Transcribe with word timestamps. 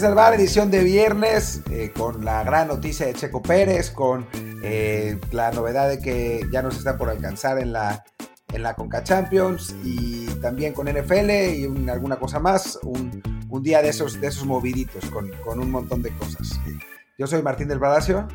Bar, 0.00 0.34
edición 0.34 0.70
de 0.70 0.84
viernes, 0.84 1.60
eh, 1.70 1.90
con 1.96 2.24
la 2.24 2.44
gran 2.44 2.68
noticia 2.68 3.06
de 3.06 3.14
Checo 3.14 3.42
Pérez, 3.42 3.90
con 3.90 4.26
eh, 4.62 5.18
la 5.32 5.50
novedad 5.50 5.88
de 5.88 5.98
que 5.98 6.46
ya 6.52 6.62
nos 6.62 6.76
está 6.78 6.96
por 6.96 7.10
alcanzar 7.10 7.58
en 7.58 7.72
la, 7.72 8.04
en 8.52 8.62
la 8.62 8.74
Conca 8.74 9.02
Champions 9.02 9.74
y 9.82 10.26
también 10.40 10.72
con 10.72 10.86
NFL 10.86 11.30
y 11.30 11.88
alguna 11.90 12.16
cosa 12.16 12.38
más. 12.38 12.78
Un, 12.82 13.22
día 13.60 13.82
de 13.82 13.88
esos, 13.88 14.20
de 14.20 14.28
esos 14.28 14.46
moviditos 14.46 15.04
con, 15.06 15.30
con 15.44 15.58
un 15.58 15.70
montón 15.72 16.00
de 16.00 16.10
cosas. 16.10 16.60
Yo 17.18 17.26
soy 17.26 17.42
Martín 17.42 17.66
del 17.66 17.80
Palacio. 17.80 18.28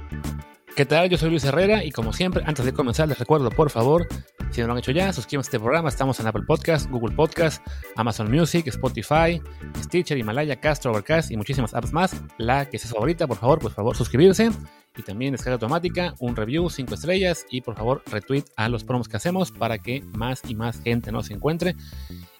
¿Qué 0.76 0.86
tal? 0.86 1.08
Yo 1.09 1.18
soy 1.18 1.30
Luis 1.30 1.45
Herrera 1.45 1.84
y 1.86 1.92
como 1.92 2.12
siempre, 2.12 2.44
antes 2.45 2.66
de 2.66 2.73
comenzar 2.73 3.08
les 3.08 3.20
recuerdo 3.20 3.52
por 3.52 3.70
favor, 3.70 4.08
si 4.54 4.62
no 4.62 4.68
lo 4.68 4.74
han 4.74 4.80
hecho 4.80 4.92
ya, 4.92 5.12
suscríbanse 5.12 5.48
a 5.48 5.50
este 5.50 5.60
programa, 5.60 5.90
estamos 5.90 6.20
en 6.20 6.28
Apple 6.28 6.44
Podcast, 6.46 6.88
Google 6.92 7.16
Podcast, 7.16 7.66
Amazon 7.96 8.30
Music, 8.30 8.68
Spotify, 8.68 9.42
Stitcher, 9.78 10.16
Himalaya, 10.16 10.60
Castro, 10.60 10.92
Overcast 10.92 11.32
y 11.32 11.38
muchísimas 11.38 11.74
apps 11.74 11.92
más. 11.92 12.22
La 12.38 12.70
que 12.70 12.78
sea 12.78 12.88
su 12.88 12.94
favorita, 12.94 13.26
por 13.26 13.38
favor, 13.38 13.58
por 13.58 13.72
favor, 13.72 13.98
suscribirse 13.98 14.52
y 14.96 15.02
también 15.02 15.32
descarga 15.32 15.56
automática, 15.56 16.14
un 16.20 16.36
review, 16.36 16.70
5 16.70 16.94
estrellas 16.94 17.48
y 17.50 17.62
por 17.62 17.76
favor 17.76 18.04
retweet 18.06 18.44
a 18.56 18.70
los 18.70 18.84
promos 18.84 19.08
que 19.08 19.18
hacemos 19.18 19.52
para 19.52 19.80
que 19.80 20.04
más 20.14 20.42
y 20.48 20.54
más 20.54 20.80
gente 20.82 21.12
nos 21.12 21.32
encuentre. 21.32 21.76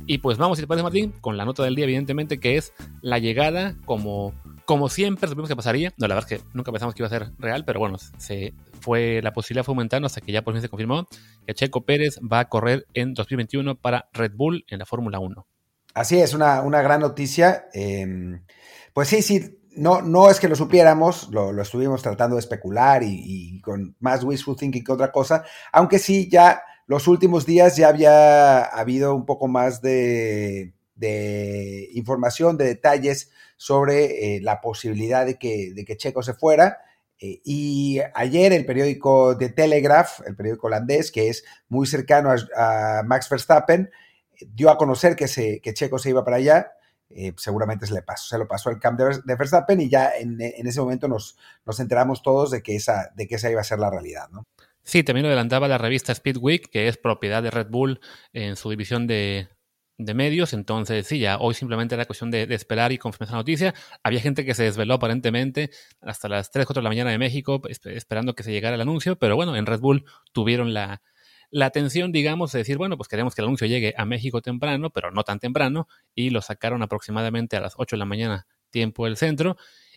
Y 0.06 0.20
pues 0.20 0.38
vamos, 0.38 0.60
si 0.60 0.64
te 0.64 0.68
parece 0.68 0.84
Martín, 0.84 1.14
con 1.20 1.36
la 1.36 1.46
nota 1.46 1.64
del 1.64 1.74
día 1.74 1.86
evidentemente 1.86 2.40
que 2.40 2.58
es 2.58 2.74
la 3.02 3.18
llegada 3.18 3.76
como 3.86 4.34
como 4.66 4.90
siempre 4.90 5.28
supimos 5.28 5.50
que 5.50 5.56
pasaría, 5.56 5.94
no, 5.98 6.08
la 6.08 6.16
verdad 6.16 6.32
es 6.32 6.40
que 6.40 6.48
nunca 6.54 6.72
pensamos 6.72 6.96
que 6.96 7.02
iba 7.02 7.08
a 7.08 7.10
ser 7.10 7.32
real, 7.38 7.66
pero 7.66 7.80
bueno, 7.80 7.98
se 8.18 8.54
fue, 8.80 9.22
la 9.22 9.34
posibilidad 9.34 9.66
fue 9.66 9.74
aumentando 9.74 10.06
hasta 10.06 10.22
que 10.22 10.32
ya 10.32 10.42
por 10.42 10.54
fin 10.54 10.62
se 10.62 10.70
confirmó 10.70 11.08
que 11.46 11.54
Checo 11.54 11.82
Pérez 11.82 12.20
va 12.20 12.40
a 12.40 12.50
correr 12.50 12.86
en 12.94 13.14
2021 13.14 13.76
para 13.76 14.10
Red 14.14 14.34
Bull 14.36 14.66
en 14.70 14.80
la 14.80 14.86
Fórmula 14.86 15.20
1. 15.20 15.46
Así 15.94 16.20
es, 16.20 16.34
una, 16.34 16.62
una 16.62 16.82
gran 16.82 17.02
noticia. 17.02 17.68
Em, 17.74 18.44
pues 18.94 19.10
sí, 19.10 19.22
sí, 19.22 19.60
no, 19.76 20.02
no 20.02 20.30
es 20.30 20.40
que 20.40 20.48
lo 20.48 20.56
supiéramos, 20.56 21.30
lo, 21.32 21.60
estuvimos 21.62 22.02
tratando 22.02 22.36
de 22.36 22.42
especular 22.42 23.04
y, 23.04 23.60
con 23.62 23.96
más 24.00 24.24
wishful 24.24 24.56
thinking 24.56 24.84
que 24.84 24.92
otra 24.92 25.12
cosa, 25.12 25.44
aunque 25.72 26.00
sí, 26.00 26.30
ya 26.30 26.64
los 26.88 27.08
últimos 27.08 27.46
días 27.46 27.76
ya 27.76 27.90
había 27.90 28.64
habido 28.64 29.16
un 29.16 29.26
poco 29.26 29.48
más 29.48 29.82
de, 29.82 30.74
de 30.96 31.90
información, 31.94 32.58
de 32.58 32.66
detalles 32.66 33.32
sobre 33.64 34.36
eh, 34.36 34.42
la 34.42 34.60
posibilidad 34.60 35.26
de 35.26 35.38
que, 35.38 35.72
de 35.74 35.86
que, 35.86 35.96
Checo 35.96 36.22
se 36.22 36.34
fuera. 36.34 36.80
Eh, 37.18 37.40
y 37.46 38.02
ayer 38.14 38.52
el 38.52 38.66
periódico 38.66 39.38
The 39.38 39.52
Telegraph, 39.52 40.20
el 40.28 40.36
periódico 40.36 40.68
holandés, 40.68 41.14
que 41.14 41.30
es 41.30 41.46
muy 41.70 41.88
cercano 41.88 42.36
a, 42.58 43.04
Max 43.06 43.30
Verstappen, 43.30 43.90
dio 44.48 44.70
a 44.70 44.78
conocer 44.78 45.16
que, 45.16 45.62
que 45.64 45.74
Checo 45.74 45.98
se 45.98 46.10
iba 46.10 46.26
para 46.26 46.38
allá. 46.38 46.74
Eh, 47.10 47.32
seguramente 47.38 47.88
se 47.88 47.94
le 47.94 48.02
pasó, 48.02 48.28
se 48.28 48.38
lo 48.38 48.50
pasó 48.50 48.70
el 48.70 48.80
camp 48.80 49.00
de, 49.00 49.36
Verstappen 49.38 49.80
y 49.80 49.90
ya 49.90 50.12
en, 50.20 50.42
ese 50.42 50.82
momento 50.82 51.08
nos, 51.08 51.38
nos 51.66 51.80
enteramos 51.80 52.22
todos 52.22 52.52
de 52.52 52.62
que, 52.62 52.76
esa, 52.76 53.14
de 53.16 53.30
que 53.30 53.36
esa 53.36 53.50
iba 53.50 53.62
a 53.62 53.64
ser 53.64 53.80
la 53.80 53.90
realidad, 53.90 54.28
¿no? 54.30 54.44
Sí, 54.82 55.04
también 55.04 55.24
lo 55.24 55.30
adelantaba 55.30 55.70
la 55.70 55.78
revista 55.78 56.14
Speedweek, 56.14 56.70
que 56.70 56.90
es 56.90 56.98
propiedad 56.98 57.42
de 57.42 57.52
Red 57.52 57.68
Bull 57.70 58.02
en 58.34 58.58
su 58.58 58.70
división 58.70 59.08
de, 59.08 59.48
de 59.98 60.14
medios, 60.14 60.54
entonces 60.54 61.06
sí, 61.08 61.20
ya 61.20 61.38
hoy 61.38 61.54
simplemente 61.54 61.96
era 61.96 62.06
cuestión 62.06 62.32
de, 62.32 62.44
esperar 62.54 62.92
y 62.92 62.98
confirmar 62.98 63.30
esa 63.30 63.36
noticia. 63.38 63.74
Había 64.04 64.22
gente 64.22 64.46
que 64.46 64.54
se 64.54 64.64
desveló 64.64 64.96
aparentemente 64.96 65.70
hasta 66.02 66.28
las 66.28 66.52
3, 66.52 66.66
4 66.66 66.82
de 66.82 66.84
la 66.84 66.90
mañana 66.90 67.12
de 67.12 67.18
México 67.18 67.62
esperando 67.68 68.34
que 68.36 68.44
se 68.44 68.52
llegara 68.52 68.76
el 68.76 68.82
anuncio, 68.82 69.18
pero 69.18 69.36
bueno, 69.36 69.56
en 69.56 69.66
Red 69.66 69.80
Bull 69.80 70.06
tuvieron 70.32 70.74
la, 70.74 71.02
la 71.52 71.68
atención, 71.68 72.12
digamos, 72.12 72.52
de 72.52 72.60
decir, 72.60 72.78
bueno, 72.78 72.98
pues 72.98 73.08
queremos 73.08 73.36
que 73.36 73.42
el 73.42 73.46
anuncio 73.46 73.68
llegue 73.68 73.94
a 73.96 74.06
México 74.06 74.42
temprano, 74.42 74.90
pero 74.90 75.12
no 75.12 75.24
tan 75.24 75.40
temprano, 75.40 75.88
y 76.16 76.32
lo 76.32 76.42
sacaron 76.42 76.82
aproximadamente 76.82 77.58
a 77.58 77.62
las 77.62 77.74
8 77.78 77.96
de 77.96 78.00
la 78.00 78.06
mañana 78.06 78.48
tiempo 78.72 79.06
del 79.06 79.18
centro. 79.18 79.56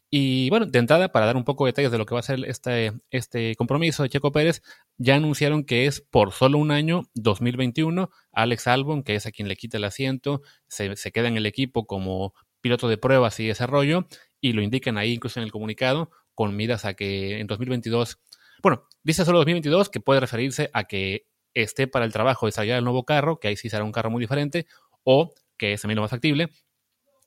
Y 0.08 0.48
bueno, 0.50 0.66
de 0.66 0.78
entrada, 0.78 1.10
para 1.10 1.26
dar 1.26 1.36
un 1.36 1.44
poco 1.44 1.64
de 1.64 1.70
detalles 1.70 1.90
de 1.90 1.98
lo 1.98 2.06
que 2.06 2.14
va 2.14 2.20
a 2.20 2.22
ser 2.22 2.44
este, 2.44 2.92
este 3.10 3.56
compromiso 3.56 4.02
de 4.02 4.08
Checo 4.08 4.30
Pérez, 4.30 4.62
ya 4.98 5.16
anunciaron 5.16 5.64
que 5.64 5.86
es 5.86 6.00
por 6.00 6.32
solo 6.32 6.58
un 6.58 6.70
año, 6.70 7.02
2021. 7.14 8.10
Alex 8.32 8.66
Albon, 8.68 9.02
que 9.02 9.16
es 9.16 9.26
a 9.26 9.32
quien 9.32 9.48
le 9.48 9.56
quita 9.56 9.78
el 9.78 9.84
asiento, 9.84 10.42
se, 10.68 10.94
queda 11.12 11.28
en 11.28 11.36
el 11.36 11.46
equipo 11.46 11.86
como 11.86 12.34
piloto 12.60 12.88
de 12.88 12.98
pruebas 12.98 13.40
y 13.40 13.46
desarrollo, 13.46 14.06
y 14.40 14.52
lo 14.52 14.62
indican 14.62 14.96
ahí 14.96 15.12
incluso 15.12 15.40
en 15.40 15.44
el 15.44 15.52
comunicado, 15.52 16.10
con 16.34 16.54
miras 16.54 16.84
a 16.84 16.94
que 16.94 17.40
en 17.40 17.46
2022, 17.46 18.20
bueno, 18.62 18.86
dice 19.02 19.24
solo 19.24 19.38
2022, 19.38 19.88
que 19.88 20.00
puede 20.00 20.20
referirse 20.20 20.70
a 20.72 20.84
que 20.84 21.26
esté 21.54 21.88
para 21.88 22.04
el 22.04 22.12
trabajo 22.12 22.46
de 22.46 22.48
desarrollar 22.48 22.78
el 22.78 22.84
nuevo 22.84 23.04
carro, 23.04 23.40
que 23.40 23.48
ahí 23.48 23.56
sí 23.56 23.70
será 23.70 23.82
un 23.82 23.92
carro 23.92 24.10
muy 24.10 24.20
diferente, 24.20 24.66
o 25.04 25.32
que 25.56 25.72
es 25.72 25.82
también 25.82 25.96
lo 25.96 26.02
más 26.02 26.10
factible, 26.10 26.50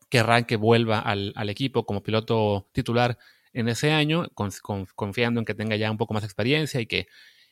querrán 0.10 0.46
que 0.46 0.58
vuelva 0.58 1.00
al, 1.00 1.34
equipo 1.50 1.86
como 1.86 2.04
piloto 2.04 2.68
titular 2.72 3.18
en 3.54 3.68
ese 3.70 3.92
año, 3.92 4.28
confiando 4.96 5.40
en 5.40 5.46
que 5.46 5.54
tenga 5.54 5.76
ya 5.76 5.90
un 5.90 5.98
poco 5.98 6.14
más 6.14 6.24
experiencia 6.24 6.82
y 6.82 6.86
que, 6.86 7.08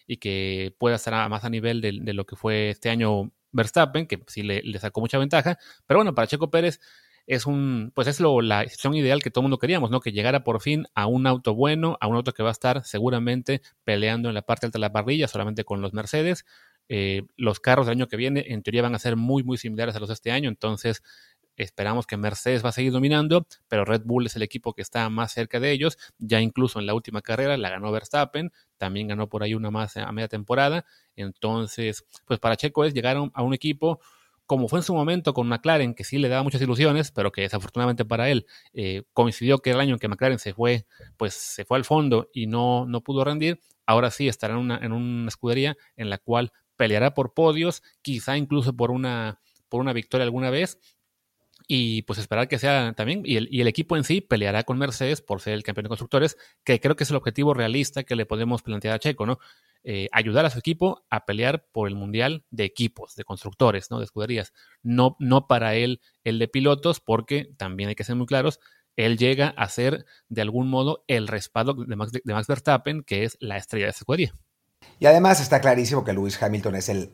y 0.05 0.17
que 0.17 0.75
pueda 0.77 0.95
estar 0.95 1.29
más 1.29 1.43
a 1.43 1.49
nivel 1.49 1.81
de, 1.81 2.13
lo 2.13 2.25
que 2.25 2.35
fue 2.35 2.69
este 2.69 2.89
año 2.89 3.31
Verstappen, 3.51 4.07
que 4.07 4.21
sí 4.27 4.43
le, 4.43 4.79
sacó 4.79 5.01
mucha 5.01 5.17
ventaja. 5.17 5.57
Pero 5.85 5.99
bueno, 5.99 6.13
para 6.15 6.27
Checo 6.27 6.49
Pérez 6.49 6.79
es 7.27 7.45
un, 7.45 7.91
pues 7.93 8.07
es 8.07 8.19
lo, 8.19 8.41
la 8.41 8.63
situación 8.63 8.95
ideal 8.95 9.21
que 9.21 9.29
todo 9.29 9.41
el 9.41 9.43
mundo 9.43 9.59
queríamos, 9.59 9.91
¿no? 9.91 9.99
Que 9.99 10.11
llegara 10.13 10.43
por 10.43 10.61
fin 10.61 10.85
a 10.95 11.07
un 11.07 11.27
auto 11.27 11.53
bueno, 11.53 11.97
a 11.99 12.07
un 12.07 12.15
auto 12.15 12.33
que 12.33 12.41
va 12.41 12.49
a 12.49 12.53
estar 12.53 12.85
seguramente 12.85 13.61
peleando 13.83 14.29
en 14.29 14.35
la 14.35 14.43
parte 14.43 14.65
alta 14.65 14.77
de 14.77 14.81
la 14.81 14.93
parrilla, 14.93 15.27
solamente 15.27 15.63
con 15.65 15.81
los 15.81 15.93
Mercedes. 15.93 16.45
Eh, 16.89 17.23
los 17.35 17.59
carros 17.59 17.85
del 17.87 17.97
año 17.97 18.07
que 18.07 18.15
viene, 18.15 18.45
en 18.47 18.63
teoría, 18.63 18.81
van 18.81 18.95
a 18.95 18.99
ser 18.99 19.17
muy, 19.17 19.43
muy 19.43 19.57
similares 19.57 19.95
a 19.95 19.99
los 19.99 20.07
de 20.07 20.13
este 20.13 20.31
año. 20.31 20.47
Entonces, 20.47 21.03
Esperamos 21.57 22.05
que 22.05 22.17
Mercedes 22.17 22.63
va 22.63 22.69
a 22.69 22.71
seguir 22.71 22.91
dominando, 22.91 23.47
pero 23.67 23.83
Red 23.83 24.03
Bull 24.05 24.27
es 24.27 24.35
el 24.35 24.43
equipo 24.43 24.73
que 24.73 24.81
está 24.83 25.09
más 25.09 25.33
cerca 25.33 25.59
de 25.59 25.71
ellos. 25.71 25.97
Ya 26.19 26.39
incluso 26.39 26.79
en 26.79 26.85
la 26.85 26.93
última 26.93 27.21
carrera 27.21 27.57
la 27.57 27.69
ganó 27.69 27.91
Verstappen, 27.91 28.51
también 28.77 29.07
ganó 29.07 29.27
por 29.27 29.43
ahí 29.43 29.55
una 29.55 29.71
más 29.71 29.97
a 29.97 30.11
media 30.11 30.27
temporada. 30.27 30.85
Entonces, 31.15 32.05
pues 32.25 32.39
para 32.39 32.55
Checo 32.55 32.85
es 32.85 32.93
llegar 32.93 33.17
a 33.17 33.41
un, 33.41 33.53
equipo 33.53 33.99
como 34.45 34.69
fue 34.69 34.79
en 34.79 34.83
su 34.83 34.93
momento 34.93 35.33
con 35.33 35.47
McLaren, 35.47 35.93
que 35.93 36.05
sí 36.05 36.17
le 36.19 36.29
daba 36.29 36.43
muchas 36.43 36.61
ilusiones, 36.61 37.11
pero 37.11 37.31
que 37.31 37.41
desafortunadamente 37.41 38.05
para 38.05 38.29
él 38.29 38.45
eh, 38.73 39.03
coincidió 39.11 39.57
que 39.59 39.71
el 39.71 39.79
año 39.79 39.95
en 39.95 39.99
que 39.99 40.07
McLaren 40.07 40.39
se 40.39 40.53
fue, 40.53 40.85
pues 41.17 41.33
se 41.33 41.65
fue 41.65 41.77
al 41.77 41.83
fondo 41.83 42.29
y 42.31 42.47
no, 42.47 42.85
no 42.85 43.01
pudo 43.01 43.25
rendir, 43.25 43.59
ahora 43.85 44.09
sí 44.09 44.29
estará 44.29 44.53
en 44.53 44.59
una, 44.59 44.77
en 44.77 44.93
una 44.93 45.27
escudería 45.27 45.75
en 45.97 46.09
la 46.09 46.17
cual 46.17 46.53
peleará 46.77 47.13
por 47.13 47.33
podios, 47.33 47.83
quizá 48.01 48.37
incluso 48.37 48.73
por 48.73 48.91
una, 48.91 49.41
por 49.67 49.81
una 49.81 49.91
victoria 49.91 50.23
alguna 50.23 50.49
vez, 50.49 50.79
y 51.67 52.03
pues 52.03 52.17
esperar 52.17 52.47
que 52.47 52.57
sea 52.57 52.93
también, 52.95 53.21
y 53.25 53.35
el, 53.35 53.49
y 53.51 53.59
el, 53.59 53.67
equipo 53.67 53.97
en 53.97 54.05
sí 54.05 54.21
peleará 54.21 54.63
con 54.63 54.77
Mercedes 54.77 55.21
por 55.21 55.41
ser 55.41 55.53
el 55.53 55.63
campeón 55.63 55.83
de 55.83 55.89
constructores, 55.89 56.37
que 56.63 56.79
creo 56.79 56.95
que 56.95 57.03
es 57.03 57.09
el 57.09 57.17
objetivo 57.17 57.53
realista 57.53 58.03
que 58.03 58.15
le 58.15 58.25
podemos 58.25 58.61
plantear 58.61 58.95
a 58.95 58.99
Checo, 58.99 59.25
¿no? 59.25 59.37
Eh, 59.83 60.07
ayudar 60.11 60.45
a 60.45 60.49
su 60.49 60.59
equipo 60.59 61.05
a 61.09 61.25
pelear 61.25 61.65
por 61.71 61.87
el 61.87 61.95
mundial 61.95 62.45
de 62.51 62.63
equipos, 62.63 63.15
de 63.15 63.25
constructores, 63.25 63.91
¿no? 63.91 63.99
De 63.99 64.05
escuderías, 64.05 64.53
no, 64.81 65.17
no 65.19 65.47
para 65.47 65.75
él 65.75 66.01
el 66.23 66.39
de 66.39 66.47
pilotos, 66.47 67.01
porque 67.01 67.51
también 67.57 67.89
hay 67.89 67.95
que 67.95 68.03
ser 68.05 68.15
muy 68.15 68.25
claros, 68.25 68.59
él 68.95 69.17
llega 69.17 69.49
a 69.49 69.69
ser 69.69 70.05
de 70.29 70.41
algún 70.41 70.69
modo 70.69 71.03
el 71.07 71.27
respaldo 71.27 71.73
de 71.73 71.95
Max, 71.95 72.11
de 72.11 72.33
Max 72.33 72.47
Verstappen, 72.47 73.03
que 73.03 73.23
es 73.25 73.37
la 73.39 73.57
estrella 73.57 73.85
de 73.85 73.91
esa 73.91 73.99
escudería. 73.99 74.33
Y 74.99 75.05
además 75.05 75.41
está 75.41 75.61
clarísimo 75.61 76.03
que 76.03 76.13
Lewis 76.13 76.41
Hamilton 76.41 76.75
es 76.75 76.89
el 76.89 77.11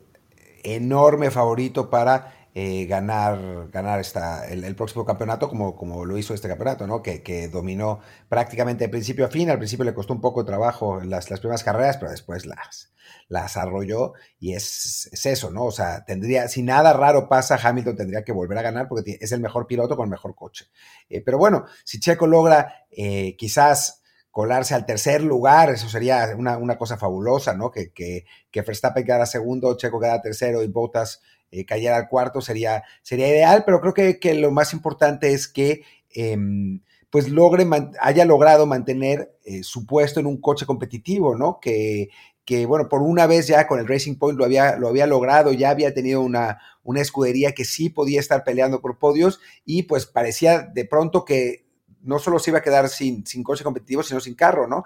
enorme 0.62 1.30
favorito 1.30 1.90
para 1.90 2.43
eh, 2.56 2.86
ganar, 2.86 3.68
ganar 3.72 3.98
esta, 3.98 4.46
el, 4.46 4.76
próximo 4.76 5.04
campeonato 5.04 5.48
como, 5.48 5.74
como 5.74 6.04
lo 6.04 6.16
hizo 6.16 6.34
este 6.34 6.46
campeonato, 6.46 6.86
¿no? 6.86 7.02
Que, 7.02 7.20
que, 7.20 7.48
dominó 7.48 7.98
prácticamente 8.28 8.84
de 8.84 8.90
principio 8.90 9.24
a 9.24 9.28
fin. 9.28 9.50
Al 9.50 9.58
principio 9.58 9.84
le 9.84 9.92
costó 9.92 10.12
un 10.12 10.20
poco 10.20 10.42
de 10.42 10.46
trabajo 10.46 11.00
las, 11.00 11.30
las 11.30 11.40
primeras 11.40 11.64
carreras, 11.64 11.96
pero 11.96 12.12
después 12.12 12.46
las, 12.46 12.92
las 13.28 13.56
arrolló 13.56 14.12
y 14.38 14.54
es, 14.54 15.08
es, 15.12 15.26
eso, 15.26 15.50
¿no? 15.50 15.64
O 15.64 15.72
sea, 15.72 16.04
tendría, 16.04 16.46
si 16.46 16.62
nada 16.62 16.92
raro 16.92 17.28
pasa, 17.28 17.58
Hamilton 17.60 17.96
tendría 17.96 18.22
que 18.22 18.30
volver 18.30 18.56
a 18.58 18.62
ganar 18.62 18.86
porque 18.86 19.18
es 19.20 19.32
el 19.32 19.40
mejor 19.40 19.66
piloto 19.66 19.96
con 19.96 20.04
el 20.04 20.10
mejor 20.10 20.36
coche. 20.36 20.66
Eh, 21.08 21.22
pero 21.22 21.38
bueno, 21.38 21.64
si 21.82 21.98
Checo 21.98 22.28
logra 22.28 22.86
eh, 22.92 23.34
quizás 23.36 24.02
colarse 24.30 24.74
al 24.74 24.86
tercer 24.86 25.22
lugar, 25.22 25.70
eso 25.70 25.88
sería 25.88 26.34
una, 26.36 26.56
una 26.56 26.78
cosa 26.78 26.96
fabulosa, 26.96 27.54
¿no? 27.54 27.72
Que, 27.72 27.92
que, 27.92 28.26
que 28.50 28.62
Verstappen 28.62 29.04
quedara 29.04 29.26
segundo, 29.26 29.76
Checo 29.76 30.00
quedara 30.00 30.22
tercero 30.22 30.62
y 30.62 30.68
Bottas 30.68 31.20
eh, 31.54 31.64
cayera 31.64 31.96
al 31.96 32.08
cuarto 32.08 32.40
sería, 32.40 32.82
sería 33.02 33.28
ideal, 33.28 33.62
pero 33.64 33.80
creo 33.80 33.94
que, 33.94 34.18
que 34.18 34.34
lo 34.34 34.50
más 34.50 34.72
importante 34.72 35.32
es 35.32 35.46
que 35.46 35.82
em, 36.10 36.80
pues 37.10 37.28
logre, 37.28 37.64
haya 38.00 38.24
logrado 38.24 38.66
mantener 38.66 39.36
eh, 39.44 39.62
su 39.62 39.86
puesto 39.86 40.18
en 40.18 40.26
un 40.26 40.40
coche 40.40 40.66
competitivo, 40.66 41.36
¿no? 41.36 41.60
Que, 41.60 42.08
que, 42.44 42.66
bueno, 42.66 42.88
por 42.88 43.02
una 43.02 43.28
vez 43.28 43.46
ya 43.46 43.68
con 43.68 43.78
el 43.78 43.86
Racing 43.86 44.16
Point 44.16 44.36
lo 44.36 44.44
había, 44.44 44.76
lo 44.76 44.88
había 44.88 45.06
logrado, 45.06 45.52
ya 45.52 45.70
había 45.70 45.94
tenido 45.94 46.22
una, 46.22 46.58
una 46.82 47.00
escudería 47.00 47.52
que 47.52 47.64
sí 47.64 47.88
podía 47.88 48.18
estar 48.18 48.42
peleando 48.42 48.80
por 48.80 48.98
podios 48.98 49.38
y 49.64 49.84
pues 49.84 50.06
parecía 50.06 50.62
de 50.62 50.84
pronto 50.86 51.24
que 51.24 51.66
no 52.02 52.18
solo 52.18 52.40
se 52.40 52.50
iba 52.50 52.58
a 52.58 52.62
quedar 52.62 52.88
sin, 52.88 53.24
sin 53.24 53.44
coche 53.44 53.62
competitivo, 53.62 54.02
sino 54.02 54.18
sin 54.18 54.34
carro, 54.34 54.66
¿no? 54.66 54.82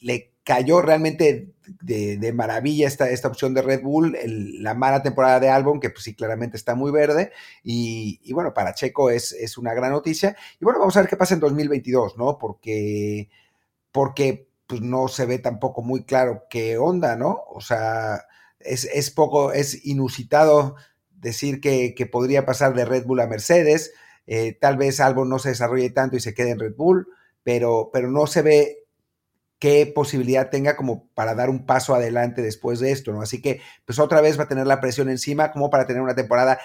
Le 0.00 0.32
cayó 0.42 0.82
realmente 0.82 1.52
de, 1.82 2.32
maravilla 2.32 2.86
esta, 2.86 3.10
esta 3.10 3.28
opción 3.28 3.54
de 3.54 3.62
Red 3.62 3.82
Bull, 3.82 4.16
la 4.60 4.74
mala 4.74 5.02
temporada 5.02 5.40
de 5.40 5.48
Albon, 5.48 5.80
que 5.80 5.90
pues 5.90 6.04
sí, 6.04 6.14
claramente 6.14 6.56
está 6.56 6.74
muy 6.74 6.90
verde, 6.90 7.32
y, 7.62 8.32
bueno, 8.32 8.54
para 8.54 8.74
Checo 8.74 9.10
es, 9.10 9.32
es, 9.32 9.58
una 9.58 9.74
gran 9.74 9.92
noticia. 9.92 10.36
Y 10.60 10.64
bueno, 10.64 10.78
vamos 10.80 10.96
a 10.96 11.00
ver 11.00 11.08
qué 11.08 11.16
pasa 11.16 11.34
en 11.34 11.40
2022, 11.40 12.16
¿no? 12.16 12.38
Porque, 12.38 13.28
porque 13.92 14.48
pues 14.66 14.80
no 14.80 15.08
se 15.08 15.26
ve 15.26 15.38
tampoco 15.38 15.82
muy 15.82 16.04
claro 16.04 16.44
qué 16.50 16.78
onda, 16.78 17.16
¿no? 17.16 17.44
O 17.48 17.60
sea, 17.60 18.26
es, 18.60 18.84
es 18.84 19.10
poco, 19.10 19.52
es 19.52 19.84
inusitado 19.86 20.76
decir 21.10 21.60
que, 21.60 21.94
que, 21.94 22.06
podría 22.06 22.46
pasar 22.46 22.74
de 22.74 22.84
Red 22.84 23.06
Bull 23.06 23.20
a 23.20 23.26
Mercedes, 23.26 23.92
eh, 24.26 24.52
tal 24.52 24.76
vez 24.76 25.00
Albon 25.00 25.28
no 25.28 25.38
se 25.38 25.48
desarrolle 25.50 25.90
tanto 25.90 26.16
y 26.16 26.20
se 26.20 26.34
quede 26.34 26.50
en 26.50 26.60
Red 26.60 26.74
Bull, 26.76 27.08
pero, 27.42 27.90
pero 27.92 28.10
no 28.10 28.26
se 28.26 28.42
ve 28.42 28.84
qué 29.58 29.90
posibilidad 29.92 30.50
tenga 30.50 30.76
como 30.76 31.08
para 31.14 31.34
dar 31.34 31.50
un 31.50 31.66
paso 31.66 31.94
adelante 31.94 32.42
después 32.42 32.80
de 32.80 32.92
esto, 32.92 33.12
¿no? 33.12 33.22
Así 33.22 33.42
que, 33.42 33.60
pues 33.84 33.98
otra 33.98 34.20
vez 34.20 34.38
va 34.38 34.44
a 34.44 34.48
tener 34.48 34.66
la 34.66 34.80
presión 34.80 35.08
encima 35.08 35.52
como 35.52 35.70
para 35.70 35.86
tener 35.86 36.02
una 36.02 36.14
temporada 36.14 36.58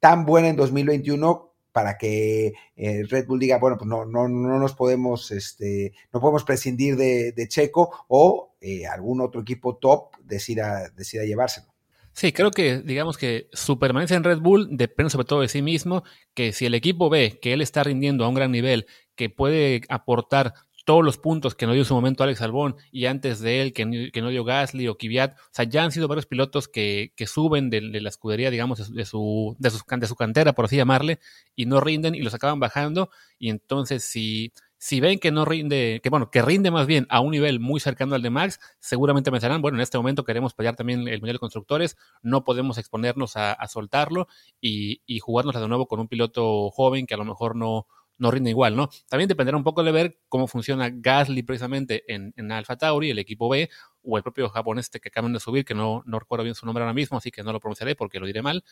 tan 0.00 0.24
buena 0.24 0.48
en 0.48 0.56
2021 0.56 1.52
para 1.72 1.98
que 1.98 2.54
eh, 2.74 3.02
Red 3.08 3.26
Bull 3.26 3.38
diga, 3.38 3.58
bueno, 3.58 3.76
pues 3.76 3.86
no, 3.86 4.06
no, 4.06 4.28
no 4.28 4.58
nos 4.58 4.74
podemos, 4.74 5.30
este, 5.30 5.92
no 6.10 6.20
podemos 6.20 6.42
prescindir 6.42 6.96
de, 6.96 7.48
Checo 7.48 8.06
o 8.08 8.54
eh, 8.62 8.86
algún 8.86 9.20
otro 9.20 9.42
equipo 9.42 9.76
top 9.76 10.16
decida, 10.24 10.88
decida 10.96 11.24
llevárselo. 11.24 11.66
Sí, 12.14 12.32
creo 12.32 12.50
que 12.50 12.78
digamos 12.78 13.18
que 13.18 13.50
su 13.52 13.78
permanencia 13.78 14.16
en 14.16 14.24
Red 14.24 14.38
Bull 14.38 14.68
depende 14.70 15.10
sobre 15.10 15.26
todo 15.26 15.42
de 15.42 15.48
sí 15.48 15.60
mismo, 15.60 16.02
que 16.32 16.54
si 16.54 16.64
el 16.64 16.74
equipo 16.74 17.10
ve 17.10 17.38
que 17.42 17.52
él 17.52 17.60
está 17.60 17.84
rindiendo 17.84 18.24
a 18.24 18.28
un 18.28 18.34
gran 18.34 18.52
nivel, 18.52 18.86
que 19.14 19.28
puede 19.28 19.82
aportar 19.90 20.54
todos 20.86 21.04
los 21.04 21.18
puntos 21.18 21.56
que 21.56 21.66
no 21.66 21.72
dio 21.72 21.82
en 21.82 21.84
su 21.84 21.94
momento 21.94 22.22
Alex 22.22 22.40
Albón 22.42 22.76
y 22.92 23.06
antes 23.06 23.40
de 23.40 23.60
él 23.60 23.72
que, 23.72 23.84
no 23.84 24.28
dio 24.28 24.44
Gasly 24.44 24.86
o 24.86 24.96
Kvyat, 24.96 25.32
o 25.36 25.48
sea, 25.50 25.64
ya 25.64 25.82
han 25.82 25.90
sido 25.90 26.06
varios 26.06 26.26
pilotos 26.26 26.68
que, 26.68 27.12
suben 27.26 27.70
de, 27.70 27.80
la 27.80 28.08
escudería, 28.08 28.50
digamos, 28.50 28.78
de 28.78 28.84
su, 29.04 29.56
de, 29.58 29.70
su, 29.70 29.82
de 29.84 30.06
su 30.06 30.14
cantera, 30.14 30.52
por 30.52 30.66
así 30.66 30.76
llamarle, 30.76 31.18
y 31.56 31.66
no 31.66 31.80
rinden 31.80 32.14
y 32.14 32.20
los 32.20 32.34
acaban 32.34 32.60
bajando, 32.60 33.10
y 33.36 33.50
entonces 33.50 34.04
si, 34.04 34.52
si 34.78 35.00
ven 35.00 35.18
que 35.18 35.32
no 35.32 35.44
rinde, 35.44 36.00
que 36.04 36.08
bueno, 36.08 36.30
que 36.30 36.40
rinde 36.40 36.70
más 36.70 36.86
bien 36.86 37.08
a 37.10 37.18
un 37.18 37.32
nivel 37.32 37.58
muy 37.58 37.80
cercano 37.80 38.14
al 38.14 38.22
de 38.22 38.30
Max, 38.30 38.60
seguramente 38.78 39.32
pensarán, 39.32 39.62
bueno, 39.62 39.78
en 39.78 39.82
este 39.82 39.98
momento 39.98 40.22
queremos 40.22 40.54
pelear 40.54 40.76
también 40.76 41.00
el 41.08 41.18
Mundial 41.18 41.34
de 41.34 41.40
Constructores, 41.40 41.96
no 42.22 42.44
podemos 42.44 42.78
exponernos 42.78 43.36
a, 43.36 43.56
soltarlo 43.66 44.28
y, 44.60 45.02
y 45.04 45.18
jugárnosla 45.18 45.60
de 45.60 45.66
nuevo 45.66 45.88
con 45.88 45.98
un 45.98 46.06
piloto 46.06 46.70
joven 46.70 47.06
que 47.06 47.14
a 47.14 47.18
lo 47.18 47.24
mejor 47.24 47.56
no, 47.56 47.88
no 48.18 48.30
rinde 48.30 48.50
igual, 48.50 48.76
¿no? 48.76 48.88
También 49.08 49.28
dependerá 49.28 49.56
un 49.56 49.64
poco 49.64 49.82
de 49.82 49.92
ver 49.92 50.18
cómo 50.28 50.46
funciona 50.46 50.90
Gasly 50.92 51.42
precisamente 51.42 52.04
en, 52.12 52.32
en 52.36 52.52
Alpha 52.52 52.76
Tauri, 52.76 53.10
el 53.10 53.18
equipo 53.18 53.48
B, 53.48 53.68
o 54.02 54.16
el 54.16 54.22
propio 54.22 54.48
japonés 54.48 54.86
este 54.86 55.00
que 55.00 55.08
acaban 55.08 55.32
de 55.32 55.40
subir, 55.40 55.64
que 55.64 55.74
no, 55.74 56.02
no 56.06 56.18
recuerdo 56.18 56.44
bien 56.44 56.54
su 56.54 56.64
nombre 56.64 56.82
ahora 56.82 56.94
mismo, 56.94 57.18
así 57.18 57.30
que 57.30 57.42
no 57.42 57.52
lo 57.52 57.60
pronunciaré 57.60 57.94
porque 57.96 58.20
lo 58.20 58.26
diré 58.26 58.42
mal. 58.42 58.64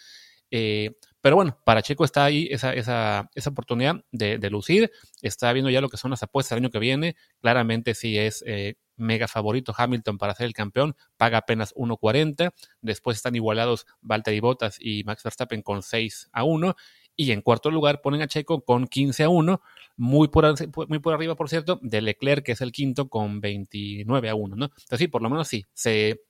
Eh, 0.50 0.92
pero 1.20 1.36
bueno, 1.36 1.58
para 1.64 1.82
Checo 1.82 2.04
está 2.04 2.24
ahí 2.24 2.48
esa, 2.50 2.72
esa, 2.74 3.30
esa 3.34 3.50
oportunidad 3.50 4.04
de, 4.12 4.50
lucir. 4.50 4.90
Está 5.22 5.52
viendo 5.52 5.70
ya 5.70 5.80
lo 5.80 5.88
que 5.88 5.96
son 5.96 6.10
las 6.10 6.22
apuestas 6.22 6.50
del 6.50 6.64
año 6.64 6.70
que 6.70 6.78
viene. 6.78 7.16
Claramente 7.40 7.94
sí 7.94 8.18
es 8.18 8.44
eh, 8.46 8.76
mega 8.96 9.26
favorito 9.26 9.74
Hamilton 9.76 10.18
para 10.18 10.34
ser 10.34 10.46
el 10.46 10.52
campeón. 10.52 10.94
Paga 11.16 11.38
apenas 11.38 11.74
1.40. 11.74 12.52
Después 12.82 13.16
están 13.16 13.34
igualados 13.34 13.86
Valtteri 14.00 14.40
Bottas 14.40 14.76
y 14.78 15.02
Max 15.04 15.22
Verstappen 15.22 15.62
con 15.62 15.82
6 15.82 16.28
a 16.32 16.44
1. 16.44 16.76
Y 17.16 17.30
en 17.30 17.42
cuarto 17.42 17.70
lugar 17.70 18.00
ponen 18.00 18.22
a 18.22 18.26
Checo 18.26 18.64
con 18.64 18.86
15 18.86 19.24
a 19.24 19.28
1, 19.28 19.60
muy 19.96 20.28
por, 20.28 20.44
muy 20.88 20.98
por 20.98 21.14
arriba, 21.14 21.36
por 21.36 21.48
cierto, 21.48 21.78
de 21.82 22.02
Leclerc, 22.02 22.44
que 22.44 22.52
es 22.52 22.60
el 22.60 22.72
quinto, 22.72 23.08
con 23.08 23.40
29 23.40 24.28
a 24.28 24.34
1, 24.34 24.56
¿no? 24.56 24.64
Entonces 24.64 24.98
sí, 24.98 25.08
por 25.08 25.22
lo 25.22 25.30
menos 25.30 25.46
sí, 25.46 25.64
se 25.72 26.22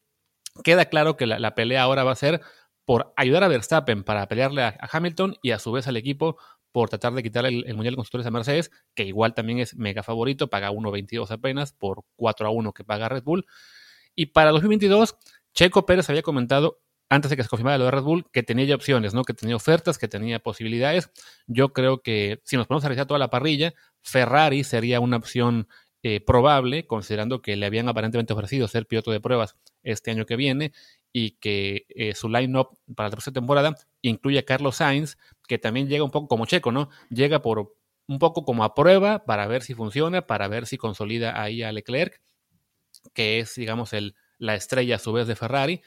queda 0.63 0.87
claro 0.87 1.17
que 1.17 1.27
la, 1.27 1.55
pelea 1.55 1.83
ahora 1.83 2.05
va 2.05 2.13
a 2.13 2.17
ser 2.17 2.41
por 2.85 3.13
ayudar 3.17 3.43
a 3.45 3.49
Verstappen 3.49 4.05
para 4.05 4.29
pelearle 4.29 4.63
a, 4.63 4.77
Hamilton 4.93 5.37
y 5.43 5.53
a 5.53 5.59
su 5.59 5.73
vez 5.73 5.89
al 5.89 5.97
equipo 5.97 6.37
por 6.71 6.91
tratar 6.91 7.15
de 7.15 7.23
quitar 7.23 7.47
el, 7.47 7.65
Mundial 7.75 7.93
de 7.93 7.97
Constructores 7.97 8.27
a 8.27 8.31
Mercedes, 8.31 8.71
que 8.95 9.05
igual 9.05 9.33
también 9.33 9.61
es 9.61 9.77
mega 9.77 10.03
favorito, 10.03 10.51
paga 10.51 10.71
1.22 10.71 11.31
apenas 11.31 11.73
por 11.73 12.03
4 12.17 12.47
a 12.47 12.51
1 12.51 12.73
que 12.73 12.85
paga 12.85 13.09
Red 13.09 13.23
Bull. 13.23 13.47
Y 14.15 14.27
para 14.27 14.51
2022, 14.51 15.17
Checo 15.55 15.87
Pérez 15.87 16.11
había 16.11 16.23
comentado 16.23 16.81
antes 17.15 17.31
de 17.31 17.37
que 17.37 17.43
se 17.43 17.49
confirmara 17.49 17.79
lo 17.79 17.85
de 17.85 17.91
Red 17.91 18.03
Bull, 18.03 18.27
que 18.33 18.43
tenía 18.43 18.65
ya 18.65 18.75
opciones, 18.75 19.15
¿no? 19.15 19.25
Que 19.25 19.35
tenía 19.35 19.57
ofertas, 19.57 19.99
que 19.99 20.09
tenía 20.09 20.41
posibilidades. 20.41 21.11
Yo 21.47 21.73
creo 21.73 22.03
que 22.03 22.41
si 22.45 22.57
nos 22.57 22.67
ponemos 22.67 22.85
a 22.85 22.89
revisar 22.89 23.07
toda 23.07 23.19
la 23.19 23.31
parrilla, 23.31 23.75
Ferrari 24.03 24.65
sería 24.65 25.01
una 25.01 25.17
opción 25.17 25.69
eh, 26.03 26.21
probable, 26.21 26.87
considerando 26.87 27.41
que 27.41 27.57
le 27.57 27.65
habían 27.65 27.89
aparentemente 27.89 28.35
ofrecido 28.35 28.69
ser 28.69 28.87
piloto 28.87 29.11
de 29.11 29.21
pruebas 29.21 29.57
este 29.83 30.11
año 30.11 30.27
que 30.27 30.37
viene 30.37 30.73
y 31.13 31.33
que 31.39 31.87
eh, 31.89 32.15
su 32.15 32.29
line-up 32.29 32.77
para 32.95 33.09
la 33.09 33.15
tercera 33.15 33.33
temporada 33.33 33.75
incluye 34.03 34.39
a 34.39 34.45
Carlos 34.45 34.77
Sainz, 34.77 35.17
que 35.49 35.59
también 35.59 35.89
llega 35.89 36.05
un 36.05 36.11
poco 36.11 36.29
como 36.29 36.45
checo, 36.45 36.73
¿no? 36.73 36.91
Llega 37.09 37.41
por 37.41 37.75
un 38.07 38.19
poco 38.19 38.45
como 38.45 38.65
a 38.65 38.75
prueba 38.75 39.25
para 39.25 39.47
ver 39.47 39.63
si 39.63 39.73
funciona, 39.73 40.27
para 40.27 40.49
ver 40.49 40.67
si 40.67 40.77
consolida 40.77 41.41
ahí 41.41 41.63
a 41.63 41.73
Leclerc, 41.73 42.21
que 43.15 43.39
es, 43.39 43.55
digamos, 43.55 43.93
el, 43.93 44.15
la 44.39 44.55
estrella 44.55 44.97
a 44.97 44.99
su 44.99 45.13
vez 45.13 45.27
de 45.27 45.37
Ferrari 45.37 45.81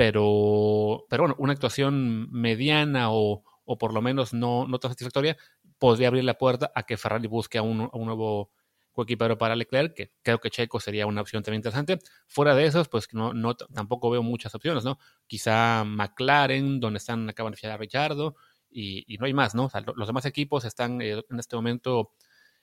pero, 0.00 1.04
pero 1.10 1.24
bueno, 1.24 1.36
una 1.38 1.52
actuación 1.52 2.32
mediana 2.32 3.12
o, 3.12 3.44
o 3.66 3.76
por 3.76 3.92
lo 3.92 4.00
menos 4.00 4.32
no, 4.32 4.66
no, 4.66 4.78
tan 4.78 4.92
satisfactoria 4.92 5.36
podría 5.78 6.08
abrir 6.08 6.24
la 6.24 6.38
puerta 6.38 6.72
a 6.74 6.84
que 6.84 6.96
Ferrari 6.96 7.28
busque 7.28 7.58
a 7.58 7.62
un, 7.62 7.90
nuevo 7.92 8.50
coequipero 8.92 9.36
para 9.36 9.54
Leclerc, 9.54 9.92
que 9.92 10.10
creo 10.22 10.38
que 10.40 10.48
Checo 10.48 10.80
sería 10.80 11.06
una 11.06 11.20
opción 11.20 11.42
también 11.42 11.58
interesante. 11.58 11.98
Fuera 12.26 12.54
de 12.54 12.64
esos, 12.64 12.88
pues 12.88 13.12
no, 13.12 13.34
no 13.34 13.54
tampoco 13.54 14.08
veo 14.08 14.22
muchas 14.22 14.54
opciones, 14.54 14.84
¿no? 14.84 14.98
Quizá 15.26 15.84
McLaren, 15.84 16.80
donde 16.80 16.96
están, 16.96 17.28
acaban 17.28 17.50
de 17.50 17.58
fichar 17.58 17.72
a 17.72 17.76
Richardo, 17.76 18.36
y, 18.70 19.04
y, 19.06 19.18
no 19.18 19.26
hay 19.26 19.34
más, 19.34 19.54
¿no? 19.54 19.66
O 19.66 19.68
sea, 19.68 19.82
los 19.82 20.06
demás 20.06 20.24
equipos 20.24 20.64
están 20.64 21.02
eh, 21.02 21.22
en 21.28 21.38
este 21.38 21.56
momento 21.56 22.14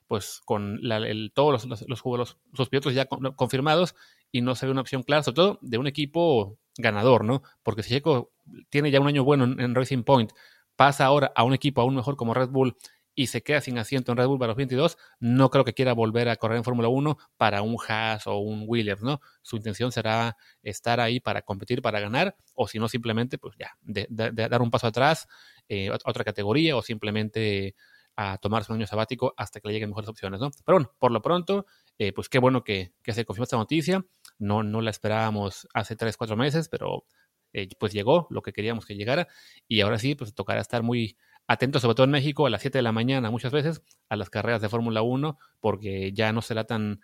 pues 0.08 0.42
con 0.46 0.80
el, 0.82 1.32
todos 1.36 1.68
los, 1.68 1.88
los, 1.88 2.04
los, 2.04 2.38
los, 2.54 2.70
pilotos 2.70 2.94
ya 2.94 3.06
confirmados 3.06 3.94
y 4.32 4.42
no 4.42 4.56
se 4.56 4.66
ve 4.66 4.72
una 4.72 4.82
opción 4.82 5.04
clara, 5.04 5.22
sobre 5.22 5.36
todo 5.36 5.60
de 5.62 5.78
un 5.78 5.86
equipo 5.86 6.58
ganador, 6.78 7.24
¿no? 7.24 7.44
Porque 7.64 7.84
si 7.84 7.90
Checo 7.90 8.32
tiene 8.70 8.92
ya 8.92 9.00
un 9.00 9.08
año 9.08 9.24
bueno 9.24 9.46
en, 9.46 9.76
Racing 9.76 10.04
Point, 10.04 10.32
pasa 10.76 11.06
ahora 11.06 11.32
a 11.36 11.44
un 11.44 11.54
equipo 11.54 11.82
aún 11.82 11.96
mejor 11.96 12.16
como 12.16 12.34
Red 12.34 12.50
Bull 12.50 12.78
y 13.16 13.28
se 13.28 13.42
queda 13.42 13.62
sin 13.62 13.80
asiento 13.80 14.12
en 14.12 14.18
Red 14.18 14.28
Bull 14.28 14.38
para 14.38 14.50
los 14.50 14.58
22, 14.58 14.98
no 15.20 15.50
creo 15.50 15.66
que 15.66 15.74
quiera 15.74 15.94
volver 15.94 16.30
a 16.30 16.36
correr 16.36 16.58
en 16.58 16.64
Fórmula 16.64 16.88
1 16.88 17.18
para 17.36 17.64
un 17.64 17.76
Haas 17.88 18.28
o 18.28 18.38
un 18.38 18.66
Williams, 18.68 19.02
¿no? 19.02 19.20
Su 19.42 19.56
intención 19.56 19.92
será 19.92 20.38
estar 20.62 21.00
ahí 21.00 21.20
para 21.20 21.42
competir, 21.42 21.82
para 21.82 22.00
ganar, 22.00 22.36
o 22.54 22.68
si 22.68 22.78
no, 22.78 22.88
simplemente, 22.88 23.40
pues 23.40 23.56
ya, 23.58 23.72
de, 23.82 24.08
dar 24.10 24.62
un 24.62 24.70
paso 24.70 24.86
atrás 24.86 25.28
eh, 25.68 25.90
a 25.90 25.96
otra 26.06 26.24
categoría 26.24 26.76
o 26.78 26.84
simplemente 26.84 27.74
a 28.18 28.38
tomarse 28.40 28.72
un 28.72 28.80
año 28.80 28.88
sabático 28.88 29.34
hasta 29.38 29.60
que 29.60 29.68
le 29.68 29.76
lleguen 29.76 29.90
mejores 29.90 30.10
opciones, 30.10 30.40
¿no? 30.40 30.50
Pero 30.66 30.78
bueno, 30.78 30.92
por 30.98 31.12
lo 31.12 31.22
pronto, 31.22 31.68
eh, 32.00 32.12
pues 32.14 32.28
qué 32.30 32.40
bueno 32.40 32.64
que, 32.64 32.92
se 33.06 33.26
confirmó 33.26 33.44
esta 33.44 33.58
noticia. 33.58 34.04
No, 34.40 34.64
no 34.64 34.82
la 34.82 34.92
esperábamos 34.92 35.68
hace 35.74 35.96
tres, 35.96 36.18
cuatro 36.18 36.36
meses, 36.36 36.70
pero 36.70 37.06
eh, 37.54 37.70
pues 37.80 37.94
llegó 37.94 38.28
lo 38.30 38.42
que 38.42 38.54
queríamos 38.54 38.86
que 38.86 38.96
llegara. 38.96 39.28
Y 39.68 39.82
ahora 39.82 40.00
sí, 40.00 40.16
pues 40.16 40.34
tocará 40.34 40.62
estar 40.62 40.84
muy 40.84 41.18
atentos, 41.48 41.82
sobre 41.82 41.96
todo 41.96 42.04
en 42.06 42.12
México, 42.12 42.46
a 42.46 42.50
las 42.50 42.62
7 42.62 42.78
de 42.78 42.82
la 42.82 42.92
mañana 42.92 43.32
muchas 43.32 43.52
veces, 43.52 43.82
a 44.10 44.16
las 44.16 44.30
carreras 44.30 44.62
de 44.62 44.70
Fórmula 44.70 45.02
1, 45.02 45.38
porque 45.60 46.12
ya 46.14 46.34
no 46.34 46.42
será 46.42 46.66
tan, 46.66 47.02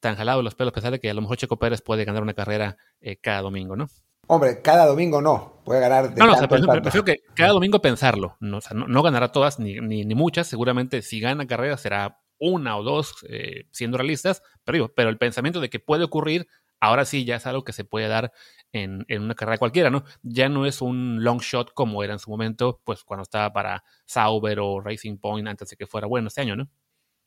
tan 0.00 0.16
jalado 0.16 0.42
los 0.42 0.54
pelos, 0.54 0.72
a 0.72 0.74
pesar 0.74 0.92
de 0.92 1.00
que 1.00 1.10
a 1.10 1.14
lo 1.14 1.22
mejor 1.22 1.36
Checo 1.36 1.58
Pérez 1.58 1.82
puede 1.82 2.04
ganar 2.04 2.22
una 2.22 2.34
carrera 2.34 2.76
eh, 3.00 3.16
cada 3.16 3.42
domingo, 3.42 3.76
¿no? 3.76 3.88
Hombre, 4.28 4.62
cada 4.62 4.86
domingo 4.86 5.20
no, 5.20 5.60
puede 5.64 5.80
ganar. 5.80 6.14
De 6.14 6.20
no, 6.20 6.26
no, 6.26 6.82
prefiero 6.82 7.04
que 7.04 7.16
cada 7.34 7.52
domingo 7.52 7.82
pensarlo. 7.82 8.36
No, 8.38 8.58
o 8.58 8.60
sea, 8.60 8.76
no, 8.76 9.02
ganará 9.02 9.32
todas 9.32 9.58
ni, 9.58 9.80
ni, 9.80 10.04
ni, 10.04 10.14
muchas. 10.14 10.46
Seguramente 10.46 11.02
si 11.02 11.18
gana 11.18 11.46
carrera 11.46 11.76
será 11.76 12.20
una 12.38 12.76
o 12.76 12.84
dos, 12.84 13.16
eh, 13.28 13.66
siendo 13.72 13.98
realistas, 13.98 14.42
pero, 14.64 14.76
digo, 14.76 14.92
pero 14.94 15.10
el 15.10 15.18
pensamiento 15.18 15.60
de 15.60 15.70
que 15.70 15.80
puede 15.80 16.04
ocurrir, 16.04 16.48
ahora 16.82 17.04
sí 17.04 17.24
ya 17.24 17.36
es 17.36 17.46
algo 17.46 17.62
que 17.64 17.72
se 17.72 17.84
puede 17.84 18.08
dar 18.08 18.32
en, 18.72 19.06
una 19.08 19.34
carrera 19.34 19.56
cualquiera, 19.56 19.88
¿no? 19.88 20.04
Ya 20.22 20.48
no 20.48 20.66
es 20.66 20.82
un 20.82 21.22
long 21.22 21.40
shot 21.40 21.72
como 21.74 22.02
era 22.02 22.12
en 22.12 22.18
su 22.18 22.28
momento, 22.28 22.80
pues 22.84 23.04
cuando 23.04 23.22
estaba 23.22 23.52
para 23.52 23.84
Sauber 24.04 24.58
o 24.58 24.80
Racing 24.80 25.16
Point 25.18 25.46
antes 25.46 25.70
de 25.70 25.76
que 25.76 25.86
fuera 25.86 26.08
bueno 26.08 26.28
este 26.28 26.40
año, 26.40 26.56
¿no? 26.56 26.68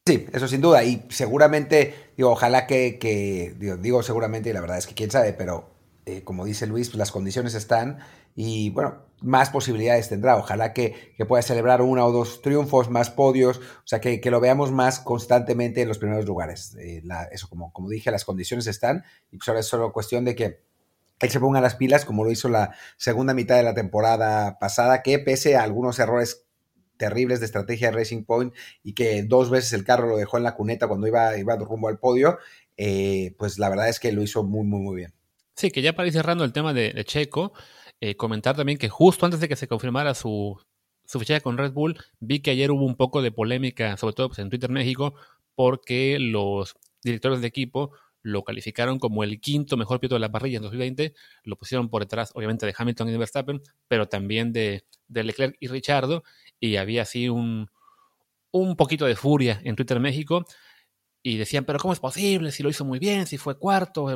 Sí, 0.05 0.27
eso 0.33 0.47
sin 0.47 0.59
duda. 0.59 0.83
Y 0.83 1.05
seguramente, 1.09 2.11
digo, 2.17 2.31
ojalá 2.31 2.67
que, 2.67 3.55
digo, 3.79 4.03
seguramente, 4.03 4.49
y 4.49 4.53
la 4.53 4.61
verdad 4.61 4.77
es 4.77 4.87
que 4.87 4.93
quién 4.93 5.09
sabe, 5.09 5.31
pero 5.31 5.74
eh, 6.05 6.23
como 6.23 6.45
dice 6.45 6.67
Luis, 6.67 6.89
pues 6.89 6.97
las 6.97 7.11
condiciones 7.11 7.55
están 7.55 7.99
y 8.35 8.69
bueno, 8.69 9.05
más 9.21 9.49
posibilidades 9.49 10.09
tendrá. 10.09 10.37
Ojalá 10.37 10.73
que, 10.73 11.15
pueda 11.27 11.41
celebrar 11.41 11.81
una 11.81 12.05
o 12.05 12.11
dos 12.11 12.41
triunfos, 12.41 12.89
más 12.89 13.09
podios, 13.09 13.57
o 13.57 13.87
sea, 13.87 13.99
que, 13.99 14.21
lo 14.29 14.39
veamos 14.39 14.71
más 14.71 14.99
constantemente 14.99 15.81
en 15.81 15.87
los 15.87 15.97
primeros 15.97 16.25
lugares. 16.25 16.75
Eh, 16.79 17.01
eso, 17.31 17.49
como, 17.49 17.71
como 17.73 17.89
dije, 17.89 18.11
las 18.11 18.25
condiciones 18.25 18.67
están 18.67 19.03
y 19.31 19.37
pues 19.37 19.47
ahora 19.47 19.61
es 19.61 19.67
solo 19.67 19.91
cuestión 19.91 20.25
de 20.25 20.35
que 20.35 20.63
él 21.19 21.29
se 21.29 21.39
ponga 21.39 21.61
las 21.61 21.75
pilas 21.75 22.05
como 22.05 22.23
lo 22.23 22.31
hizo 22.31 22.49
la 22.49 22.75
segunda 22.97 23.33
mitad 23.33 23.55
de 23.55 23.63
la 23.63 23.73
temporada 23.73 24.59
pasada, 24.59 25.01
que 25.01 25.17
pese 25.19 25.55
a 25.55 25.63
algunos 25.63 25.97
errores 25.99 26.45
terribles 26.97 27.39
de 27.39 27.45
estrategia 27.45 27.89
de 27.89 27.97
Racing 27.97 28.23
Point 28.25 28.53
y 28.83 28.93
que 28.93 29.23
dos 29.23 29.49
veces 29.49 29.73
el 29.73 29.83
carro 29.83 30.07
lo 30.07 30.17
dejó 30.17 30.37
en 30.37 30.43
la 30.43 30.55
cuneta 30.55 30.87
cuando 30.87 31.07
iba, 31.07 31.37
iba 31.37 31.55
rumbo 31.55 31.87
al 31.87 31.99
podio, 31.99 32.37
eh, 32.77 33.35
pues 33.37 33.57
la 33.59 33.69
verdad 33.69 33.89
es 33.89 33.99
que 33.99 34.11
lo 34.11 34.21
hizo 34.21 34.43
muy, 34.43 34.65
muy, 34.65 34.81
muy 34.81 34.95
bien. 34.97 35.14
Sí, 35.55 35.71
que 35.71 35.81
ya 35.81 35.93
para 35.93 36.07
ir 36.07 36.13
cerrando 36.13 36.43
el 36.43 36.51
tema 36.51 36.73
de, 36.73 37.03
Checo, 37.05 37.53
eh, 38.01 38.15
comentar 38.17 38.55
también 38.57 38.77
que 38.77 38.89
justo 38.89 39.25
antes 39.25 39.39
de 39.39 39.47
que 39.47 39.55
se 39.55 39.67
confirmara 39.67 40.13
su, 40.13 40.59
su 41.05 41.19
fichaje 41.19 41.41
con 41.41 41.57
Red 41.57 41.71
Bull, 41.71 41.97
vi 42.19 42.41
que 42.41 42.51
ayer 42.51 42.71
hubo 42.71 42.85
un 42.85 42.95
poco 42.97 43.21
de 43.21 43.31
polémica, 43.31 43.95
sobre 43.95 44.13
todo 44.15 44.27
pues, 44.29 44.39
en 44.39 44.49
Twitter 44.49 44.69
México, 44.69 45.15
porque 45.55 46.17
los 46.19 46.75
directores 47.03 47.39
de 47.39 47.47
equipo 47.47 47.91
lo 48.21 48.43
calificaron 48.43 48.99
como 48.99 49.23
el 49.23 49.39
quinto 49.39 49.77
mejor 49.77 49.99
piloto 49.99 50.15
de 50.15 50.19
la 50.19 50.31
parrilla 50.31 50.57
en 50.57 50.63
2020, 50.63 51.13
lo 51.43 51.55
pusieron 51.57 51.89
por 51.89 52.01
detrás, 52.01 52.31
obviamente, 52.33 52.65
de 52.65 52.73
Hamilton 52.77 53.09
y 53.09 53.11
de 53.11 53.17
Verstappen, 53.19 53.61
pero 53.87 54.07
también 54.09 54.51
de, 54.51 54.83
de 55.07 55.23
Leclerc 55.23 55.55
y 55.59 55.67
Richardo, 55.67 56.23
y 56.59 56.77
había 56.77 57.03
así 57.03 57.29
un, 57.29 57.69
un 58.51 58.75
poquito 58.75 59.05
de 59.05 59.15
furia 59.15 59.61
en 59.63 59.75
Twitter 59.75 59.99
México, 59.99 60.45
y 61.27 61.37
decían, 61.37 61.65
pero 61.65 61.79
¿cómo 61.79 61.91
es 61.91 61.99
posible? 61.99 62.51
Si 62.51 62.61
lo 62.61 62.69
hizo 62.69 62.85
muy 62.85 62.99
bien, 62.99 63.25
si 63.25 63.39
fue 63.39 63.57
cuarto, 63.57 64.07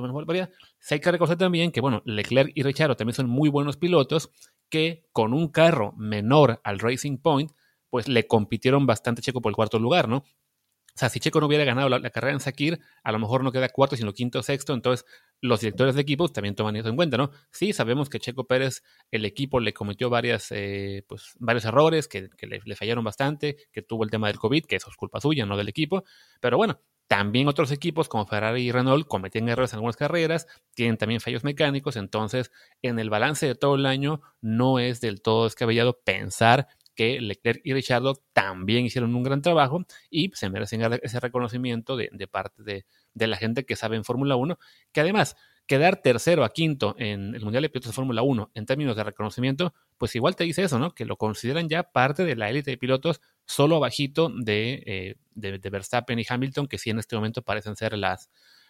se 0.77 0.93
hay 0.93 0.99
que 0.99 1.11
reconocer 1.11 1.37
también 1.37 1.71
que, 1.71 1.81
bueno, 1.81 2.03
Leclerc 2.05 2.51
y 2.53 2.61
Richardo 2.61 2.95
también 2.95 3.15
son 3.15 3.27
muy 3.27 3.49
buenos 3.49 3.77
pilotos 3.77 4.29
que 4.69 5.09
con 5.11 5.33
un 5.33 5.47
carro 5.47 5.93
menor 5.97 6.61
al 6.63 6.77
Racing 6.77 7.17
Point, 7.17 7.51
pues 7.89 8.07
le 8.07 8.27
compitieron 8.27 8.85
bastante 8.85 9.23
Checo 9.23 9.41
por 9.41 9.49
el 9.49 9.55
cuarto 9.55 9.79
lugar, 9.79 10.07
¿no? 10.07 10.17
O 10.17 10.99
sea, 10.99 11.09
si 11.09 11.19
Checo 11.19 11.39
no 11.39 11.47
hubiera 11.47 11.63
ganado 11.63 11.89
la, 11.89 12.09
carrera 12.11 12.33
en 12.33 12.41
Sakir, 12.41 12.79
a 13.03 13.11
lo 13.11 13.17
mejor 13.17 13.43
no 13.43 13.51
queda 13.51 13.69
cuarto, 13.69 13.95
sino 13.95 14.13
quinto 14.13 14.37
o 14.37 14.43
sexto. 14.43 14.75
Entonces, 14.75 15.03
los 15.41 15.61
directores 15.61 15.95
de 15.95 16.01
equipos 16.01 16.31
también 16.31 16.53
toman 16.53 16.75
eso 16.75 16.89
en 16.89 16.95
cuenta, 16.95 17.17
¿no? 17.17 17.31
Sí, 17.51 17.73
sabemos 17.73 18.07
que 18.07 18.19
Checo 18.19 18.45
Pérez, 18.45 18.83
el 19.09 19.25
equipo 19.25 19.59
le 19.59 19.73
cometió 19.73 20.11
varias, 20.11 20.51
eh, 20.51 21.03
pues, 21.07 21.31
varios 21.39 21.65
errores 21.65 22.07
que, 22.07 22.29
le, 22.41 22.75
fallaron 22.75 23.03
bastante, 23.03 23.57
que 23.71 23.81
tuvo 23.81 24.03
el 24.03 24.11
tema 24.11 24.27
del 24.27 24.37
COVID, 24.37 24.65
que 24.65 24.75
eso 24.75 24.91
es 24.91 24.95
culpa 24.95 25.19
suya, 25.19 25.47
no 25.47 25.57
del 25.57 25.69
equipo. 25.69 26.03
Pero 26.39 26.57
bueno, 26.57 26.81
también 27.09 27.47
otros 27.47 27.71
equipos 27.71 28.07
como 28.07 28.27
Ferrari 28.27 28.61
y 28.61 28.71
Renault 28.71 29.07
cometían 29.07 29.49
errores 29.49 29.73
en 29.73 29.77
algunas 29.77 29.97
carreras, 29.97 30.45
tienen 30.75 30.95
también 30.95 31.19
fallos 31.19 31.43
mecánicos, 31.43 31.95
entonces 31.95 32.51
en 32.83 32.99
el 32.99 33.09
balance 33.09 33.47
de 33.47 33.55
todo 33.55 33.73
el 33.73 33.87
año 33.87 34.21
no 34.41 34.77
es 34.77 35.01
del 35.01 35.23
todo 35.23 35.45
descabellado 35.45 35.99
pensar 36.03 36.67
que 36.93 37.19
Leclerc 37.19 37.61
y 37.63 37.73
Richardo 37.73 38.21
también 38.31 38.85
hicieron 38.85 39.15
un 39.15 39.23
gran 39.23 39.41
trabajo 39.41 39.85
y 40.11 40.29
se 40.35 40.51
merecen 40.51 40.81
ese 41.01 41.19
reconocimiento 41.19 41.97
de, 41.97 42.09
parte 42.29 42.85
de, 43.15 43.27
la 43.27 43.37
gente 43.37 43.65
que 43.65 43.75
sabe 43.75 43.95
en 43.95 44.03
Fórmula 44.03 44.35
1, 44.35 44.59
que 44.91 45.01
además 45.01 45.35
quedar 45.65 46.03
tercero 46.03 46.43
a 46.43 46.49
quinto 46.49 46.95
en 46.99 47.33
el 47.33 47.41
Mundial 47.41 47.63
de 47.63 47.69
Pilotos 47.69 47.89
de 47.89 47.95
Fórmula 47.95 48.21
1 48.21 48.51
en 48.53 48.65
términos 48.67 48.95
de 48.95 49.03
reconocimiento, 49.03 49.73
pues 49.97 50.15
igual 50.15 50.35
te 50.35 50.43
dice 50.43 50.61
eso, 50.61 50.77
¿no? 50.77 50.93
Que 50.93 51.05
lo 51.05 51.17
consideran 51.17 51.69
ya 51.69 51.81
parte 51.83 52.23
de 52.23 52.35
la 52.35 52.51
élite 52.51 52.69
de 52.69 52.77
pilotos 52.77 53.19
solo 53.49 53.77
abajito 53.77 54.29
de, 54.29 54.83
eh, 54.85 55.15
de, 55.33 55.69
Verstappen 55.71 56.19
y 56.19 56.25
Hamilton, 56.27 56.67
que 56.67 56.77
sí 56.77 56.91
en 56.91 56.99
este 56.99 57.15
momento 57.15 57.41
parecen 57.41 57.75
ser 57.75 57.97
las, 57.97 58.29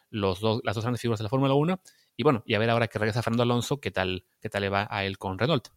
los 0.10 0.40
dos, 0.40 0.62
las 0.64 0.74
dos 0.74 0.86
grandes 0.86 1.02
figuras 1.02 1.20
de 1.20 1.24
la 1.24 1.30
Fórmula 1.30 1.54
1. 1.54 1.82
Y 2.16 2.24
bueno, 2.24 2.44
y 2.46 2.54
a 2.54 2.60
ver 2.60 2.70
ahora 2.70 2.88
que 2.88 2.98
regresa 2.98 3.22
Fernando 3.22 3.44
Alonso, 3.44 3.82
qué 3.82 3.92
tal, 3.92 4.26
qué 4.40 4.50
tal 4.50 4.62
le 4.62 4.70
va 4.70 4.88
a 4.90 5.04
él 5.04 5.18
con 5.18 5.38
Renault. 5.38 5.68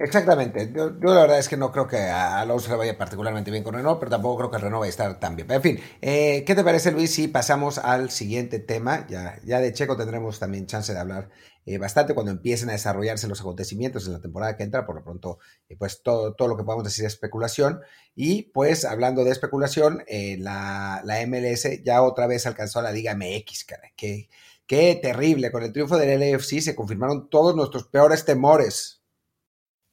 Exactamente. 0.00 0.72
Yo, 0.72 0.90
la 0.90 1.22
verdad 1.22 1.38
es 1.40 1.48
que 1.48 1.56
no 1.56 1.72
creo 1.72 1.88
que 1.88 1.96
a 1.96 2.38
Alonso 2.38 2.70
le 2.70 2.76
vaya 2.76 2.96
particularmente 2.96 3.50
bien 3.50 3.64
con 3.64 3.74
Renault, 3.74 3.98
pero 3.98 4.10
tampoco 4.10 4.38
creo 4.38 4.50
que 4.50 4.58
Renault 4.58 4.80
vaya 4.80 4.88
a 4.88 4.90
estar 4.90 5.18
tan 5.18 5.34
bien. 5.34 5.50
en 5.50 5.62
fin, 5.62 5.80
eh, 6.00 6.44
¿qué 6.46 6.54
te 6.54 6.62
parece, 6.62 6.92
Luis, 6.92 7.12
si 7.12 7.26
pasamos 7.26 7.78
al 7.78 8.10
siguiente 8.10 8.60
tema? 8.60 9.06
Ya, 9.08 9.40
ya 9.44 9.58
de 9.58 9.72
Checo 9.72 9.96
tendremos 9.96 10.38
también 10.38 10.66
chance 10.66 10.92
de 10.92 11.00
hablar 11.00 11.30
eh, 11.66 11.78
bastante 11.78 12.14
cuando 12.14 12.30
empiecen 12.30 12.68
a 12.68 12.72
desarrollarse 12.72 13.26
los 13.26 13.40
acontecimientos 13.40 14.06
en 14.06 14.12
la 14.12 14.20
temporada 14.20 14.56
que 14.56 14.62
entra. 14.62 14.86
Por 14.86 14.94
lo 14.94 15.02
pronto, 15.02 15.40
eh, 15.68 15.74
pues 15.76 16.00
todo, 16.00 16.32
todo 16.34 16.46
lo 16.46 16.56
que 16.56 16.62
podemos 16.62 16.84
decir 16.84 17.04
es 17.04 17.14
especulación. 17.14 17.80
Y 18.14 18.42
pues 18.52 18.84
hablando 18.84 19.24
de 19.24 19.32
especulación, 19.32 20.04
la, 20.38 21.02
la, 21.04 21.26
MLS 21.26 21.82
ya 21.84 22.02
otra 22.02 22.28
vez 22.28 22.46
alcanzó 22.46 22.78
a 22.78 22.82
la 22.82 22.92
Liga 22.92 23.16
MX, 23.16 23.64
cara. 23.64 23.90
Qué, 23.96 24.28
qué 24.68 24.96
terrible. 25.02 25.50
Con 25.50 25.64
el 25.64 25.72
triunfo 25.72 25.96
del 25.96 26.20
LFC 26.20 26.60
se 26.60 26.76
confirmaron 26.76 27.28
todos 27.28 27.56
nuestros 27.56 27.88
peores 27.88 28.24
temores. 28.24 28.97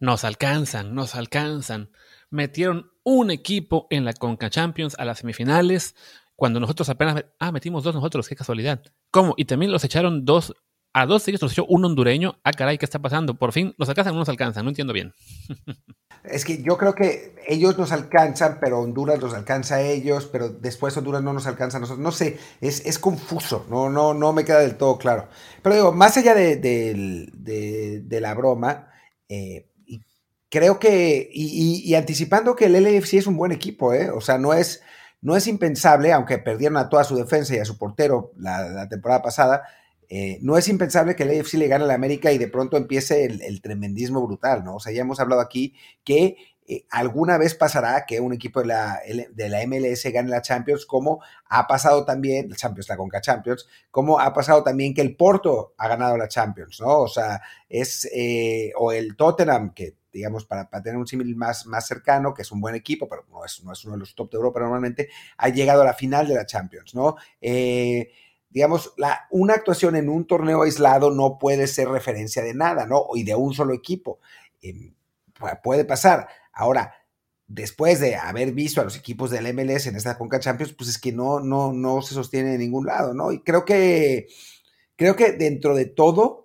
Nos 0.05 0.23
alcanzan, 0.23 0.93
nos 0.93 1.15
alcanzan. 1.15 1.89
Metieron 2.29 2.91
un 3.03 3.31
equipo 3.31 3.87
en 3.89 4.05
la 4.05 4.13
Conca 4.13 4.51
Champions 4.51 4.95
a 4.99 5.03
las 5.03 5.17
semifinales, 5.17 5.95
cuando 6.35 6.59
nosotros 6.59 6.87
apenas... 6.89 7.25
Ah, 7.39 7.51
metimos 7.51 7.83
dos 7.83 7.95
nosotros, 7.95 8.29
qué 8.29 8.35
casualidad. 8.35 8.83
¿Cómo? 9.09 9.33
Y 9.35 9.45
también 9.45 9.71
los 9.71 9.83
echaron 9.83 10.23
dos... 10.23 10.53
A 10.93 11.07
dos 11.07 11.25
de 11.25 11.31
ellos 11.31 11.41
los 11.41 11.53
echó 11.53 11.65
un 11.65 11.85
hondureño. 11.85 12.39
Ah, 12.43 12.51
caray, 12.51 12.77
¿qué 12.77 12.85
está 12.85 12.99
pasando? 12.99 13.33
Por 13.33 13.51
fin, 13.51 13.73
¿nos 13.79 13.89
alcanzan 13.89 14.11
o 14.11 14.13
no 14.13 14.19
nos 14.19 14.29
alcanzan? 14.29 14.63
No 14.63 14.69
entiendo 14.69 14.93
bien. 14.93 15.11
Es 16.23 16.45
que 16.45 16.61
yo 16.61 16.77
creo 16.77 16.93
que 16.93 17.35
ellos 17.47 17.75
nos 17.79 17.91
alcanzan, 17.91 18.59
pero 18.61 18.79
Honduras 18.79 19.19
los 19.19 19.33
alcanza 19.33 19.75
a 19.75 19.81
ellos, 19.81 20.29
pero 20.31 20.49
después 20.49 20.95
Honduras 20.97 21.23
no 21.23 21.33
nos 21.33 21.47
alcanza 21.47 21.77
a 21.77 21.81
nosotros. 21.81 22.03
No 22.03 22.11
sé, 22.11 22.37
es, 22.61 22.85
es 22.85 22.99
confuso, 22.99 23.65
no, 23.71 23.89
no, 23.89 24.13
no 24.13 24.33
me 24.33 24.45
queda 24.45 24.59
del 24.59 24.77
todo 24.77 24.99
claro. 24.99 25.27
Pero 25.63 25.75
digo, 25.75 25.91
más 25.91 26.15
allá 26.17 26.35
de, 26.35 26.57
de, 26.57 28.21
la 28.21 28.33
broma, 28.35 28.91
eh, 29.29 29.71
creo 30.49 30.79
que, 30.79 31.29
y, 31.31 31.93
anticipando 31.95 32.55
que 32.55 32.65
el 32.65 32.75
LFC 32.75 33.15
es 33.15 33.27
un 33.27 33.37
buen 33.37 33.51
equipo, 33.51 33.93
¿eh? 33.93 34.09
o 34.09 34.21
sea, 34.21 34.37
no 34.37 34.53
es, 34.53 34.81
no 35.21 35.35
es 35.35 35.47
impensable, 35.47 36.13
aunque 36.13 36.37
perdieron 36.37 36.77
a 36.77 36.89
toda 36.89 37.03
su 37.03 37.15
defensa 37.15 37.55
y 37.55 37.59
a 37.59 37.65
su 37.65 37.77
portero 37.77 38.31
la, 38.37 38.87
temporada 38.89 39.21
pasada, 39.21 39.63
eh, 40.07 40.37
no 40.41 40.57
es 40.57 40.67
impensable 40.67 41.15
que 41.15 41.23
el 41.23 41.39
LFC 41.39 41.55
le 41.55 41.67
gane 41.67 41.83
a 41.83 41.87
la 41.87 41.95
América 41.95 42.31
y 42.31 42.37
de 42.37 42.47
pronto 42.47 42.77
empiece 42.77 43.25
el, 43.25 43.61
tremendismo 43.61 44.25
brutal, 44.25 44.63
¿no? 44.63 44.75
O 44.75 44.79
sea, 44.79 44.93
ya 44.93 45.01
hemos 45.01 45.19
hablado 45.19 45.41
aquí 45.41 45.73
que 46.03 46.37
eh, 46.67 46.85
alguna 46.91 47.39
vez 47.39 47.55
pasará 47.55 48.05
que 48.05 48.19
un 48.19 48.31
equipo 48.31 48.59
de 48.59 48.67
la, 48.67 48.99
de 49.31 49.49
la 49.49 49.65
MLS 49.65 50.05
gane 50.13 50.29
la 50.29 50.43
Champions, 50.43 50.85
como 50.85 51.23
ha 51.49 51.65
pasado 51.65 52.05
también, 52.05 52.49
la 52.49 52.55
Champions, 52.55 52.87
la 52.89 52.97
Conca 52.97 53.19
Champions, 53.19 53.67
como 53.89 54.19
ha 54.19 54.31
pasado 54.31 54.63
también 54.63 54.93
que 54.93 55.01
el 55.01 55.15
Porto 55.15 55.73
ha 55.77 55.87
ganado 55.87 56.17
la 56.17 56.27
Champions, 56.27 56.79
¿no? 56.81 56.99
O 56.99 57.07
sea, 57.07 57.41
es, 57.67 58.07
o 58.77 58.91
el 58.91 59.15
Tottenham, 59.15 59.73
que 59.73 59.95
digamos, 60.15 60.45
para, 60.45 60.69
tener 60.69 60.95
un 60.95 61.05
símil 61.05 61.35
más, 61.35 61.65
más 61.65 61.85
cercano, 61.85 62.33
que 62.33 62.43
es 62.43 62.51
un 62.51 62.61
buen 62.61 62.73
equipo, 62.73 63.09
pero 63.09 63.25
no 63.29 63.43
es, 63.43 63.61
no 63.65 63.73
es 63.73 63.83
uno 63.83 63.95
de 63.95 63.99
los 63.99 64.15
top 64.15 64.31
de 64.31 64.37
Europa 64.37 64.61
normalmente, 64.61 65.09
ha 65.37 65.49
llegado 65.49 65.81
a 65.81 65.85
la 65.85 65.93
final 65.93 66.25
de 66.25 66.35
la 66.35 66.45
Champions, 66.45 66.95
¿no? 66.95 67.17
Eh, 67.41 68.11
digamos, 68.49 68.93
la, 68.95 69.27
una 69.31 69.55
actuación 69.55 69.97
en 69.97 70.07
un 70.07 70.25
torneo 70.25 70.61
aislado 70.61 71.11
no 71.11 71.37
puede 71.37 71.67
ser 71.67 71.89
referencia 71.89 72.41
de 72.41 72.53
nada, 72.53 72.85
¿no? 72.85 73.07
Y 73.13 73.23
de 73.23 73.35
un 73.35 73.53
solo 73.53 73.73
equipo. 73.73 74.19
Em, 74.61 74.93
puede 75.61 75.83
pasar. 75.83 76.29
Ahora, 76.53 76.93
después 77.45 77.99
de 77.99 78.15
haber 78.15 78.53
visto 78.53 78.79
a 78.79 78.85
los 78.85 78.95
equipos 78.95 79.31
del 79.31 79.53
MLS 79.53 79.87
en 79.87 79.97
esta 79.97 80.17
Conca 80.17 80.39
Champions, 80.39 80.71
pues 80.71 80.89
es 80.89 80.97
que 80.97 81.11
no, 81.11 81.41
no, 81.41 81.73
no 81.73 82.01
se 82.01 82.13
sostiene 82.13 82.53
en 82.53 82.61
ningún 82.61 82.85
lado, 82.85 83.13
¿no? 83.13 83.33
Y 83.33 83.43
creo 83.43 83.65
que, 83.65 84.27
creo 84.95 85.17
que 85.17 85.33
dentro 85.33 85.75
de 85.75 85.87
todo, 85.87 86.44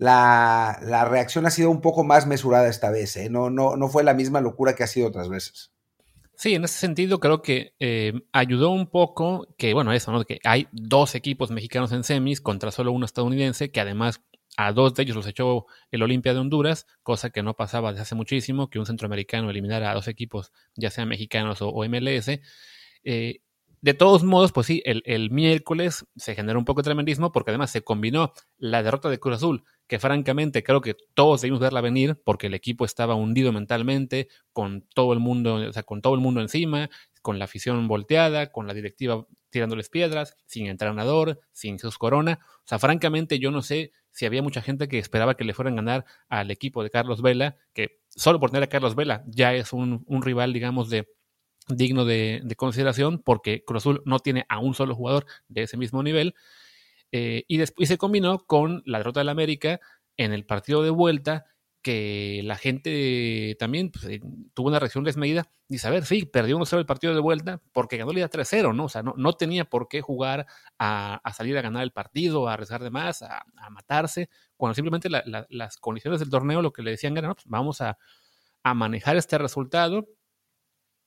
la, 0.00 1.06
reacción 1.08 1.46
ha 1.46 1.50
sido 1.50 1.70
un 1.70 1.80
poco 1.80 2.04
más 2.04 2.26
mesurada 2.26 2.68
esta 2.68 2.90
vez, 2.90 3.16
¿eh? 3.16 3.28
no, 3.28 3.50
no, 3.50 3.76
no 3.76 3.88
fue 3.88 4.02
la 4.02 4.14
misma 4.14 4.40
locura 4.40 4.74
que 4.74 4.82
ha 4.82 4.86
sido 4.86 5.08
otras 5.08 5.28
veces. 5.28 5.72
Sí, 6.34 6.54
en 6.54 6.64
ese 6.64 6.78
sentido 6.78 7.20
creo 7.20 7.42
que 7.42 7.74
eh, 7.80 8.14
ayudó 8.32 8.70
un 8.70 8.86
poco 8.86 9.46
que, 9.58 9.74
bueno, 9.74 9.92
eso, 9.92 10.10
¿no? 10.10 10.24
Que 10.24 10.40
hay 10.44 10.68
dos 10.72 11.14
equipos 11.14 11.50
mexicanos 11.50 11.92
en 11.92 12.02
semis 12.02 12.40
contra 12.40 12.70
solo 12.70 12.92
uno 12.92 13.04
estadounidense, 13.04 13.70
que 13.70 13.80
además 13.80 14.22
a 14.56 14.72
dos 14.72 14.94
de 14.94 15.02
ellos 15.02 15.16
los 15.16 15.26
echó 15.26 15.66
el 15.90 16.02
Olimpia 16.02 16.32
de 16.32 16.40
Honduras, 16.40 16.86
cosa 17.02 17.28
que 17.28 17.42
no 17.42 17.54
pasaba 17.54 17.90
desde 17.90 18.02
hace 18.02 18.14
muchísimo, 18.14 18.70
que 18.70 18.78
un 18.78 18.86
centroamericano 18.86 19.50
eliminara 19.50 19.90
a 19.90 19.94
dos 19.94 20.08
equipos, 20.08 20.50
ya 20.76 20.90
sean 20.90 21.08
mexicanos 21.08 21.58
o, 21.60 21.84
MLS. 21.86 22.40
Eh, 23.04 23.40
de 23.82 23.94
todos 23.94 24.24
modos, 24.24 24.52
pues 24.52 24.66
sí, 24.66 24.82
el, 24.86 25.02
el, 25.04 25.30
miércoles 25.30 26.06
se 26.16 26.34
generó 26.34 26.58
un 26.58 26.64
poco 26.64 26.80
de 26.80 26.84
tremendismo 26.84 27.32
porque 27.32 27.50
además 27.50 27.70
se 27.70 27.82
combinó 27.82 28.32
la 28.56 28.82
derrota 28.82 29.10
de 29.10 29.18
Cruz 29.20 29.36
Azul, 29.36 29.64
que 29.90 29.98
francamente 29.98 30.62
creo 30.62 30.80
que 30.80 30.94
todos 31.14 31.40
debimos 31.40 31.58
verla 31.58 31.80
venir 31.80 32.16
porque 32.24 32.46
el 32.46 32.54
equipo 32.54 32.84
estaba 32.84 33.16
hundido 33.16 33.52
mentalmente, 33.52 34.28
con 34.52 34.82
todo 34.94 35.12
el 35.12 35.18
mundo, 35.18 35.56
o 35.56 35.72
sea, 35.72 35.82
con 35.82 36.00
todo 36.00 36.14
el 36.14 36.20
mundo 36.20 36.40
encima, 36.40 36.88
con 37.22 37.40
la 37.40 37.46
afición 37.46 37.88
volteada, 37.88 38.52
con 38.52 38.68
la 38.68 38.72
directiva 38.72 39.26
tirándoles 39.50 39.88
piedras, 39.88 40.36
sin 40.46 40.68
entrenador, 40.68 41.40
sin 41.50 41.74
Jesús 41.76 41.98
Corona. 41.98 42.38
O 42.58 42.68
sea, 42.68 42.78
francamente 42.78 43.40
yo 43.40 43.50
no 43.50 43.62
sé 43.62 43.90
si 44.12 44.26
había 44.26 44.44
mucha 44.44 44.62
gente 44.62 44.86
que 44.86 45.00
esperaba 45.00 45.34
que 45.34 45.42
le 45.42 45.54
fueran 45.54 45.72
a 45.72 45.76
ganar 45.82 46.04
al 46.28 46.52
equipo 46.52 46.84
de 46.84 46.90
Carlos 46.90 47.20
Vela, 47.20 47.56
que 47.72 47.98
solo 48.10 48.38
por 48.38 48.50
tener 48.50 48.62
a 48.62 48.68
Carlos 48.68 48.94
Vela 48.94 49.24
ya 49.26 49.54
es 49.54 49.72
un, 49.72 50.04
rival, 50.22 50.52
digamos, 50.52 50.88
de 50.88 51.08
digno 51.66 52.04
de, 52.04 52.44
consideración 52.56 53.20
porque 53.24 53.64
Cruz 53.64 53.82
Azul 53.82 54.02
no 54.04 54.20
tiene 54.20 54.46
a 54.48 54.60
un 54.60 54.74
solo 54.74 54.94
jugador 54.94 55.26
de 55.48 55.62
ese 55.64 55.76
mismo 55.76 56.04
nivel. 56.04 56.36
Eh, 57.12 57.44
y 57.48 57.58
después 57.58 57.88
se 57.88 57.98
combinó 57.98 58.46
con 58.46 58.82
la 58.86 58.98
derrota 58.98 59.20
del 59.20 59.28
América 59.28 59.80
en 60.16 60.32
el 60.32 60.44
partido 60.44 60.82
de 60.82 60.90
vuelta, 60.90 61.46
que 61.82 62.42
la 62.44 62.56
gente 62.56 63.56
también 63.58 63.90
pues, 63.90 64.04
eh, 64.04 64.20
tuvo 64.54 64.68
una 64.68 64.78
reacción 64.78 65.02
desmedida. 65.02 65.50
Dice, 65.68 65.88
a 65.88 65.90
ver, 65.90 66.04
sí, 66.04 66.26
perdió 66.26 66.58
1-0 66.58 66.78
el 66.78 66.86
partido 66.86 67.14
de 67.14 67.20
vuelta 67.20 67.60
porque 67.72 67.96
ganó 67.96 68.12
la 68.12 68.28
3-0, 68.28 68.74
¿no? 68.74 68.84
O 68.84 68.88
sea, 68.88 69.02
no, 69.02 69.14
no, 69.16 69.32
tenía 69.32 69.64
por 69.64 69.88
qué 69.88 70.02
jugar 70.02 70.46
a, 70.78 71.20
salir 71.34 71.56
a 71.56 71.62
ganar 71.62 71.82
el 71.82 71.92
partido, 71.92 72.48
a 72.48 72.54
arriesgar 72.54 72.82
de 72.82 72.90
más, 72.90 73.22
a, 73.22 73.44
matarse, 73.70 74.28
cuando 74.56 74.74
simplemente 74.74 75.08
las 75.08 75.76
condiciones 75.78 76.20
del 76.20 76.28
torneo 76.28 76.60
lo 76.60 76.72
que 76.72 76.82
le 76.82 76.90
decían 76.90 77.16
era, 77.16 77.28
no, 77.28 77.34
pues 77.34 77.46
vamos 77.48 77.80
a, 77.80 77.96
manejar 78.74 79.16
este 79.16 79.38
resultado 79.38 80.06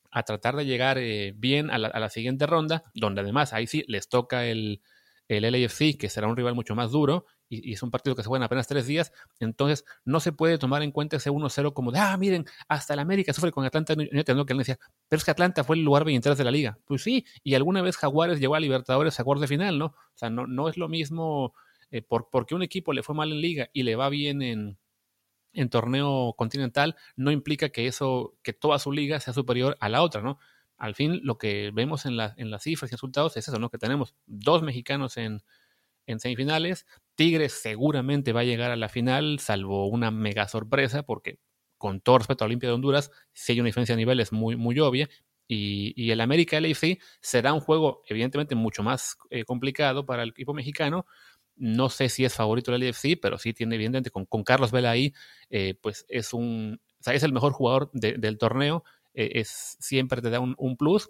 a 0.09 0.23
tratar 0.23 0.55
de 0.55 0.65
llegar 0.65 0.97
eh, 0.97 1.33
bien 1.35 1.69
a 1.69 1.77
la, 1.77 2.09
siguiente 2.09 2.47
ronda, 2.47 2.83
donde 2.95 3.21
además 3.21 3.53
ahí 3.53 3.67
sí 3.67 3.83
les 3.87 4.09
toca 4.09 4.45
el, 4.45 4.81
el 5.27 5.43
LAFC, 5.43 5.97
que 5.97 6.09
será 6.09 6.27
un 6.27 6.35
rival 6.35 6.55
mucho 6.55 6.75
más 6.75 6.91
duro, 6.91 7.25
y, 7.49 7.73
es 7.73 7.83
un 7.83 7.91
partido 7.91 8.15
que 8.15 8.23
se 8.23 8.27
juega 8.27 8.43
en 8.43 8.45
apenas 8.45 8.67
tres 8.67 8.87
días, 8.87 9.11
entonces 9.39 9.85
no 10.05 10.19
se 10.19 10.31
puede 10.31 10.57
tomar 10.57 10.83
en 10.83 10.91
cuenta 10.91 11.17
ese 11.17 11.31
1-0 11.31 11.73
como 11.73 11.91
de, 11.91 11.99
ah, 11.99 12.17
miren, 12.17 12.45
hasta 12.67 12.93
el 12.93 12.99
América 12.99 13.33
sufre 13.33 13.51
con 13.51 13.65
Atlanta 13.65 13.93
United, 13.93 14.35
¿no? 14.35 14.45
que 14.45 14.53
pero 14.55 15.17
es 15.17 15.23
que 15.23 15.31
Atlanta 15.31 15.63
fue 15.63 15.75
el 15.75 15.83
lugar 15.83 16.05
23 16.05 16.37
de 16.37 16.43
la 16.43 16.51
liga. 16.51 16.77
Pues 16.85 17.03
sí, 17.03 17.25
y 17.43 17.55
alguna 17.55 17.81
vez 17.81 17.97
Jaguares 17.97 18.39
llegó 18.39 18.55
a 18.55 18.59
Libertadores 18.59 19.19
a 19.19 19.23
de 19.23 19.47
final, 19.47 19.79
¿no? 19.79 19.85
O 19.87 20.15
sea, 20.15 20.29
no, 20.29 20.45
no 20.47 20.69
es 20.69 20.77
lo 20.77 20.87
mismo 20.87 21.53
eh, 21.91 22.01
por, 22.01 22.29
porque 22.29 22.55
un 22.55 22.63
equipo 22.63 22.93
le 22.93 23.03
fue 23.03 23.15
mal 23.15 23.31
en 23.31 23.41
liga 23.41 23.69
y 23.73 23.83
le 23.83 23.95
va 23.95 24.09
bien 24.09 24.41
en, 24.41 24.77
en 25.53 25.69
torneo 25.69 26.33
continental, 26.37 26.95
no 27.15 27.31
implica 27.31 27.69
que 27.69 27.87
eso, 27.87 28.35
que 28.43 28.53
toda 28.53 28.79
su 28.79 28.91
liga 28.91 29.19
sea 29.19 29.33
superior 29.33 29.77
a 29.79 29.89
la 29.89 30.01
otra, 30.01 30.21
¿no? 30.21 30.39
Al 30.83 30.95
fin, 30.95 31.21
lo 31.23 31.37
que 31.37 31.71
vemos 31.73 32.05
en, 32.05 32.17
la, 32.17 32.33
en 32.35 32.51
las 32.51 32.63
cifras 32.63 32.91
y 32.91 32.95
resultados 32.95 33.37
es 33.37 33.47
eso, 33.47 33.57
¿no? 33.57 33.69
Que 33.69 33.77
tenemos 33.77 34.15
dos 34.25 34.63
mexicanos 34.63 35.15
en, 35.15 35.41
semifinales. 36.05 36.85
Tigres 37.15 37.53
seguramente 37.53 38.33
va 38.33 38.41
a 38.41 38.43
llegar 38.43 38.69
a 38.69 38.75
la 38.75 38.89
final, 38.89 39.39
salvo 39.39 39.87
una 39.87 40.11
mega 40.11 40.45
sorpresa, 40.49 41.03
porque 41.03 41.39
con 41.77 42.01
todo 42.01 42.17
respeto 42.17 42.43
a 42.43 42.47
Olimpia 42.47 42.67
de 42.67 42.75
Honduras, 42.75 43.11
si 43.31 43.53
hay 43.53 43.61
una 43.61 43.67
diferencia 43.67 43.95
de 43.95 44.01
niveles 44.01 44.33
muy, 44.33 44.77
obvia. 44.81 45.07
Y, 45.47 46.11
el 46.11 46.19
América 46.19 46.59
LAFC 46.59 46.99
será 47.21 47.53
un 47.53 47.61
juego, 47.61 48.01
evidentemente, 48.09 48.53
mucho 48.53 48.83
más 48.83 49.15
eh, 49.29 49.45
complicado 49.45 50.05
para 50.05 50.23
el 50.23 50.31
equipo 50.31 50.53
mexicano. 50.53 51.05
No 51.55 51.87
sé 51.87 52.09
si 52.09 52.25
es 52.25 52.33
favorito 52.33 52.75
el 52.75 52.85
LAFC, 52.85 53.17
pero 53.21 53.37
sí 53.37 53.53
tiene, 53.53 53.75
evidentemente, 53.75 54.11
con, 54.11 54.25
con 54.25 54.43
Carlos 54.43 54.73
Vela 54.73 54.91
ahí, 54.91 55.13
eh, 55.49 55.75
pues 55.81 56.05
es 56.09 56.33
un. 56.33 56.81
es 57.05 57.23
el 57.23 57.31
mejor 57.31 57.53
jugador 57.53 57.89
del 57.93 58.37
torneo. 58.37 58.83
Eh, 59.13 59.31
es, 59.35 59.77
siempre 59.79 60.21
te 60.21 60.29
da 60.29 60.39
un, 60.39 60.55
un 60.57 60.77
plus. 60.77 61.09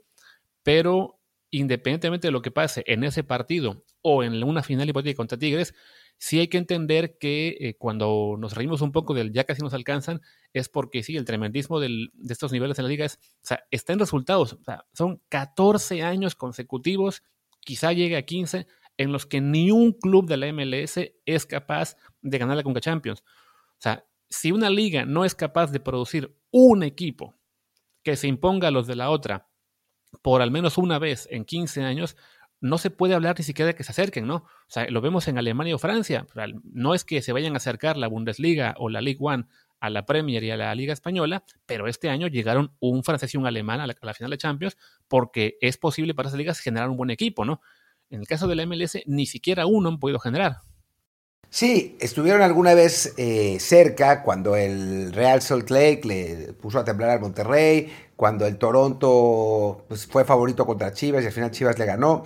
Pero 0.63 1.19
independientemente 1.53 2.27
de 2.27 2.31
lo 2.31 2.41
que 2.41 2.49
pase 2.51 2.83
en 2.87 3.03
ese 3.03 3.23
partido 3.23 3.83
o 4.01 4.23
en 4.23 4.43
una 4.43 4.63
final 4.63 4.89
hipotética 4.89 5.17
contra 5.17 5.37
Tigres, 5.37 5.75
sí 6.17 6.39
hay 6.39 6.47
que 6.47 6.57
entender 6.57 7.17
que 7.19 7.57
eh, 7.59 7.75
cuando 7.77 8.35
nos 8.39 8.55
reímos 8.55 8.81
un 8.81 8.91
poco 8.91 9.13
del 9.13 9.31
ya 9.31 9.43
casi 9.43 9.61
nos 9.61 9.73
alcanzan, 9.73 10.21
es 10.51 10.67
porque 10.67 11.03
sí, 11.03 11.15
el 11.15 11.25
tremendismo 11.25 11.79
de 11.79 12.09
estos 12.27 12.51
niveles 12.51 12.79
en 12.79 12.85
la 12.85 12.89
liga 12.89 13.05
es, 13.05 13.15
o 13.15 13.45
sea, 13.45 13.63
está 13.69 13.93
en 13.93 13.99
resultados. 13.99 14.53
O 14.53 14.63
sea, 14.63 14.85
son 14.93 15.21
14 15.29 16.01
años 16.01 16.33
consecutivos, 16.33 17.23
quizá 17.59 17.93
llegue 17.93 18.17
a 18.17 18.23
15, 18.23 18.65
en 18.97 19.11
los 19.11 19.25
que 19.25 19.39
ni 19.39 19.69
un 19.69 19.93
club 19.93 20.27
de 20.27 20.37
la 20.37 20.51
MLS 20.51 20.99
es 21.25 21.45
capaz 21.45 21.97
de 22.21 22.37
ganar 22.37 22.57
la 22.57 22.63
Conca 22.63 22.81
Champions. 22.81 23.21
O 23.21 23.81
sea, 23.81 24.05
si 24.27 24.51
una 24.51 24.71
liga 24.71 25.05
no 25.05 25.23
es 25.23 25.35
capaz 25.35 25.71
de 25.71 25.79
producir 25.79 26.35
un 26.49 26.81
equipo 26.81 27.35
que 28.03 28.15
se 28.15 28.27
imponga 28.27 28.67
a 28.67 28.71
los 28.71 28.87
de 28.87 28.95
la 28.95 29.09
otra 29.09 29.47
por 30.21 30.41
al 30.41 30.51
menos 30.51 30.77
una 30.77 30.99
vez 30.99 31.27
en 31.31 31.45
15 31.45 31.83
años, 31.83 32.15
no 32.61 32.77
se 32.77 32.91
puede 32.91 33.13
hablar 33.13 33.35
ni 33.37 33.43
siquiera 33.43 33.67
de 33.67 33.75
que 33.75 33.83
se 33.83 33.91
acerquen, 33.91 34.25
¿no? 34.25 34.35
O 34.35 34.67
sea, 34.67 34.89
lo 34.89 35.01
vemos 35.01 35.27
en 35.27 35.37
Alemania 35.37 35.75
o 35.75 35.79
Francia. 35.79 36.27
No 36.63 36.93
es 36.93 37.03
que 37.03 37.21
se 37.21 37.33
vayan 37.33 37.53
a 37.53 37.57
acercar 37.57 37.97
la 37.97 38.07
Bundesliga 38.07 38.75
o 38.77 38.89
la 38.89 39.01
Ligue 39.01 39.19
One 39.19 39.45
a 39.79 39.89
la 39.89 40.05
Premier 40.05 40.41
y 40.43 40.51
a 40.51 40.55
la 40.55 40.73
Liga 40.73 40.93
Española, 40.93 41.43
pero 41.65 41.87
este 41.87 42.09
año 42.09 42.27
llegaron 42.27 42.73
un 42.79 43.03
francés 43.03 43.33
y 43.33 43.37
un 43.37 43.45
alemán 43.45 43.81
a 43.81 43.87
la, 43.87 44.13
final 44.13 44.31
de 44.31 44.37
Champions 44.37 44.77
porque 45.09 45.57
es 45.59 45.77
posible 45.77 46.13
para 46.13 46.29
esas 46.29 46.37
ligas 46.37 46.59
generar 46.59 46.89
un 46.89 46.95
buen 46.95 47.09
equipo, 47.09 47.43
¿no? 47.43 47.59
En 48.09 48.21
el 48.21 48.27
caso 48.27 48.47
de 48.47 48.55
la 48.55 48.65
MLS, 48.65 48.99
ni 49.07 49.25
siquiera 49.25 49.65
uno 49.65 49.89
han 49.89 49.99
podido 49.99 50.19
generar. 50.19 50.59
Sí, 51.55 51.95
estuvieron 51.99 52.41
alguna 52.41 52.73
vez 52.73 53.13
eh, 53.15 53.59
cerca 53.59 54.23
cuando 54.23 54.55
el 54.55 55.13
Real 55.13 55.39
Salt 55.39 55.69
Lake 55.69 56.01
le 56.03 56.53
puso 56.53 56.79
a 56.79 56.83
temblar 56.83 57.11
al 57.11 57.19
Monterrey, 57.19 57.93
cuando 58.15 58.47
el 58.47 58.57
Toronto 58.57 59.85
pues, 59.87 60.07
fue 60.07 60.25
favorito 60.25 60.65
contra 60.65 60.93
Chivas 60.93 61.23
y 61.23 61.27
al 61.27 61.31
final 61.31 61.51
Chivas 61.51 61.77
le 61.77 61.85
ganó. 61.85 62.23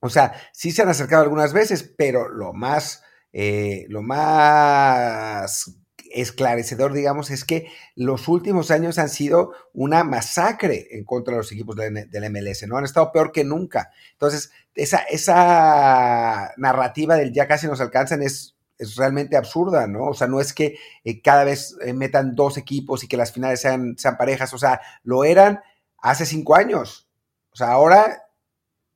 O 0.00 0.08
sea, 0.10 0.34
sí 0.52 0.72
se 0.72 0.82
han 0.82 0.88
acercado 0.88 1.22
algunas 1.22 1.52
veces, 1.52 1.94
pero 1.96 2.28
lo 2.28 2.52
más, 2.52 3.04
eh, 3.32 3.86
lo 3.88 4.02
más 4.02 5.70
esclarecedor, 6.10 6.92
digamos, 6.92 7.30
es 7.30 7.44
que 7.44 7.70
los 7.94 8.28
últimos 8.28 8.70
años 8.70 8.98
han 8.98 9.08
sido 9.08 9.52
una 9.72 10.04
masacre 10.04 10.88
en 10.90 11.04
contra 11.04 11.32
de 11.32 11.38
los 11.38 11.52
equipos 11.52 11.76
del, 11.76 12.30
MLS, 12.30 12.66
¿no? 12.66 12.76
Han 12.76 12.84
estado 12.84 13.12
peor 13.12 13.32
que 13.32 13.44
nunca. 13.44 13.90
Entonces, 14.12 14.50
esa, 14.74 14.98
esa 14.98 16.52
narrativa 16.56 17.16
del 17.16 17.32
ya 17.32 17.46
casi 17.46 17.66
nos 17.66 17.80
alcanzan 17.80 18.22
es, 18.22 18.56
es 18.78 18.96
realmente 18.96 19.36
absurda, 19.36 19.86
¿no? 19.86 20.06
O 20.06 20.14
sea, 20.14 20.26
no 20.26 20.40
es 20.40 20.52
que 20.52 20.76
eh, 21.04 21.20
cada 21.22 21.44
vez 21.44 21.76
eh, 21.82 21.92
metan 21.92 22.34
dos 22.34 22.56
equipos 22.56 23.04
y 23.04 23.08
que 23.08 23.16
las 23.16 23.32
finales 23.32 23.60
sean, 23.60 23.96
sean 23.98 24.16
parejas, 24.16 24.52
o 24.54 24.58
sea, 24.58 24.80
lo 25.02 25.24
eran 25.24 25.60
hace 25.98 26.26
cinco 26.26 26.56
años. 26.56 27.08
O 27.52 27.56
sea, 27.56 27.72
ahora 27.72 28.30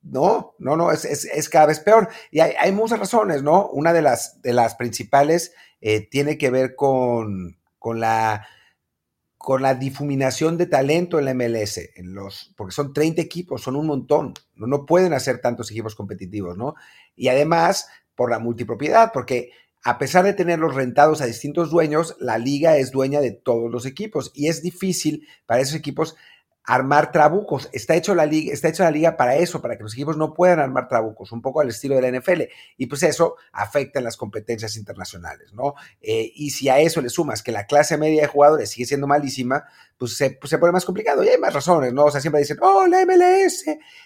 no, 0.05 0.53
no, 0.59 0.77
no, 0.77 0.91
es, 0.91 1.49
cada 1.49 1.65
vez 1.65 1.79
peor. 1.79 2.09
Y 2.29 2.39
hay, 2.39 2.71
muchas 2.71 2.99
razones, 2.99 3.41
¿no? 3.41 3.67
Una 3.69 3.91
de 3.91 4.03
las, 4.03 4.41
de 4.41 4.53
las 4.53 4.75
principales 4.75 5.53
eh, 5.87 6.01
tiene 6.09 6.39
que 6.39 6.49
ver 6.49 6.75
con, 6.75 7.59
con, 7.77 7.99
la, 7.99 8.47
con 9.37 9.61
la 9.61 9.75
difuminación 9.75 10.57
de 10.57 10.65
talento 10.65 11.19
en 11.19 11.25
la 11.25 11.35
MLS, 11.35 11.77
en 11.95 12.15
los, 12.15 12.55
porque 12.57 12.73
son 12.73 12.91
30 12.91 13.21
equipos, 13.21 13.61
son 13.61 13.75
un 13.75 13.85
montón, 13.85 14.33
no, 14.55 14.65
no 14.65 14.87
pueden 14.87 15.13
hacer 15.13 15.41
tantos 15.41 15.69
equipos 15.69 15.93
competitivos, 15.93 16.57
¿no? 16.57 16.73
Y 17.15 17.27
además, 17.27 17.87
por 18.15 18.31
la 18.31 18.39
multipropiedad, 18.39 19.11
porque 19.13 19.51
a 19.83 19.99
pesar 19.99 20.25
de 20.25 20.33
tenerlos 20.33 20.73
rentados 20.73 21.21
a 21.21 21.27
distintos 21.27 21.69
dueños, 21.69 22.15
la 22.19 22.39
liga 22.39 22.77
es 22.77 22.89
dueña 22.89 23.21
de 23.21 23.33
todos 23.33 23.71
los 23.71 23.85
equipos 23.85 24.31
y 24.33 24.47
es 24.47 24.63
difícil 24.63 25.27
para 25.45 25.61
esos 25.61 25.75
equipos 25.75 26.15
armar 26.65 27.11
trabucos. 27.11 27.69
Está 27.71 27.95
hecho 27.95 28.15
la 28.15 28.25
liga, 28.25 28.53
está 28.53 28.69
hecho 28.69 28.83
la 28.83 28.91
liga 28.91 29.17
para 29.17 29.35
eso, 29.35 29.61
para 29.61 29.77
que 29.77 29.83
los 29.83 29.93
equipos 29.93 30.17
no 30.17 30.33
puedan 30.33 30.59
armar 30.59 30.87
trabucos, 30.87 31.31
un 31.31 31.41
poco 31.41 31.61
al 31.61 31.69
estilo 31.69 31.95
de 31.95 32.01
la 32.01 32.19
NFL. 32.19 32.43
Y 32.77 32.87
pues 32.87 33.03
eso 33.03 33.35
afecta 33.51 33.99
en 33.99 34.05
las 34.05 34.17
competencias 34.17 34.75
internacionales, 34.75 35.53
¿no? 35.53 35.75
Eh, 36.01 36.31
y 36.35 36.49
si 36.51 36.69
a 36.69 36.79
eso 36.79 37.01
le 37.01 37.09
sumas 37.09 37.43
que 37.43 37.51
la 37.51 37.65
clase 37.65 37.97
media 37.97 38.23
de 38.23 38.27
jugadores 38.27 38.69
sigue 38.69 38.85
siendo 38.85 39.07
malísima, 39.07 39.65
pues 39.97 40.17
se, 40.17 40.31
pues 40.31 40.49
se 40.49 40.57
pone 40.57 40.71
más 40.71 40.85
complicado. 40.85 41.23
Y 41.23 41.29
hay 41.29 41.37
más 41.37 41.53
razones, 41.53 41.93
¿no? 41.93 42.05
O 42.05 42.11
sea, 42.11 42.21
siempre 42.21 42.41
dicen, 42.41 42.57
oh, 42.61 42.87
la 42.87 43.05
MLS 43.05 43.65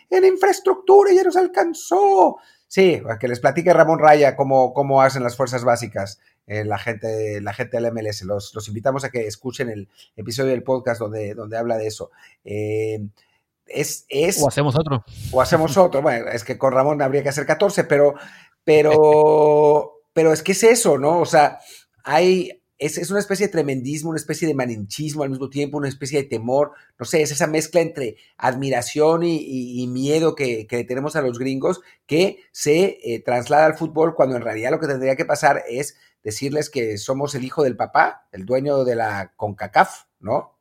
en 0.10 0.26
infraestructura 0.26 1.14
ya 1.14 1.24
nos 1.24 1.38
alcanzó. 1.38 2.38
Sí, 2.68 3.02
que 3.20 3.28
les 3.28 3.40
platique 3.40 3.74
Ramón 3.74 3.98
Raya 3.98 4.36
cómo, 4.36 4.76
cómo 4.76 5.02
hacen 5.02 5.24
las 5.24 5.36
fuerzas 5.36 5.64
básicas 5.64 6.20
eh, 6.50 6.66
la, 6.66 6.80
gente, 6.80 7.40
la 7.42 7.54
gente 7.54 7.80
del 7.80 7.94
MLS. 7.94 8.24
Los, 8.24 8.56
los, 8.56 8.68
invitamos 8.68 9.04
a 9.04 9.12
que 9.12 9.28
escuchen 9.28 9.70
el 9.70 9.88
episodio 10.16 10.50
del 10.50 10.64
podcast 10.64 11.00
donde, 11.00 11.36
donde 11.36 11.58
habla 11.58 11.78
de 11.78 11.86
eso. 11.86 12.10
Eh, 12.44 13.06
es, 13.68 14.06
es, 14.10 14.42
o 14.42 14.48
hacemos 14.48 14.76
otro. 14.76 15.06
O 15.32 15.42
hacemos 15.42 15.78
otro. 15.78 16.02
Bueno, 16.02 16.28
es 16.28 16.44
que 16.44 16.58
con 16.58 16.74
Ramón 16.74 17.04
habría 17.04 17.22
que 17.22 17.30
hacer 17.30 17.46
14, 17.46 17.84
pero, 17.84 18.16
pero, 18.64 20.02
pero 20.12 20.34
es 20.34 20.42
que 20.42 20.54
es 20.54 20.64
eso, 20.64 20.98
¿no? 20.98 21.20
O 21.20 21.26
sea, 21.28 21.60
hay, 22.04 22.59
es, 22.80 23.12
una 23.12 23.20
especie 23.20 23.48
de 23.48 23.52
tremendismo, 23.52 24.10
una 24.10 24.20
especie 24.20 24.48
de 24.48 24.54
maninchismo 24.54 25.24
al 25.24 25.30
mismo 25.30 25.50
tiempo, 25.50 25.78
una 25.78 25.90
especie 25.90 26.24
de 26.24 26.30
temor, 26.30 26.72
no 26.98 27.06
sé, 27.06 27.22
es 27.22 27.32
esa 27.32 27.46
mezcla 27.46 27.82
entre 27.82 28.16
admiración 28.38 29.24
y, 29.24 29.86
miedo 29.88 30.34
que, 30.34 30.66
tenemos 30.88 31.16
a 31.16 31.22
los 31.22 31.38
gringos 31.38 31.82
que 32.06 32.40
se 32.52 33.00
eh, 33.04 33.22
traslada 33.24 33.66
al 33.66 33.78
fútbol 33.78 34.16
cuando 34.16 34.38
en 34.38 34.42
realidad 34.42 34.72
lo 34.72 34.80
que 34.80 34.88
tendría 34.88 35.18
que 35.18 35.26
pasar 35.26 35.64
es 35.70 35.98
decirles 36.24 36.70
que 36.70 36.98
somos 36.98 37.36
el 37.36 37.44
hijo 37.44 37.64
del 37.64 37.76
papá, 37.76 38.28
el 38.32 38.46
dueño 38.46 38.86
de 38.86 38.96
la 38.96 39.34
CONCACAF, 39.36 40.06
¿no? 40.20 40.58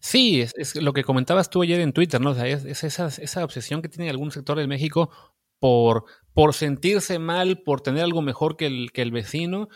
Sí, 0.00 0.40
es, 0.40 0.76
lo 0.76 0.94
que 0.94 1.04
comentabas 1.04 1.50
tú 1.50 1.62
ayer 1.62 1.80
en 1.80 1.92
Twitter, 1.92 2.20
¿no? 2.22 2.30
O 2.30 2.34
sea, 2.34 2.46
es, 2.46 2.64
esa, 2.84 3.08
esa, 3.08 3.44
obsesión 3.44 3.82
que 3.82 3.90
tiene 3.90 4.08
algún 4.08 4.30
sector 4.30 4.58
de 4.58 4.66
México 4.66 5.10
por, 5.58 6.04
por 6.32 6.54
sentirse 6.54 7.18
mal, 7.18 7.62
por 7.62 7.82
tener 7.82 8.02
algo 8.02 8.22
mejor 8.22 8.56
que 8.56 8.66
el, 8.66 8.92
que 8.92 9.02
el 9.02 9.10
vecino. 9.10 9.68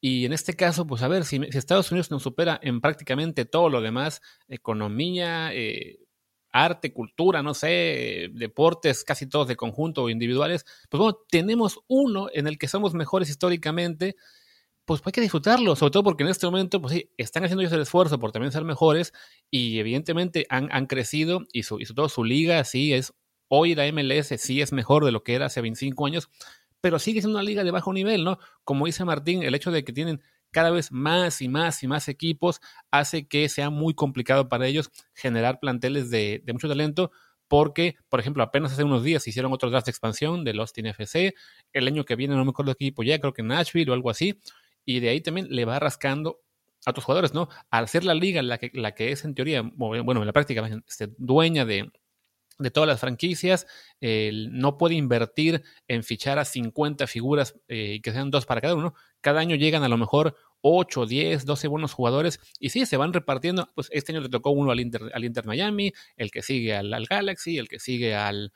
Y 0.00 0.24
en 0.24 0.32
este 0.32 0.54
caso, 0.54 0.86
pues 0.86 1.02
a 1.02 1.08
ver, 1.08 1.24
si, 1.24 1.40
Estados 1.52 1.90
Unidos 1.92 2.10
nos 2.10 2.22
supera 2.22 2.58
en 2.62 2.80
prácticamente 2.80 3.44
todo 3.44 3.68
lo 3.68 3.80
demás, 3.80 4.22
economía, 4.48 5.52
eh, 5.52 5.98
arte, 6.52 6.92
cultura, 6.92 7.42
no 7.42 7.54
sé, 7.54 8.30
deportes, 8.32 9.04
casi 9.04 9.28
todos 9.28 9.48
de 9.48 9.56
conjunto 9.56 10.02
o 10.02 10.10
individuales, 10.10 10.64
pues 10.88 10.98
bueno, 11.00 11.18
tenemos 11.30 11.80
uno 11.86 12.28
en 12.32 12.46
el 12.46 12.58
que 12.58 12.68
somos 12.68 12.94
mejores 12.94 13.28
históricamente 13.30 14.16
pues 14.90 15.02
hay 15.04 15.12
que 15.12 15.20
disfrutarlo, 15.20 15.76
sobre 15.76 15.92
todo 15.92 16.02
porque 16.02 16.24
en 16.24 16.30
este 16.30 16.46
momento, 16.46 16.80
pues 16.80 16.94
sí, 16.94 17.10
están 17.16 17.44
haciendo 17.44 17.62
ellos 17.62 17.72
el 17.72 17.82
esfuerzo 17.82 18.18
por 18.18 18.32
también 18.32 18.50
ser 18.50 18.64
mejores 18.64 19.12
y 19.48 19.78
evidentemente 19.78 20.46
han, 20.48 20.68
han 20.72 20.86
crecido 20.86 21.42
y, 21.52 21.62
su, 21.62 21.78
y 21.78 21.84
sobre 21.84 21.94
todo 21.94 22.08
su 22.08 22.24
liga 22.24 22.64
sí 22.64 22.92
es, 22.92 23.14
hoy 23.46 23.76
la 23.76 23.84
MLS 23.92 24.34
sí 24.38 24.60
es 24.60 24.72
mejor 24.72 25.04
de 25.04 25.12
lo 25.12 25.22
que 25.22 25.34
era 25.34 25.46
hace 25.46 25.60
25 25.60 26.06
años, 26.06 26.28
pero 26.80 26.98
sigue 26.98 27.20
siendo 27.20 27.38
una 27.38 27.46
liga 27.46 27.64
de 27.64 27.70
bajo 27.70 27.92
nivel, 27.92 28.24
¿no? 28.24 28.38
Como 28.64 28.86
dice 28.86 29.04
Martín, 29.04 29.42
el 29.42 29.54
hecho 29.54 29.70
de 29.70 29.84
que 29.84 29.92
tienen 29.92 30.22
cada 30.50 30.70
vez 30.70 30.90
más 30.92 31.42
y 31.42 31.48
más 31.48 31.82
y 31.82 31.88
más 31.88 32.08
equipos 32.08 32.60
hace 32.90 33.28
que 33.28 33.48
sea 33.48 33.70
muy 33.70 33.94
complicado 33.94 34.48
para 34.48 34.66
ellos 34.66 34.90
generar 35.14 35.60
planteles 35.60 36.10
de, 36.10 36.42
mucho 36.52 36.68
talento, 36.68 37.10
porque, 37.48 37.96
por 38.08 38.20
ejemplo, 38.20 38.42
apenas 38.42 38.72
hace 38.72 38.84
unos 38.84 39.02
días 39.02 39.26
hicieron 39.26 39.52
otro 39.52 39.70
draft 39.70 39.86
de 39.86 39.90
expansión 39.90 40.44
de 40.44 40.52
Austin 40.52 40.86
FC, 40.86 41.34
el 41.72 41.86
año 41.86 42.04
que 42.04 42.16
viene 42.16 42.34
no 42.34 42.44
me 42.44 42.50
acuerdo 42.50 42.70
de 42.70 42.74
equipo 42.74 43.02
ya, 43.02 43.18
creo 43.18 43.32
que 43.32 43.42
Nashville 43.42 43.90
o 43.90 43.94
algo 43.94 44.10
así, 44.10 44.40
y 44.84 45.00
de 45.00 45.10
ahí 45.10 45.20
también 45.20 45.48
le 45.50 45.64
va 45.64 45.78
rascando 45.78 46.40
a 46.86 46.90
otros 46.90 47.04
jugadores, 47.04 47.34
¿no? 47.34 47.48
Al 47.70 47.88
ser 47.88 48.04
la 48.04 48.14
liga 48.14 48.42
la 48.42 48.58
que, 48.58 48.70
la 48.74 48.94
que 48.94 49.12
es 49.12 49.24
en 49.24 49.34
teoría, 49.34 49.62
bueno, 49.62 50.20
en 50.20 50.26
la 50.26 50.32
práctica, 50.32 50.68
este, 50.86 51.08
dueña 51.18 51.64
de, 51.64 51.90
de 52.60 52.70
todas 52.70 52.86
las 52.86 53.00
franquicias, 53.00 53.66
no 54.00 54.78
puede 54.78 54.94
invertir 54.94 55.62
en 55.88 56.04
fichar 56.04 56.38
a 56.38 56.44
50 56.44 57.06
figuras 57.06 57.54
y 57.68 57.96
eh, 57.96 58.00
que 58.02 58.12
sean 58.12 58.30
dos 58.30 58.46
para 58.46 58.60
cada 58.60 58.74
uno. 58.74 58.94
Cada 59.20 59.40
año 59.40 59.56
llegan 59.56 59.82
a 59.82 59.88
lo 59.88 59.96
mejor 59.96 60.36
8, 60.60 61.06
10, 61.06 61.46
12 61.46 61.68
buenos 61.68 61.94
jugadores 61.94 62.38
y 62.58 62.68
sí, 62.68 62.84
se 62.86 62.96
van 62.96 63.12
repartiendo. 63.12 63.68
Pues 63.74 63.88
este 63.92 64.12
año 64.12 64.20
le 64.20 64.28
tocó 64.28 64.50
uno 64.50 64.70
al 64.70 64.80
Inter, 64.80 65.10
al 65.14 65.24
Inter 65.24 65.46
Miami, 65.46 65.92
el 66.16 66.30
que 66.30 66.42
sigue 66.42 66.76
al, 66.76 67.06
Galaxy, 67.06 67.58
el 67.58 67.68
que 67.68 67.78
sigue 67.78 68.14
al, 68.14 68.52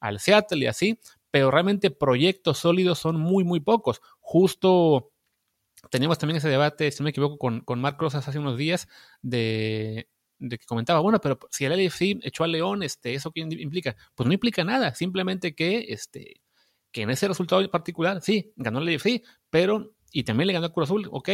al 0.00 0.20
Seattle 0.20 0.64
y 0.64 0.66
así, 0.66 1.00
pero 1.30 1.50
realmente 1.50 1.90
proyectos 1.90 2.58
sólidos 2.58 3.00
son 3.00 3.18
muy, 3.18 3.42
muy 3.44 3.60
pocos. 3.60 4.00
Justo 4.20 5.10
teníamos 5.90 6.18
también 6.18 6.36
ese 6.38 6.48
debate, 6.48 6.90
si 6.92 7.00
no 7.00 7.04
me 7.04 7.10
equivoco, 7.10 7.38
con, 7.38 7.60
con 7.60 7.82
Rosas 7.98 8.28
hace 8.28 8.38
unos 8.38 8.56
días 8.56 8.88
de 9.20 10.08
de 10.38 10.58
que 10.58 10.66
comentaba, 10.66 11.00
bueno, 11.00 11.20
pero 11.20 11.38
si 11.50 11.64
el 11.64 11.72
LFC 11.72 12.18
echó 12.22 12.44
a 12.44 12.48
León, 12.48 12.82
este, 12.82 13.14
¿eso 13.14 13.30
qué 13.32 13.40
implica? 13.40 13.96
Pues 14.14 14.26
no 14.26 14.32
implica 14.32 14.64
nada, 14.64 14.94
simplemente 14.94 15.54
que, 15.54 15.86
este, 15.88 16.40
que 16.92 17.02
en 17.02 17.10
ese 17.10 17.28
resultado 17.28 17.68
particular, 17.70 18.20
sí, 18.22 18.52
ganó 18.56 18.78
el 18.78 18.94
LFC, 18.94 19.22
pero, 19.50 19.94
y 20.12 20.24
también 20.24 20.48
le 20.48 20.52
ganó 20.52 20.66
a 20.66 20.72
Cruz 20.72 20.88
Azul, 20.88 21.08
ok, 21.10 21.30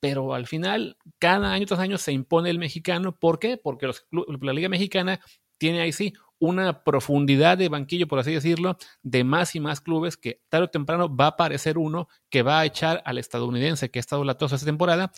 pero 0.00 0.34
al 0.34 0.46
final, 0.46 0.96
cada 1.18 1.52
año 1.52 1.66
tras 1.66 1.80
año 1.80 1.98
se 1.98 2.12
impone 2.12 2.50
el 2.50 2.58
mexicano, 2.58 3.18
¿por 3.18 3.38
qué? 3.38 3.56
Porque 3.56 3.90
la 4.10 4.52
Liga 4.52 4.68
Mexicana 4.68 5.20
tiene 5.58 5.80
ahí 5.80 5.92
sí 5.92 6.14
una 6.38 6.84
profundidad 6.84 7.58
de 7.58 7.68
banquillo, 7.68 8.06
por 8.06 8.20
así 8.20 8.32
decirlo, 8.32 8.76
de 9.02 9.24
más 9.24 9.54
y 9.54 9.60
más 9.60 9.80
clubes 9.80 10.16
que 10.16 10.40
tarde 10.48 10.66
o 10.66 10.70
temprano 10.70 11.14
va 11.14 11.26
a 11.26 11.28
aparecer 11.28 11.78
uno 11.78 12.08
que 12.30 12.42
va 12.42 12.60
a 12.60 12.64
echar 12.64 13.02
al 13.04 13.18
estadounidense 13.18 13.90
que 13.90 13.98
ha 13.98 14.00
estado 14.00 14.22
latoso 14.24 14.54
esta 14.54 14.66
temporada. 14.66 15.10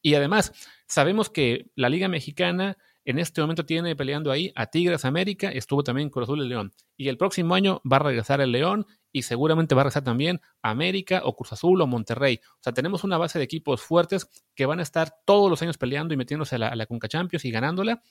Y 0.00 0.14
además, 0.14 0.52
sabemos 0.92 1.30
que 1.30 1.70
la 1.74 1.88
Liga 1.88 2.06
Mexicana 2.06 2.76
en 3.06 3.18
este 3.18 3.40
momento 3.40 3.64
tiene 3.64 3.96
peleando 3.96 4.30
ahí 4.30 4.52
a 4.54 4.66
Tigres 4.66 5.06
América, 5.06 5.48
estuvo 5.48 5.82
también 5.82 6.10
Cruz 6.10 6.24
Azul 6.24 6.44
y 6.44 6.48
León. 6.48 6.74
Y 6.98 7.08
el 7.08 7.16
próximo 7.16 7.54
año 7.54 7.80
va 7.90 7.96
a 7.96 8.00
regresar 8.00 8.42
el 8.42 8.52
León 8.52 8.86
y 9.10 9.22
seguramente 9.22 9.74
va 9.74 9.80
a 9.80 9.84
regresar 9.84 10.04
también 10.04 10.40
América 10.60 11.22
o 11.24 11.34
Cruz 11.34 11.54
Azul 11.54 11.80
o 11.80 11.86
Monterrey. 11.86 12.40
O 12.58 12.62
sea, 12.62 12.74
tenemos 12.74 13.04
una 13.04 13.16
base 13.16 13.38
de 13.38 13.44
equipos 13.44 13.80
fuertes 13.80 14.28
que 14.54 14.66
van 14.66 14.80
a 14.80 14.82
estar 14.82 15.14
todos 15.24 15.48
los 15.48 15.62
años 15.62 15.78
peleando 15.78 16.12
y 16.12 16.18
metiéndose 16.18 16.56
a 16.56 16.58
la, 16.58 16.68
a 16.68 16.86
Conca 16.86 17.08
Champions 17.08 17.46
y 17.46 17.50
ganándola 17.50 18.02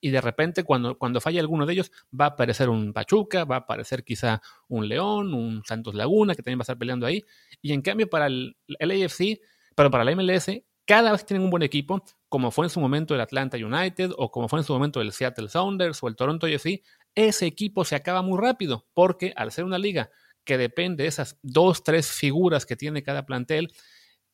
y 0.00 0.10
de 0.10 0.20
repente 0.20 0.64
cuando, 0.64 0.98
cuando 0.98 1.20
alguno 1.24 1.64
de 1.64 1.74
ellos 1.74 1.92
va 2.12 2.24
a 2.24 2.28
aparecer 2.30 2.68
un 2.68 2.92
Pachuca, 2.92 3.44
va 3.44 3.54
a 3.54 3.58
aparecer 3.60 4.02
quizá 4.02 4.42
un 4.66 4.88
León, 4.88 5.32
un 5.32 5.62
Santos 5.64 5.94
Laguna, 5.94 6.34
que 6.34 6.42
también 6.42 6.58
va 6.58 6.62
a 6.62 6.64
estar 6.64 6.78
peleando 6.78 7.06
ahí. 7.06 7.24
Y 7.60 7.72
en 7.72 7.82
cambio 7.82 8.10
para 8.10 8.26
el, 8.26 8.56
el 8.66 8.90
AFC, 8.90 9.40
pero 9.76 9.92
para 9.92 10.02
la 10.02 10.16
MLS, 10.16 10.50
cada 10.86 11.12
vez 11.12 11.22
que 11.22 11.28
tienen 11.28 11.44
un 11.44 11.50
buen 11.50 11.62
equipo, 11.62 12.02
como 12.28 12.50
fue 12.50 12.66
en 12.66 12.70
su 12.70 12.80
momento 12.80 13.14
el 13.14 13.20
Atlanta 13.20 13.56
United 13.56 14.12
o 14.16 14.30
como 14.30 14.48
fue 14.48 14.60
en 14.60 14.64
su 14.64 14.72
momento 14.72 15.00
el 15.00 15.12
Seattle 15.12 15.48
Sounders 15.48 16.02
o 16.02 16.08
el 16.08 16.16
Toronto 16.16 16.46
FC, 16.46 16.82
ese 17.14 17.46
equipo 17.46 17.84
se 17.84 17.94
acaba 17.94 18.22
muy 18.22 18.40
rápido, 18.40 18.86
porque 18.94 19.32
al 19.36 19.52
ser 19.52 19.64
una 19.64 19.78
liga 19.78 20.10
que 20.44 20.58
depende 20.58 21.04
de 21.04 21.08
esas 21.08 21.38
dos, 21.42 21.84
tres 21.84 22.10
figuras 22.10 22.66
que 22.66 22.76
tiene 22.76 23.02
cada 23.02 23.26
plantel, 23.26 23.72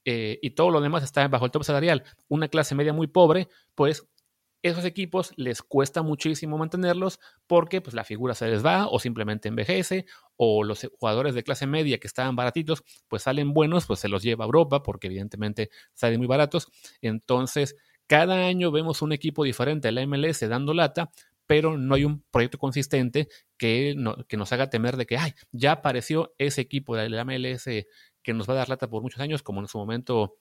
eh, 0.04 0.38
y 0.40 0.50
todo 0.50 0.70
lo 0.70 0.80
demás 0.80 1.02
está 1.02 1.26
bajo 1.28 1.44
el 1.44 1.50
top 1.50 1.64
salarial, 1.64 2.04
una 2.28 2.48
clase 2.48 2.74
media 2.74 2.92
muy 2.92 3.08
pobre, 3.08 3.48
pues 3.74 4.08
esos 4.68 4.85
equipos 4.85 5.33
les 5.37 5.62
cuesta 5.62 6.02
muchísimo 6.02 6.59
mantenerlos 6.59 7.20
porque 7.46 7.81
pues, 7.81 7.94
la 7.94 8.04
figura 8.04 8.35
se 8.35 8.48
les 8.48 8.64
va 8.64 8.88
o 8.88 8.98
simplemente 8.98 9.48
envejece 9.48 10.07
o 10.37 10.64
los 10.64 10.88
jugadores 10.98 11.35
de 11.35 11.42
clase 11.42 11.66
media 11.66 11.98
que 11.98 12.07
estaban 12.07 12.37
baratitos 12.37 12.85
pues 13.09 13.22
salen 13.22 13.52
buenos, 13.52 13.87
pues 13.87 14.00
se 14.00 14.09
los 14.09 14.22
lleva 14.22 14.44
a 14.44 14.46
Europa 14.46 14.83
porque 14.83 15.09
evidentemente 15.09 15.70
salen 15.94 16.18
muy 16.18 16.26
baratos. 16.26 16.68
Entonces, 17.00 17.76
cada 18.07 18.46
año 18.46 18.70
vemos 18.70 19.02
un 19.02 19.12
equipo 19.12 19.44
diferente 19.44 19.88
de 19.88 19.92
la 19.92 20.07
MLS 20.07 20.48
dando 20.48 20.72
lata, 20.72 21.11
pero 21.46 21.76
no 21.76 21.94
hay 21.94 22.04
un 22.04 22.24
proyecto 22.31 22.59
consistente 22.59 23.28
que, 23.57 23.94
que 24.28 24.37
nos 24.37 24.52
haga 24.52 24.70
temer 24.70 24.96
de 24.96 25.07
que, 25.07 25.16
ay, 25.16 25.33
ya 25.50 25.72
apareció 25.72 26.35
ese 26.38 26.61
equipo 26.61 26.96
de 26.96 27.09
la 27.11 27.24
MLS 27.24 27.64
que 28.22 28.35
nos 28.35 28.48
va 28.48 28.54
a 28.54 28.57
dar 28.57 28.68
lata 28.68 28.88
por 28.88 29.02
muchos 29.02 29.20
años, 29.20 29.42
como 29.42 29.61
en 29.61 29.68
su 29.68 29.78
momento 29.78 30.37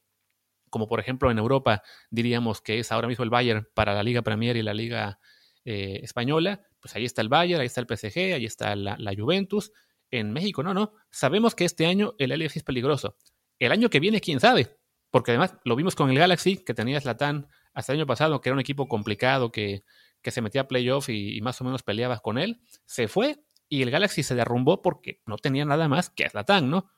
como 0.69 0.87
por 0.87 0.99
ejemplo 0.99 1.31
en 1.31 1.37
Europa 1.37 1.83
diríamos 2.09 2.61
que 2.61 2.79
es 2.79 2.91
ahora 2.91 3.07
mismo 3.07 3.23
el 3.23 3.29
Bayern 3.29 3.67
para 3.73 3.93
la 3.93 4.03
Liga 4.03 4.21
Premier 4.21 4.57
y 4.57 4.63
la 4.63 4.73
Liga 4.73 5.19
eh, 5.65 5.99
Española, 6.03 6.61
pues 6.79 6.95
ahí 6.95 7.03
está 7.03 7.21
el 7.21 7.29
Bayern, 7.29 7.59
ahí 7.59 7.67
está 7.67 7.81
el 7.81 7.87
PSG, 7.87 8.35
ahí 8.35 8.45
está 8.45 8.75
la, 8.75 9.13
Juventus. 9.17 9.73
En 10.09 10.31
México, 10.31 10.63
no, 10.63 10.73
no. 10.73 10.93
Sabemos 11.11 11.55
que 11.55 11.65
este 11.65 11.85
año 11.85 12.15
el 12.17 12.31
LFC 12.31 12.57
es 12.57 12.63
peligroso. 12.63 13.17
El 13.59 13.73
año 13.73 13.89
que 13.89 13.99
viene, 13.99 14.21
quién 14.21 14.39
sabe. 14.39 14.77
Porque 15.11 15.31
además 15.31 15.57
lo 15.65 15.75
vimos 15.75 15.95
con 15.95 16.09
el 16.09 16.17
Galaxy, 16.17 16.63
que 16.63 16.73
tenía 16.73 17.01
Slatan 17.01 17.49
hasta 17.73 17.91
el 17.91 17.99
año 17.99 18.07
pasado, 18.07 18.39
que 18.39 18.47
era 18.47 18.53
un 18.53 18.61
equipo 18.61 18.87
complicado, 18.87 19.51
que, 19.51 19.83
que 20.21 20.31
se 20.31 20.41
metía 20.41 20.61
a 20.61 20.67
playoff 20.67 21.09
y, 21.09 21.41
más 21.41 21.59
o 21.61 21.63
menos 21.63 21.83
peleaba 21.83 22.19
con 22.19 22.37
él. 22.37 22.61
Se 22.85 23.07
fue 23.07 23.43
y 23.69 23.81
el 23.81 23.91
Galaxy 23.91 24.23
se 24.23 24.35
derrumbó 24.35 24.81
porque 24.81 25.21
no 25.25 25.37
tenía 25.37 25.65
nada 25.65 25.87
más 25.89 26.09
que 26.09 26.29
Slatan, 26.29 26.69
¿no? 26.69 26.89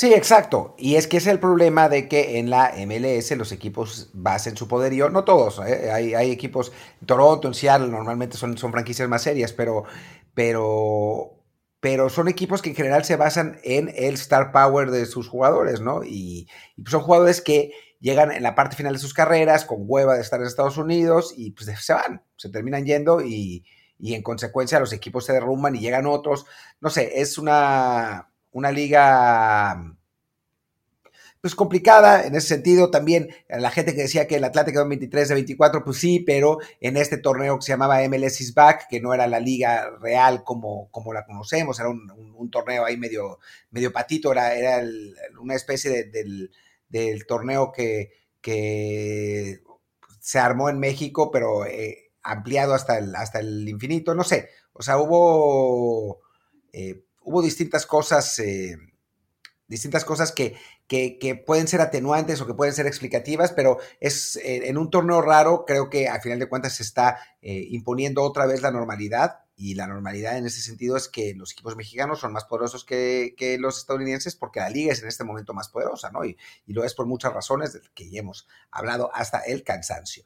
Sí, 0.00 0.14
exacto. 0.14 0.74
Y 0.78 0.94
es 0.96 1.06
que 1.06 1.18
es 1.18 1.26
el 1.26 1.38
problema 1.38 1.90
de 1.90 2.08
que 2.08 2.38
en 2.38 2.48
la 2.48 2.72
MLS 2.86 3.32
los 3.32 3.52
equipos 3.52 4.08
basen 4.14 4.56
su 4.56 4.66
poderío, 4.66 5.10
no 5.10 5.24
todos, 5.24 5.58
¿eh? 5.58 5.90
hay, 5.92 6.14
hay, 6.14 6.30
equipos, 6.30 6.72
Toronto, 7.04 7.48
en 7.48 7.52
Seattle 7.52 7.88
normalmente 7.88 8.38
son, 8.38 8.56
son 8.56 8.72
franquicias 8.72 9.10
más 9.10 9.20
serias, 9.24 9.52
pero, 9.52 9.84
pero, 10.32 11.44
pero 11.80 12.08
son 12.08 12.28
equipos 12.28 12.62
que 12.62 12.70
en 12.70 12.76
general 12.76 13.04
se 13.04 13.16
basan 13.16 13.58
en 13.62 13.92
el 13.94 14.14
star 14.14 14.52
power 14.52 14.90
de 14.90 15.04
sus 15.04 15.28
jugadores, 15.28 15.82
¿no? 15.82 16.02
Y, 16.02 16.48
son 16.86 17.02
jugadores 17.02 17.42
que 17.42 17.72
llegan 18.00 18.32
en 18.32 18.42
la 18.42 18.54
parte 18.54 18.76
final 18.76 18.94
de 18.94 19.00
sus 19.00 19.12
carreras 19.12 19.66
con 19.66 19.80
hueva 19.82 20.14
de 20.14 20.22
estar 20.22 20.40
en 20.40 20.46
Estados 20.46 20.78
Unidos 20.78 21.34
y 21.36 21.50
pues 21.50 21.70
se 21.78 21.92
van, 21.92 22.24
se 22.36 22.48
terminan 22.48 22.86
yendo 22.86 23.20
y, 23.20 23.66
y 23.98 24.14
en 24.14 24.22
consecuencia 24.22 24.80
los 24.80 24.94
equipos 24.94 25.26
se 25.26 25.34
derrumban 25.34 25.76
y 25.76 25.80
llegan 25.80 26.06
otros. 26.06 26.46
No 26.80 26.88
sé, 26.88 27.20
es 27.20 27.36
una 27.36 28.29
una 28.52 28.72
liga 28.72 29.96
pues 31.40 31.54
complicada 31.54 32.26
en 32.26 32.34
ese 32.34 32.48
sentido. 32.48 32.90
También 32.90 33.30
la 33.48 33.70
gente 33.70 33.94
que 33.94 34.02
decía 34.02 34.26
que 34.26 34.36
el 34.36 34.44
en 34.44 34.88
23 34.88 35.28
de 35.28 35.34
24 35.34 35.84
pues 35.84 35.98
sí 35.98 36.20
pero 36.20 36.58
en 36.80 36.96
este 36.96 37.18
torneo 37.18 37.56
que 37.58 37.62
se 37.62 37.72
llamaba 37.72 38.06
MLS 38.08 38.40
is 38.40 38.54
back 38.54 38.86
que 38.88 39.00
no 39.00 39.14
era 39.14 39.26
la 39.26 39.40
liga 39.40 39.90
real 40.00 40.44
como, 40.44 40.90
como 40.90 41.12
la 41.12 41.24
conocemos 41.24 41.78
era 41.80 41.88
un, 41.88 42.50
torneo 42.50 42.84
ahí 42.84 42.96
medio 42.96 43.38
medio 43.70 43.92
patito 43.92 44.32
era, 44.32 44.54
era 44.54 44.82
una 45.40 45.54
especie 45.54 46.04
del, 46.04 46.50
torneo 47.26 47.70
que, 47.70 48.10
que 48.40 49.62
se 50.20 50.38
armó 50.38 50.68
en 50.68 50.78
México 50.78 51.30
pero 51.30 51.64
eh, 51.66 52.10
ampliado 52.22 52.74
hasta 52.74 52.98
el, 52.98 53.14
hasta 53.14 53.40
el 53.40 53.68
infinito 53.68 54.14
no 54.14 54.24
sé. 54.24 54.50
O 54.72 54.82
sea 54.82 54.98
hubo 54.98 56.20
eh, 56.72 57.04
hubo 57.22 57.42
distintas 57.42 57.86
cosas, 57.86 58.38
eh, 58.38 58.76
distintas 59.66 60.04
cosas 60.04 60.32
que, 60.32 60.56
que, 60.88 61.42
pueden 61.46 61.68
ser 61.68 61.80
atenuantes 61.80 62.40
o 62.40 62.46
que 62.46 62.54
pueden 62.54 62.74
ser 62.74 62.86
explicativas, 62.86 63.52
pero 63.52 63.78
es 64.00 64.36
eh, 64.36 64.68
en 64.68 64.76
un 64.76 64.90
torneo 64.90 65.22
raro, 65.22 65.64
creo 65.64 65.88
que 65.88 66.08
al 66.08 66.20
final 66.20 66.38
de 66.38 66.48
cuentas 66.48 66.74
se 66.74 66.82
está 66.82 67.18
eh, 67.42 67.66
imponiendo 67.70 68.22
otra 68.22 68.46
vez 68.46 68.62
la 68.62 68.70
normalidad. 68.70 69.40
Y 69.56 69.74
la 69.74 69.86
normalidad 69.86 70.38
en 70.38 70.46
ese 70.46 70.62
sentido 70.62 70.96
es 70.96 71.06
que 71.06 71.34
los 71.34 71.52
equipos 71.52 71.76
mexicanos 71.76 72.18
son 72.18 72.32
más 72.32 72.46
poderosos 72.46 72.82
que, 72.82 73.34
que 73.36 73.58
los 73.58 73.76
estadounidenses 73.76 74.34
porque 74.34 74.58
la 74.58 74.70
liga 74.70 74.90
es 74.90 75.02
en 75.02 75.08
este 75.08 75.22
momento 75.22 75.52
más 75.52 75.68
poderosa, 75.68 76.10
¿no? 76.10 76.24
Y, 76.24 76.38
y 76.66 76.72
lo 76.72 76.82
es 76.82 76.94
por 76.94 77.04
muchas 77.04 77.34
razones 77.34 77.78
que 77.94 78.08
ya 78.08 78.20
hemos 78.20 78.48
hablado 78.70 79.10
hasta 79.14 79.40
el 79.40 79.62
cansancio. 79.62 80.24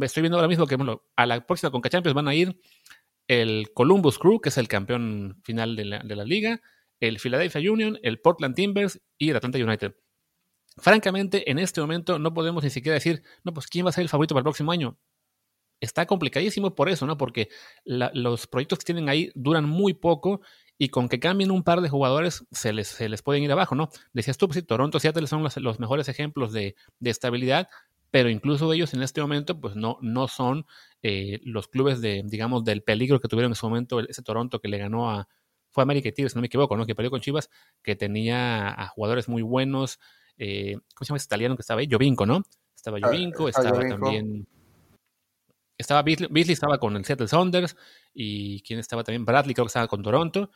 Estoy 0.00 0.22
viendo 0.22 0.36
ahora 0.36 0.48
mismo 0.48 0.66
que 0.66 0.74
bueno, 0.74 1.02
a 1.14 1.26
la 1.26 1.46
próxima 1.46 1.70
Conca 1.70 1.88
Champions 1.88 2.14
van 2.14 2.26
a 2.26 2.34
ir 2.34 2.60
el 3.28 3.72
Columbus 3.74 4.18
Crew, 4.18 4.40
que 4.40 4.50
es 4.50 4.58
el 4.58 4.68
campeón 4.68 5.40
final 5.42 5.76
de 5.76 5.84
la, 5.84 6.24
liga, 6.24 6.60
el 7.00 7.18
Philadelphia 7.18 7.72
Union, 7.72 7.98
el 8.02 8.20
Portland 8.20 8.54
Timbers 8.54 9.00
y 9.18 9.30
el 9.30 9.36
Atlanta 9.36 9.58
United. 9.58 9.96
Francamente, 10.78 11.50
en 11.50 11.58
este 11.58 11.80
momento 11.80 12.18
no 12.18 12.34
podemos 12.34 12.62
ni 12.62 12.70
siquiera 12.70 12.94
decir, 12.94 13.22
no, 13.44 13.52
pues 13.54 13.66
quién 13.66 13.86
va 13.86 13.90
a 13.90 13.92
ser 13.92 14.02
el 14.02 14.08
favorito 14.08 14.34
para 14.34 14.40
el 14.40 14.44
próximo 14.44 14.72
año. 14.72 14.98
Está 15.80 16.06
complicadísimo 16.06 16.74
por 16.74 16.88
eso, 16.88 17.06
¿no? 17.06 17.18
Porque 17.18 17.48
los 17.84 18.46
proyectos 18.46 18.78
que 18.78 18.84
tienen 18.84 19.08
ahí 19.08 19.30
duran 19.34 19.68
muy 19.68 19.94
poco 19.94 20.40
y 20.78 20.88
con 20.88 21.08
que 21.08 21.20
cambien 21.20 21.50
un 21.50 21.64
par 21.64 21.80
de 21.80 21.88
jugadores 21.88 22.44
se 22.50 22.72
les, 22.72 22.88
se 22.88 23.08
les 23.08 23.22
pueden 23.22 23.42
ir 23.42 23.52
abajo, 23.52 23.74
¿no? 23.74 23.88
Decías 24.12 24.38
tú, 24.38 24.46
pues 24.48 24.56
sí, 24.56 24.62
Toronto, 24.62 25.00
Seattle 25.00 25.26
son 25.26 25.42
los, 25.42 25.56
los 25.56 25.80
mejores 25.80 26.08
ejemplos 26.08 26.52
de, 26.52 26.76
de, 26.98 27.10
estabilidad, 27.10 27.68
pero 28.10 28.30
incluso 28.30 28.72
ellos 28.72 28.94
en 28.94 29.02
este 29.02 29.20
momento 29.20 29.60
pues 29.60 29.76
no, 29.76 29.98
no 30.00 30.28
son 30.28 30.66
eh, 31.08 31.40
los 31.44 31.68
clubes 31.68 32.00
de, 32.00 32.22
digamos, 32.24 32.64
del 32.64 32.82
peligro 32.82 33.20
que 33.20 33.28
tuvieron 33.28 33.52
en 33.52 33.54
su 33.54 33.68
momento 33.68 34.00
ese 34.00 34.22
Toronto 34.22 34.58
que 34.58 34.66
le 34.66 34.76
ganó 34.76 35.08
a, 35.08 35.28
fue 35.70 35.84
América 35.84 36.08
y 36.08 36.12
Tigres, 36.12 36.32
si 36.32 36.36
no 36.36 36.40
me 36.40 36.48
equivoco, 36.48 36.76
¿no? 36.76 36.84
Que 36.84 36.96
perdió 36.96 37.12
con 37.12 37.20
Chivas, 37.20 37.48
que 37.80 37.94
tenía 37.94 38.70
a 38.70 38.88
jugadores 38.88 39.28
muy 39.28 39.42
buenos, 39.42 40.00
eh, 40.36 40.72
¿cómo 40.94 41.04
se 41.04 41.10
llama 41.10 41.18
ese 41.18 41.26
italiano 41.26 41.54
que 41.54 41.60
estaba 41.60 41.80
ahí? 41.80 41.88
Jovinco, 41.88 42.26
¿no? 42.26 42.42
Estaba 42.74 42.98
ah, 43.00 43.06
Jovinco, 43.06 43.48
estaba 43.48 43.78
también... 43.88 44.48
Estaba 45.78 46.02
Beasley, 46.02 46.52
estaba 46.52 46.78
con 46.78 46.96
el 46.96 47.04
Seattle 47.04 47.28
Saunders 47.28 47.76
y 48.12 48.62
quien 48.62 48.80
estaba 48.80 49.04
también, 49.04 49.24
Bradley 49.24 49.54
creo 49.54 49.66
que 49.66 49.68
estaba 49.68 49.86
con 49.86 50.02
Toronto. 50.02 50.50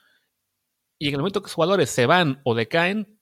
Y 0.98 1.08
en 1.08 1.14
el 1.14 1.20
momento 1.20 1.42
que 1.42 1.46
los 1.46 1.54
jugadores 1.54 1.90
se 1.90 2.06
van 2.06 2.40
o 2.42 2.56
decaen, 2.56 3.20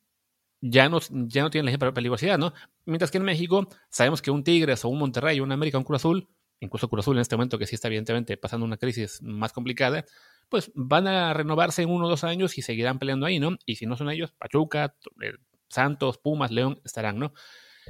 ya 0.63 0.89
no, 0.89 0.99
ya 1.11 1.43
no 1.43 1.51
tienen 1.51 1.79
la 1.79 1.93
peligrosidad, 1.93 2.39
¿no? 2.39 2.55
Mientras 2.87 3.11
que 3.11 3.19
en 3.19 3.25
México 3.25 3.69
sabemos 3.91 4.23
que 4.23 4.31
un 4.31 4.45
Tigres 4.45 4.83
o 4.87 4.89
un 4.89 4.99
Monterrey, 4.99 5.41
un 5.41 5.53
América, 5.53 5.77
un 5.77 5.85
Cruz 5.85 6.01
Azul, 6.01 6.29
incluso 6.61 6.89
Cruz 6.89 7.05
Azul 7.05 7.17
en 7.17 7.23
este 7.23 7.37
momento 7.37 7.59
que 7.59 7.67
sí 7.67 7.75
está 7.75 7.89
evidentemente 7.89 8.37
pasando 8.37 8.67
una 8.67 8.77
crisis 8.77 9.21
más 9.23 9.53
complicada, 9.53 10.05
pues 10.49 10.71
van 10.75 11.07
a 11.07 11.33
renovarse 11.35 11.83
en 11.83 11.91
uno 11.91 12.07
o 12.07 12.09
dos 12.09 12.25
años 12.25 12.59
y 12.59 12.63
seguirán 12.63 12.99
peleando 12.99 13.27
ahí, 13.27 13.39
¿no? 13.39 13.57
Y 13.65 13.77
si 13.77 13.87
no 13.87 13.97
son 13.97 14.11
ellos, 14.11 14.33
Pachuca, 14.33 14.95
eh, 15.23 15.33
Santos, 15.69 16.19
Pumas, 16.19 16.51
León 16.51 16.81
estarán, 16.85 17.19
¿no? 17.19 17.33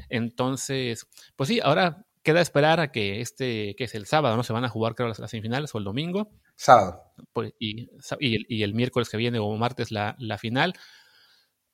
Entonces, 0.09 1.07
pues 1.37 1.49
sí, 1.49 1.61
ahora 1.63 2.07
queda 2.23 2.41
esperar 2.41 2.81
a 2.81 2.93
que 2.93 3.21
este, 3.21 3.75
que 3.77 3.85
es 3.85 3.95
el 3.95 4.07
sábado, 4.07 4.37
¿no? 4.37 4.43
Se 4.43 4.53
van 4.53 4.65
a 4.65 4.69
jugar, 4.69 4.95
creo, 4.95 5.09
las, 5.09 5.17
semifinales 5.31 5.75
o 5.75 5.79
el 5.79 5.85
domingo. 5.85 6.31
Sábado. 6.57 7.03
Pues, 7.33 7.55
y, 7.59 7.89
y, 8.21 8.63
el, 8.63 8.75
miércoles 8.75 9.09
que 9.09 9.17
viene 9.17 9.39
o 9.39 9.51
martes 9.57 9.91
la, 9.91 10.17
la 10.19 10.39
final. 10.39 10.75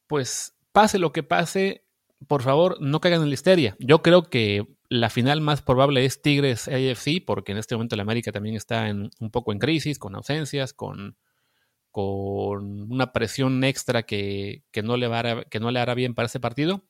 Pues 0.07 0.57
pase 0.73 0.99
lo 0.99 1.13
que 1.13 1.23
pase, 1.23 1.85
por 2.29 2.43
favor, 2.43 2.77
no 2.81 3.01
caigan 3.01 3.23
en 3.23 3.29
la 3.29 3.35
histeria. 3.35 3.77
Yo 3.79 4.03
creo 4.03 4.25
que 4.25 4.74
la 4.89 5.11
final 5.11 5.41
más 5.41 5.63
probable 5.63 6.05
es 6.05 6.23
Tigres 6.23 6.69
AFC, 6.69 7.25
porque 7.25 7.53
en 7.53 7.59
este 7.59 7.75
momento 7.75 7.97
la 7.97 8.03
América 8.03 8.33
también 8.33 8.57
está 8.57 8.89
en, 8.89 9.11
un 9.19 9.31
poco 9.31 9.53
en 9.53 9.59
crisis, 9.59 9.99
con 9.99 10.15
ausencias, 10.15 10.73
con, 10.73 11.17
con 11.91 12.93
una 12.93 13.13
presión 13.13 13.65
extra 13.65 14.05
que, 14.05 14.63
no 14.83 14.97
le 14.97 15.09
va 15.09 15.45
que 15.45 15.61
no 15.61 15.71
le 15.71 15.81
hará 15.81 15.95
bien 15.95 16.15
para 16.15 16.27
ese 16.27 16.41
partido. 16.41 16.85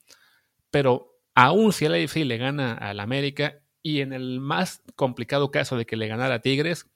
Pero 0.70 1.18
aún 1.34 1.72
si 1.72 1.84
el 1.84 1.94
AFC 1.94 2.24
le 2.24 2.36
gana 2.36 2.74
al 2.74 3.00
América, 3.00 3.60
y 3.84 4.00
en 4.00 4.14
el 4.14 4.40
más 4.40 4.82
complicado 4.96 5.50
caso 5.50 5.76
de 5.76 5.84
que 5.84 5.96
le 5.96 6.08
ganara 6.08 6.36
a 6.36 6.40
Tigres, 6.40 6.90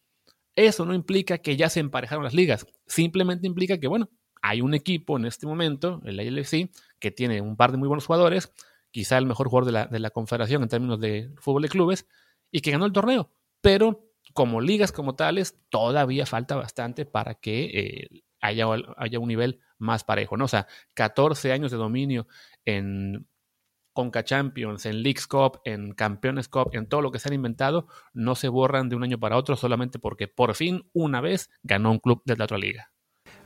eso 0.56 0.86
no 0.86 0.94
implica 0.94 1.38
que 1.38 1.56
ya 1.56 1.68
se 1.68 1.80
emparejaron 1.80 2.24
las 2.24 2.34
ligas. 2.34 2.66
Simplemente 2.86 3.46
implica 3.46 3.78
que, 3.78 3.86
bueno, 3.86 4.08
hay 4.40 4.62
un 4.62 4.72
equipo 4.72 5.18
en 5.18 5.26
este 5.26 5.46
momento, 5.46 6.00
el 6.04 6.18
ALFC, 6.18 6.70
que 6.98 7.10
tiene 7.10 7.42
un 7.42 7.56
par 7.56 7.72
de 7.72 7.76
muy 7.76 7.88
buenos 7.88 8.06
jugadores, 8.06 8.52
quizá 8.90 9.18
el 9.18 9.26
mejor 9.26 9.48
jugador 9.48 9.66
de 9.66 9.72
la, 9.72 9.86
de 9.86 9.98
la 9.98 10.10
confederación 10.10 10.62
en 10.62 10.68
términos 10.68 11.00
de 11.00 11.30
fútbol 11.38 11.62
de 11.62 11.68
clubes, 11.68 12.06
y 12.50 12.60
que 12.60 12.70
ganó 12.70 12.86
el 12.86 12.92
torneo. 12.92 13.30
Pero 13.60 14.08
como 14.34 14.60
ligas 14.60 14.92
como 14.92 15.14
tales, 15.14 15.58
todavía 15.68 16.26
falta 16.26 16.56
bastante 16.56 17.06
para 17.06 17.34
que 17.34 17.64
eh, 17.64 18.22
haya, 18.40 18.66
haya, 18.96 19.18
un 19.18 19.28
nivel 19.28 19.60
más 19.78 20.04
parejo, 20.04 20.36
¿no? 20.36 20.44
O 20.44 20.48
sea, 20.48 20.66
14 20.94 21.52
años 21.52 21.70
de 21.70 21.76
dominio 21.76 22.26
en 22.64 23.26
Conca 23.92 24.22
Champions, 24.22 24.86
en 24.86 25.02
Leagues 25.02 25.26
Cup, 25.26 25.60
en 25.64 25.92
Campeones 25.92 26.48
Cup, 26.48 26.70
en 26.72 26.88
todo 26.88 27.02
lo 27.02 27.10
que 27.10 27.18
se 27.18 27.28
han 27.28 27.34
inventado, 27.34 27.88
no 28.12 28.34
se 28.34 28.48
borran 28.48 28.88
de 28.88 28.96
un 28.96 29.02
año 29.02 29.18
para 29.18 29.36
otro 29.36 29.56
solamente 29.56 29.98
porque 29.98 30.28
por 30.28 30.54
fin 30.54 30.88
una 30.92 31.20
vez 31.20 31.50
ganó 31.62 31.90
un 31.90 31.98
club 31.98 32.22
de 32.24 32.36
la 32.36 32.44
otra 32.44 32.58
liga. 32.58 32.92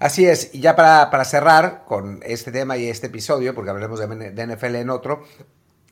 Así 0.02 0.26
es, 0.26 0.52
y 0.52 0.58
ya 0.58 0.74
para, 0.74 1.24
cerrar 1.24 1.84
con 1.86 2.18
este 2.24 2.50
tema 2.50 2.76
y 2.76 2.88
este 2.88 3.06
episodio, 3.06 3.54
porque 3.54 3.70
hablaremos 3.70 4.00
de, 4.00 4.46
NFL 4.46 4.74
en 4.74 4.90
otro, 4.90 5.22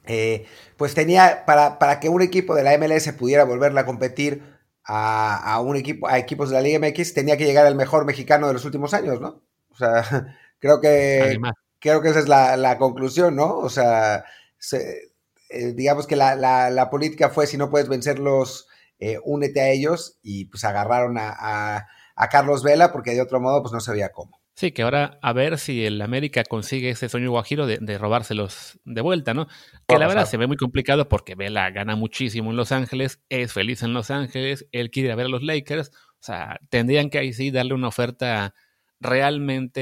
eh, 0.05 0.47
pues 0.77 0.95
tenía, 0.95 1.45
para, 1.47 1.79
para, 1.79 2.01
que 2.01 2.09
un 2.09 2.21
equipo 2.21 2.57
de 2.57 2.65
la 2.65 2.77
MLS 2.77 3.13
pudiera 3.13 3.45
volverla 3.45 3.83
a 3.83 3.87
competir 3.87 4.43
a, 4.85 5.61
un 5.61 5.77
equipo, 5.77 6.09
a 6.09 6.19
equipos 6.19 6.51
de 6.51 6.57
la 6.57 6.61
Liga 6.61 6.81
MX, 6.81 7.15
tenía 7.15 7.37
que 7.37 7.45
llegar 7.45 7.67
el 7.67 7.77
mejor 7.77 8.05
mexicano 8.05 8.49
de 8.49 8.55
los 8.55 8.65
últimos 8.65 8.95
años, 8.95 9.21
¿no? 9.21 9.45
O 9.71 9.77
sea, 9.77 10.03
creo 10.59 10.81
que, 10.81 11.39
creo 11.79 12.03
que 12.03 12.09
esa 12.09 12.19
es 12.19 12.27
la, 12.27 12.79
conclusión, 12.79 13.37
¿no? 13.37 13.59
O 13.59 13.71
sea, 13.71 14.25
eh, 14.73 15.73
digamos 15.77 16.09
que 16.09 16.17
la, 16.17 16.89
política 16.91 17.29
fue, 17.29 17.47
si 17.47 17.57
no 17.57 17.71
puedes 17.71 17.89
vencerlos, 17.89 18.67
eh, 18.99 19.19
únete 19.23 19.61
a 19.61 19.69
ellos, 19.69 20.19
y 20.21 20.47
pues 20.47 20.65
agarraron 20.65 21.17
a 21.17 21.87
a 22.00 22.00
Carlos 22.29 22.63
Vela, 22.63 22.93
porque 22.93 23.13
de 23.13 23.23
otro 23.23 23.41
modo 23.41 23.63
pues 23.63 23.73
no 23.73 23.81
sabía 23.81 24.11
cómo. 24.11 24.41
Sí, 24.55 24.73
que 24.73 24.83
ahora 24.83 25.19
a 25.23 25.33
ver 25.33 25.59
si 25.59 25.87
el 25.87 26.03
América 26.03 26.45
consigue 26.45 26.91
ese 26.91 27.09
sueño 27.09 27.31
guajiro 27.31 27.67
de, 27.67 27.79
de 27.81 27.97
robárselos 27.97 28.79
de 28.85 29.01
vuelta, 29.01 29.33
¿no? 29.33 29.47
Que 29.89 29.99
la 29.99 30.07
verdad 30.07 30.27
se 30.27 30.37
ve 30.37 30.47
muy 30.47 30.57
complicado 30.59 31.09
porque 31.09 31.35
Vela 31.35 31.71
gana 31.71 31.97
muchísimo 31.97 32.51
en 32.51 32.57
Los 32.57 32.71
Ángeles, 32.71 33.23
es 33.31 33.55
feliz 33.55 33.83
en 33.83 33.95
Los 33.95 34.11
Ángeles, 34.11 34.67
él 34.73 34.91
quiere 34.91 35.09
ir 35.09 35.13
a 35.13 35.17
ver 35.17 35.27
a 35.27 35.31
los 35.31 35.43
Lakers, 35.43 35.91
o 35.95 36.23
sea, 36.23 36.61
tendrían 36.69 37.09
que 37.09 37.19
ahí 37.19 37.33
sí 37.33 37.51
darle 37.51 37.73
una 37.73 37.89
oferta 37.89 38.55
realmente 38.99 39.81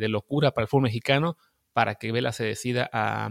de 0.00 0.08
locura 0.08 0.50
para 0.50 0.64
el 0.64 0.68
fútbol 0.68 0.84
mexicano 0.84 1.36
para 1.72 1.94
que 1.94 2.10
Vela 2.10 2.32
se 2.32 2.44
decida 2.44 2.90
a, 2.92 3.30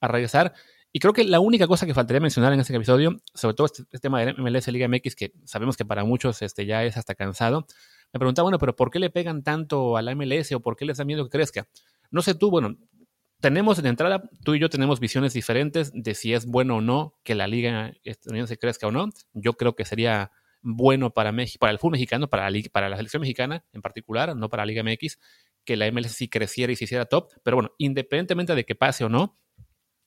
a 0.00 0.08
regresar. 0.08 0.54
Y 0.92 1.00
creo 1.00 1.14
que 1.14 1.24
la 1.24 1.40
única 1.40 1.66
cosa 1.66 1.86
que 1.86 1.94
faltaría 1.94 2.20
mencionar 2.20 2.52
en 2.52 2.60
este 2.60 2.76
episodio, 2.76 3.16
sobre 3.34 3.54
todo 3.54 3.66
este, 3.66 3.82
este, 3.82 3.98
tema 3.98 4.20
de 4.20 4.34
MLS 4.34 4.68
Liga 4.68 4.86
MX, 4.88 5.16
que 5.16 5.32
sabemos 5.44 5.76
que 5.76 5.86
para 5.86 6.04
muchos 6.04 6.42
este, 6.42 6.66
ya 6.66 6.84
es 6.84 6.98
hasta 6.98 7.14
cansado, 7.14 7.66
me 8.12 8.18
preguntaba, 8.18 8.44
bueno, 8.44 8.58
pero 8.58 8.76
¿por 8.76 8.90
qué 8.90 8.98
le 8.98 9.08
pegan 9.08 9.42
tanto 9.42 9.96
a 9.96 10.02
la 10.02 10.14
MLS 10.14 10.52
o 10.52 10.60
por 10.60 10.76
qué 10.76 10.84
les 10.84 10.98
da 10.98 11.04
miedo 11.04 11.24
que 11.24 11.30
crezca? 11.30 11.66
No 12.10 12.20
sé 12.20 12.34
tú, 12.34 12.50
bueno, 12.50 12.76
tenemos 13.40 13.82
de 13.82 13.88
entrada, 13.88 14.22
tú 14.44 14.54
y 14.54 14.60
yo 14.60 14.68
tenemos 14.68 15.00
visiones 15.00 15.32
diferentes 15.32 15.90
de 15.94 16.14
si 16.14 16.34
es 16.34 16.44
bueno 16.46 16.76
o 16.76 16.80
no 16.82 17.14
que 17.24 17.34
la 17.34 17.46
liga 17.46 17.94
estadounidense 18.04 18.58
crezca 18.58 18.86
o 18.86 18.92
no. 18.92 19.08
Yo 19.32 19.54
creo 19.54 19.74
que 19.74 19.86
sería 19.86 20.30
bueno 20.60 21.10
para 21.12 21.32
México, 21.32 21.58
para 21.60 21.72
el 21.72 21.78
fútbol 21.78 21.92
mexicano, 21.92 22.28
para 22.28 22.48
la, 22.48 22.58
para 22.70 22.88
la 22.88 22.96
selección 22.96 23.22
mexicana 23.22 23.64
en 23.72 23.82
particular, 23.82 24.36
no 24.36 24.48
para 24.48 24.64
la 24.64 24.66
Liga 24.66 24.82
MX, 24.84 25.18
que 25.64 25.76
la 25.76 25.90
MLS 25.90 26.12
sí 26.12 26.28
creciera 26.28 26.72
y 26.72 26.76
se 26.76 26.84
hiciera 26.84 27.06
top. 27.06 27.32
Pero 27.42 27.56
bueno, 27.56 27.72
independientemente 27.78 28.54
de 28.54 28.64
que 28.64 28.74
pase 28.74 29.04
o 29.04 29.08
no, 29.08 29.38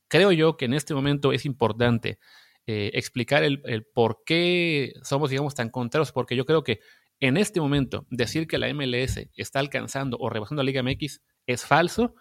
creo 0.07 0.31
yo 0.31 0.57
que 0.57 0.65
en 0.65 0.73
este 0.73 0.93
momento 0.93 1.31
es 1.31 1.45
importante 1.45 2.19
eh, 2.67 2.91
explicar 2.93 3.43
el, 3.43 3.85
por 3.93 4.23
qué 4.25 4.93
somos, 5.03 5.29
digamos, 5.29 5.55
tan 5.55 5.69
contrarios, 5.69 6.11
porque 6.11 6.35
yo 6.35 6.45
creo 6.45 6.63
que 6.63 6.79
en 7.19 7.37
este 7.37 7.61
momento 7.61 8.05
decir 8.09 8.47
que 8.47 8.57
la 8.57 8.73
MLS 8.73 9.29
está 9.35 9.59
alcanzando 9.59 10.17
o 10.19 10.29
rebasando 10.29 10.61
a 10.61 10.65
Liga 10.65 10.83
MX 10.83 11.21
es 11.45 11.65
falso, 11.65 12.15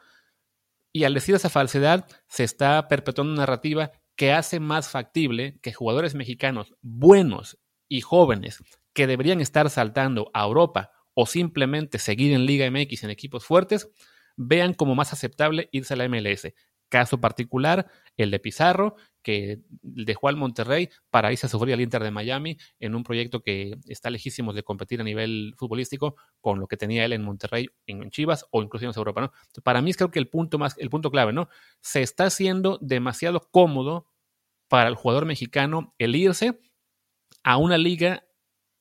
y 0.93 1.05
al 1.05 1.15
decir 1.15 1.35
esa 1.35 1.51
falsedad 1.51 2.07
se 2.29 2.45
está 2.45 2.87
perpetuando 2.89 3.33
una 3.33 3.43
narrativa 3.43 3.91
que 4.17 4.33
hace 4.33 4.61
más 4.61 4.89
factible 4.89 5.59
que 5.61 5.73
jugadores 5.73 6.15
mexicanos 6.15 6.75
buenos 6.83 7.59
y 7.89 8.01
jóvenes 8.01 8.63
que 8.93 9.09
deberían 9.09 9.41
estar 9.41 9.69
saltando 9.71 10.31
a 10.35 10.45
Europa 10.45 10.93
o 11.15 11.27
simplemente 11.27 11.99
seguir 11.99 12.33
en 12.33 12.47
Liga 12.47 12.71
MX 12.71 13.05
en 13.05 13.11
equipos 13.11 13.45
fuertes, 13.45 13.89
vean 14.37 14.75
como 14.75 14.95
más 14.95 15.13
aceptable 15.13 15.69
irse 15.73 15.95
a 15.95 15.97
la 15.97 16.09
MLS. 16.09 16.53
Caso 16.95 17.21
particular, 17.21 17.91
el 18.17 18.31
de 18.31 18.39
Pizarro, 18.39 18.95
que 19.21 19.59
dejó 19.83 20.29
al 20.29 20.37
Monterrey 20.37 20.91
para 21.11 21.33
irse 21.33 21.47
a 21.47 21.49
sufrir 21.49 21.75
al 21.75 21.81
Inter 21.81 22.05
de 22.05 22.13
Miami 22.13 22.57
en 22.79 22.95
un 22.95 23.03
proyecto 23.03 23.43
que 23.43 23.75
está 23.89 24.11
lejísimo 24.11 24.53
de 24.53 24.63
competir 24.63 25.01
a 25.01 25.03
nivel 25.03 25.55
futbolístico 25.57 26.15
con 26.41 26.61
lo 26.61 26.69
que 26.69 26.77
tenía 26.77 27.05
él 27.05 27.13
en 27.13 27.25
Monterrey, 27.25 27.67
en 27.87 28.11
Chivas 28.11 28.47
o 28.53 28.63
incluso 28.63 28.85
en 28.85 28.93
Europa. 28.95 29.23
¿no? 29.23 29.33
Para 29.65 29.83
mí 29.83 29.91
es 29.91 29.97
creo 29.97 30.13
que 30.13 30.21
el 30.21 30.29
punto, 30.29 30.57
más, 30.57 30.79
el 30.79 30.89
punto 30.89 31.11
clave, 31.11 31.33
¿no? 31.33 31.49
Se 31.81 32.01
está 32.01 32.27
haciendo 32.27 32.79
demasiado 32.81 33.49
cómodo 33.51 34.07
para 34.69 34.89
el 34.89 34.95
jugador 34.95 35.27
mexicano 35.27 35.97
el 35.99 36.15
irse 36.15 36.61
a 37.43 37.57
una 37.57 37.77
liga 37.77 38.25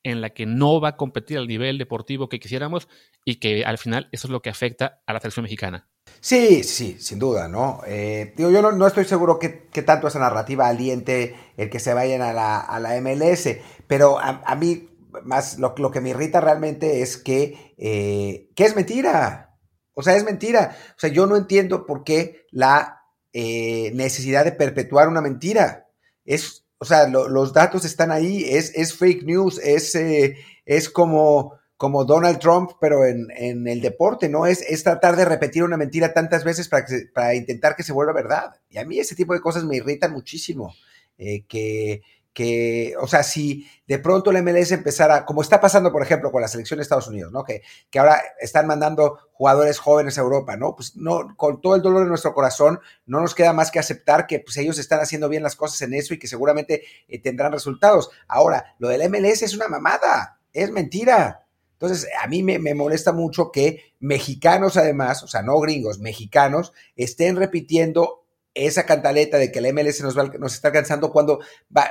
en 0.04 0.20
la 0.20 0.30
que 0.30 0.46
no 0.46 0.80
va 0.80 0.90
a 0.90 0.96
competir 0.96 1.38
al 1.38 1.48
nivel 1.48 1.78
deportivo 1.78 2.28
que 2.28 2.38
quisiéramos 2.38 2.88
y 3.24 3.36
que 3.36 3.64
al 3.64 3.78
final 3.78 4.08
eso 4.12 4.28
es 4.28 4.30
lo 4.30 4.42
que 4.42 4.50
afecta 4.50 5.02
a 5.06 5.12
la 5.12 5.20
selección 5.20 5.42
mexicana. 5.42 5.88
Sí, 6.20 6.62
sí, 6.62 6.96
sin 7.00 7.18
duda, 7.18 7.48
¿no? 7.48 7.80
Eh, 7.86 8.32
digo, 8.36 8.50
yo 8.50 8.62
no, 8.72 8.86
estoy 8.86 9.04
seguro 9.04 9.38
que, 9.38 9.48
tanto 9.82 10.08
esa 10.08 10.18
narrativa 10.18 10.68
aliente 10.68 11.34
el 11.56 11.70
que 11.70 11.80
se 11.80 11.94
vayan 11.94 12.22
a 12.22 12.32
la, 12.32 13.00
MLS, 13.00 13.48
pero 13.86 14.18
a, 14.18 14.54
mí 14.54 14.88
más 15.22 15.58
lo, 15.58 15.74
que 15.90 16.00
me 16.00 16.10
irrita 16.10 16.40
realmente 16.40 17.02
es 17.02 17.16
que, 17.16 17.74
eh, 17.78 18.50
que 18.54 18.64
es 18.64 18.76
mentira. 18.76 19.56
O 19.94 20.02
sea, 20.02 20.16
es 20.16 20.24
mentira. 20.24 20.76
O 20.90 21.00
sea, 21.00 21.10
yo 21.10 21.26
no 21.26 21.36
entiendo 21.36 21.86
por 21.86 22.04
qué 22.04 22.46
la 22.50 23.02
eh, 23.32 23.90
necesidad 23.94 24.44
de 24.44 24.52
perpetuar 24.52 25.08
una 25.08 25.20
mentira. 25.20 25.88
Es, 26.24 26.63
o 26.84 26.86
sea, 26.86 27.08
los 27.08 27.54
datos 27.54 27.86
están 27.86 28.10
ahí, 28.10 28.44
es, 28.44 28.70
es 28.74 28.94
fake 28.94 29.22
news, 29.24 29.58
es, 29.58 29.94
eh, 29.94 30.36
es 30.66 30.90
como, 30.90 31.54
como 31.78 32.04
Donald 32.04 32.38
Trump, 32.40 32.72
pero 32.78 33.06
en, 33.06 33.28
en 33.34 33.66
el 33.66 33.80
deporte, 33.80 34.28
¿no? 34.28 34.44
Es, 34.44 34.60
es, 34.60 34.84
tratar 34.84 35.16
de 35.16 35.24
repetir 35.24 35.64
una 35.64 35.78
mentira 35.78 36.12
tantas 36.12 36.44
veces 36.44 36.68
para, 36.68 36.84
para 37.14 37.34
intentar 37.34 37.74
que 37.74 37.84
se 37.84 37.94
vuelva 37.94 38.12
verdad. 38.12 38.56
Y 38.68 38.76
a 38.76 38.84
mí 38.84 38.98
ese 38.98 39.14
tipo 39.14 39.32
de 39.32 39.40
cosas 39.40 39.64
me 39.64 39.76
irritan 39.76 40.12
muchísimo. 40.12 40.74
Eh, 41.16 41.46
que, 41.48 42.02
que, 42.34 42.94
o 43.00 43.06
sea, 43.06 43.22
si 43.22 43.66
de 43.86 43.98
pronto 44.00 44.30
el 44.30 44.42
MLS 44.42 44.72
empezara, 44.72 45.24
como 45.24 45.40
está 45.40 45.60
pasando, 45.60 45.92
por 45.92 46.02
ejemplo, 46.02 46.32
con 46.32 46.42
la 46.42 46.48
selección 46.48 46.78
de 46.78 46.82
Estados 46.82 47.06
Unidos, 47.06 47.32
¿no? 47.32 47.44
Que, 47.44 47.62
que 47.90 48.00
ahora 48.00 48.20
están 48.40 48.66
mandando 48.66 49.18
jugadores 49.32 49.78
jóvenes 49.78 50.18
a 50.18 50.22
Europa, 50.22 50.56
¿no? 50.56 50.74
Pues 50.74 50.96
no, 50.96 51.34
con 51.36 51.60
todo 51.60 51.76
el 51.76 51.82
dolor 51.82 52.02
de 52.02 52.08
nuestro 52.08 52.34
corazón, 52.34 52.80
no 53.06 53.20
nos 53.20 53.36
queda 53.36 53.52
más 53.52 53.70
que 53.70 53.78
aceptar 53.78 54.26
que 54.26 54.40
pues, 54.40 54.56
ellos 54.56 54.78
están 54.78 55.00
haciendo 55.00 55.28
bien 55.28 55.44
las 55.44 55.54
cosas 55.54 55.80
en 55.82 55.94
eso 55.94 56.12
y 56.12 56.18
que 56.18 56.26
seguramente 56.26 56.82
eh, 57.06 57.22
tendrán 57.22 57.52
resultados. 57.52 58.10
Ahora, 58.26 58.74
lo 58.78 58.88
del 58.88 59.08
MLS 59.08 59.42
es 59.42 59.54
una 59.54 59.68
mamada, 59.68 60.40
es 60.52 60.72
mentira. 60.72 61.46
Entonces, 61.74 62.08
a 62.20 62.26
mí 62.26 62.42
me, 62.42 62.58
me, 62.58 62.74
molesta 62.74 63.12
mucho 63.12 63.52
que 63.52 63.94
mexicanos, 64.00 64.76
además, 64.76 65.22
o 65.22 65.28
sea, 65.28 65.42
no 65.42 65.60
gringos, 65.60 66.00
mexicanos, 66.00 66.72
estén 66.96 67.36
repitiendo 67.36 68.23
esa 68.54 68.86
cantaleta 68.86 69.38
de 69.38 69.50
que 69.52 69.60
la 69.60 69.72
MLS 69.72 70.00
nos, 70.02 70.16
nos 70.16 70.54
está 70.54 70.68
alcanzando 70.68 71.10
cuando 71.10 71.40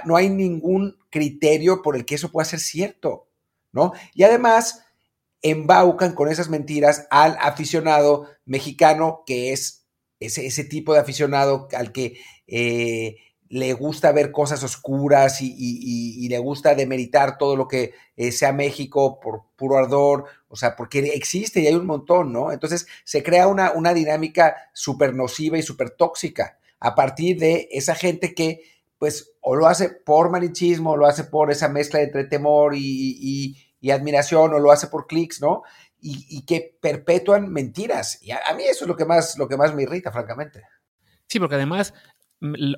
no 0.06 0.16
hay 0.16 0.30
ningún 0.30 0.98
criterio 1.10 1.82
por 1.82 1.96
el 1.96 2.06
que 2.06 2.16
eso 2.16 2.32
pueda 2.32 2.46
ser 2.46 2.60
cierto, 2.60 3.28
¿no? 3.72 3.94
Y 4.14 4.24
además 4.24 4.86
embaucan 5.42 6.14
con 6.14 6.32
esas 6.32 6.50
mentiras 6.50 7.08
al 7.12 7.38
aficionado 7.40 8.28
mexicano 8.46 9.24
que 9.26 9.52
es 9.52 9.86
ese, 10.20 10.46
ese 10.46 10.64
tipo 10.64 10.94
de 10.94 11.02
aficionado 11.02 11.68
al 11.74 11.92
que 11.92 12.18
eh, 12.48 13.18
le 13.54 13.74
gusta 13.74 14.12
ver 14.12 14.32
cosas 14.32 14.64
oscuras 14.64 15.38
y, 15.40 16.28
le 16.28 16.40
gusta 16.40 16.74
demeritar 16.74 17.38
todo 17.38 17.56
lo 17.56 17.68
que 17.68 17.94
eh, 18.16 18.32
sea 18.32 18.52
México 18.52 19.20
por 19.20 19.44
puro 19.56 19.78
ardor, 19.78 20.26
o 20.48 20.56
sea, 20.56 20.76
porque 20.76 21.00
existe 21.14 21.60
y 21.60 21.68
hay 21.68 21.76
un 21.76 21.86
montón, 21.86 22.34
¿no? 22.34 22.52
Entonces 22.52 22.88
se 23.04 23.22
crea 23.22 23.46
una, 23.46 23.72
una 23.74 23.94
dinámica 23.94 24.56
súper 24.74 25.14
nociva 25.14 25.60
y 25.60 25.62
súper 25.62 25.92
tóxica 25.92 26.58
a 26.80 26.96
partir 26.96 27.38
de 27.38 27.68
esa 27.70 27.94
gente 27.94 28.34
que, 28.34 28.64
pues, 28.98 29.36
o 29.40 29.56
lo 29.56 29.68
hace 29.68 29.90
por 29.90 30.32
malichismo, 30.32 30.94
o 30.94 30.98
lo 30.98 31.06
hace 31.06 31.26
por 31.26 31.52
esa 31.52 31.70
mezcla 31.70 32.02
entre 32.02 32.24
temor 32.24 32.74
y, 32.76 33.56
admiración, 33.88 34.52
o 34.56 34.58
lo 34.60 34.72
hace 34.72 34.88
por 34.88 35.06
clics, 35.06 35.42
¿no? 35.42 35.62
Y, 36.00 36.44
que 36.48 36.76
perpetúan 36.82 37.52
mentiras. 37.52 38.18
Y 38.24 38.32
a, 38.32 38.40
a, 38.48 38.56
mí 38.56 38.64
eso 38.64 38.86
es 38.86 38.88
lo 38.88 38.96
que, 38.96 39.06
más, 39.06 39.38
lo 39.38 39.48
que 39.48 39.58
más 39.58 39.76
me 39.76 39.84
irrita, 39.84 40.12
francamente. 40.12 40.64
Sí, 41.28 41.40
porque 41.40 41.56
además 41.56 41.94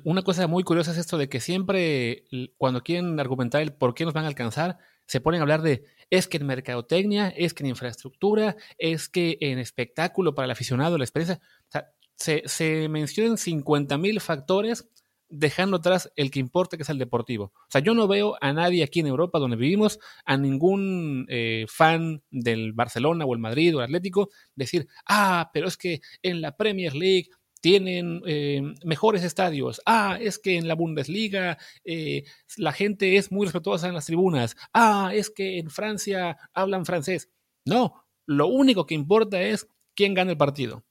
una 0.04 0.22
cosa 0.22 0.46
muy 0.46 0.62
curiosa 0.62 0.92
es 0.92 0.98
esto 0.98 1.18
de 1.18 1.28
que 1.28 1.40
siempre 1.40 2.24
cuando 2.56 2.82
quieren 2.82 3.18
argumentar 3.18 3.62
el 3.62 3.72
por 3.72 3.94
qué 3.94 4.04
nos 4.04 4.14
van 4.14 4.24
a 4.24 4.28
alcanzar, 4.28 4.78
se 5.06 5.20
ponen 5.20 5.40
a 5.40 5.42
hablar 5.42 5.62
de 5.62 5.84
es 6.08 6.28
que 6.28 6.36
en 6.36 6.46
mercadotecnia, 6.46 7.28
es 7.28 7.52
que 7.52 7.64
en 7.64 7.70
infraestructura, 7.70 8.56
es 8.78 9.08
que 9.08 9.38
en 9.40 9.58
espectáculo 9.58 10.34
para 10.34 10.44
el 10.44 10.52
aficionado, 10.52 10.98
la 10.98 11.04
experiencia. 11.04 11.40
O 11.68 11.70
sea, 11.70 11.88
se, 12.14 12.42
se 12.46 12.88
mencionan 12.88 13.38
50 13.38 13.98
mil 13.98 14.20
factores 14.20 14.88
dejando 15.28 15.78
atrás 15.78 16.12
el 16.14 16.30
que 16.30 16.38
importa, 16.38 16.76
que 16.76 16.84
es 16.84 16.88
el 16.88 16.98
deportivo. 16.98 17.46
O 17.54 17.68
sea, 17.68 17.80
yo 17.80 17.94
no 17.94 18.06
veo 18.06 18.36
a 18.40 18.52
nadie 18.52 18.84
aquí 18.84 19.00
en 19.00 19.08
Europa 19.08 19.40
donde 19.40 19.56
vivimos, 19.56 19.98
a 20.24 20.36
ningún 20.36 21.26
eh, 21.28 21.66
fan 21.68 22.22
del 22.30 22.72
Barcelona 22.72 23.24
o 23.24 23.34
el 23.34 23.40
Madrid 23.40 23.74
o 23.76 23.80
el 23.80 23.86
Atlético, 23.86 24.30
decir, 24.54 24.86
ah, 25.08 25.50
pero 25.52 25.66
es 25.66 25.76
que 25.76 26.00
en 26.22 26.40
la 26.40 26.56
Premier 26.56 26.94
League 26.94 27.28
tienen 27.66 28.22
eh, 28.26 28.62
mejores 28.84 29.24
estadios. 29.24 29.82
Ah, 29.86 30.18
es 30.20 30.38
que 30.38 30.56
en 30.56 30.68
la 30.68 30.76
Bundesliga 30.76 31.58
eh, 31.84 32.22
la 32.56 32.72
gente 32.72 33.16
es 33.16 33.32
muy 33.32 33.44
respetuosa 33.44 33.88
en 33.88 33.94
las 33.94 34.06
tribunas. 34.06 34.56
Ah, 34.72 35.10
es 35.12 35.30
que 35.30 35.58
en 35.58 35.68
Francia 35.68 36.36
hablan 36.54 36.86
francés. 36.86 37.28
No, 37.64 38.04
lo 38.24 38.46
único 38.46 38.86
que 38.86 38.94
importa 38.94 39.42
es 39.42 39.66
quién 39.96 40.14
gana 40.14 40.30
el 40.30 40.36
partido. 40.36 40.84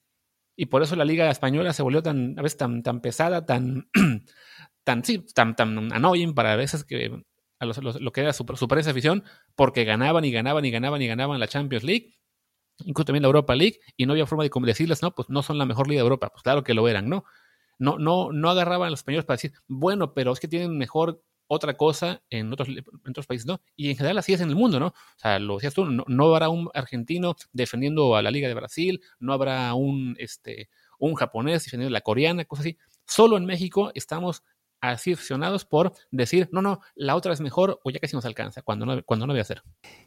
Y 0.58 0.66
por 0.66 0.84
eso 0.84 0.98
la 0.98 1.06
liga 1.06 1.32
española 1.32 1.72
se 1.72 1.82
volvió 1.82 2.04
tan, 2.04 2.38
a 2.38 2.42
veces 2.42 2.58
tan, 2.58 2.84
tan 2.84 3.00
pesada, 3.00 3.46
tan, 3.46 3.90
tan, 4.84 5.06
sí, 5.06 5.20
tan, 5.34 5.56
tan 5.56 5.94
annoying 5.94 6.36
para 6.36 6.58
veces 6.58 6.84
que 6.84 7.24
a 7.60 7.66
lo 7.66 8.12
que 8.12 8.20
era 8.20 8.34
su, 8.34 8.44
su 8.54 8.66
afición, 8.66 9.24
porque 9.56 9.86
ganaban 9.86 10.26
y 10.26 10.32
ganaban 10.32 10.66
y 10.66 10.72
ganaban 10.72 11.02
y 11.02 11.08
ganaban 11.08 11.40
la 11.40 11.48
Champions 11.48 11.86
League 11.86 12.16
incluso 12.84 13.06
también 13.06 13.24
la 13.24 13.28
Europa 13.28 13.56
League, 13.56 13.80
y 13.98 14.06
no 14.06 14.14
había 14.14 14.26
forma 14.26 14.44
de 14.44 14.52
decirles, 14.66 15.02
no, 15.02 15.14
pues 15.14 15.30
no 15.30 15.44
son 15.44 15.58
la 15.58 15.66
mejor 15.66 15.88
liga 15.88 16.00
de 16.00 16.04
Europa. 16.04 16.30
Pues 16.30 16.44
claro 16.44 16.64
que 16.64 16.74
lo 16.74 16.88
eran, 16.88 17.10
¿no? 17.10 17.26
No, 17.78 17.98
no, 17.98 18.32
no 18.32 18.50
agarraban 18.50 18.88
a 18.88 18.90
los 18.92 19.00
españoles 19.00 19.26
para 19.26 19.36
decir, 19.36 19.54
bueno, 19.68 20.14
pero 20.14 20.32
es 20.32 20.40
que 20.40 20.48
tienen 20.48 20.78
mejor 20.78 21.22
otra 21.48 21.76
cosa 21.76 22.24
en 22.30 22.52
otros, 22.52 22.70
otros 23.08 23.28
países, 23.28 23.46
¿no? 23.46 23.62
Y 23.76 23.90
en 23.90 23.98
general 23.98 24.18
así 24.18 24.34
es 24.34 24.42
en 24.42 24.50
el 24.50 24.56
mundo, 24.56 24.80
¿no? 24.80 24.88
O 24.88 24.94
sea, 25.18 25.40
lo 25.40 25.56
decías 25.56 25.74
tú, 25.74 25.86
no, 25.86 26.26
habrá 26.26 26.50
un 26.50 26.70
argentino 26.74 27.36
defendiendo 27.54 28.16
a 28.16 28.22
la 28.22 28.32
Liga 28.32 28.48
de 28.48 28.54
Brasil, 28.54 29.02
no 29.20 29.34
habrá 29.34 29.74
un, 29.74 30.16
este, 30.20 30.70
un 31.00 31.16
japonés 31.16 31.64
defendiendo 31.66 31.94
a 31.94 32.00
la 32.00 32.02
coreana, 32.02 32.46
cosas 32.46 32.66
así. 32.66 32.78
Solo 33.06 33.38
en 33.38 33.46
México 33.46 33.92
estamos 33.94 34.44
así 34.82 35.16
por 35.70 35.94
decir, 36.12 36.50
no, 36.52 36.62
no, 36.62 36.80
la 36.96 37.16
otra 37.16 37.34
es 37.34 37.42
mejor 37.42 37.80
o 37.84 37.90
ya 37.90 38.00
casi 38.00 38.16
nos 38.16 38.26
alcanza, 38.26 38.62
cuando 38.62 38.86
no, 38.86 39.04
cuando 39.04 39.28
no 39.28 39.34
debe 39.34 39.46
ser. 39.46 39.64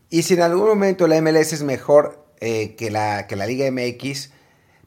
Y 0.09 0.23
si 0.23 0.35
en 0.35 0.43
algún 0.43 0.67
momento 0.67 1.07
la 1.07 1.21
MLS 1.21 1.53
es 1.53 1.63
mejor 1.63 2.28
eh, 2.41 2.77
que, 2.77 2.91
la, 2.91 3.27
que 3.27 3.37
la 3.37 3.47
Liga 3.47 3.71
MX, 3.71 4.31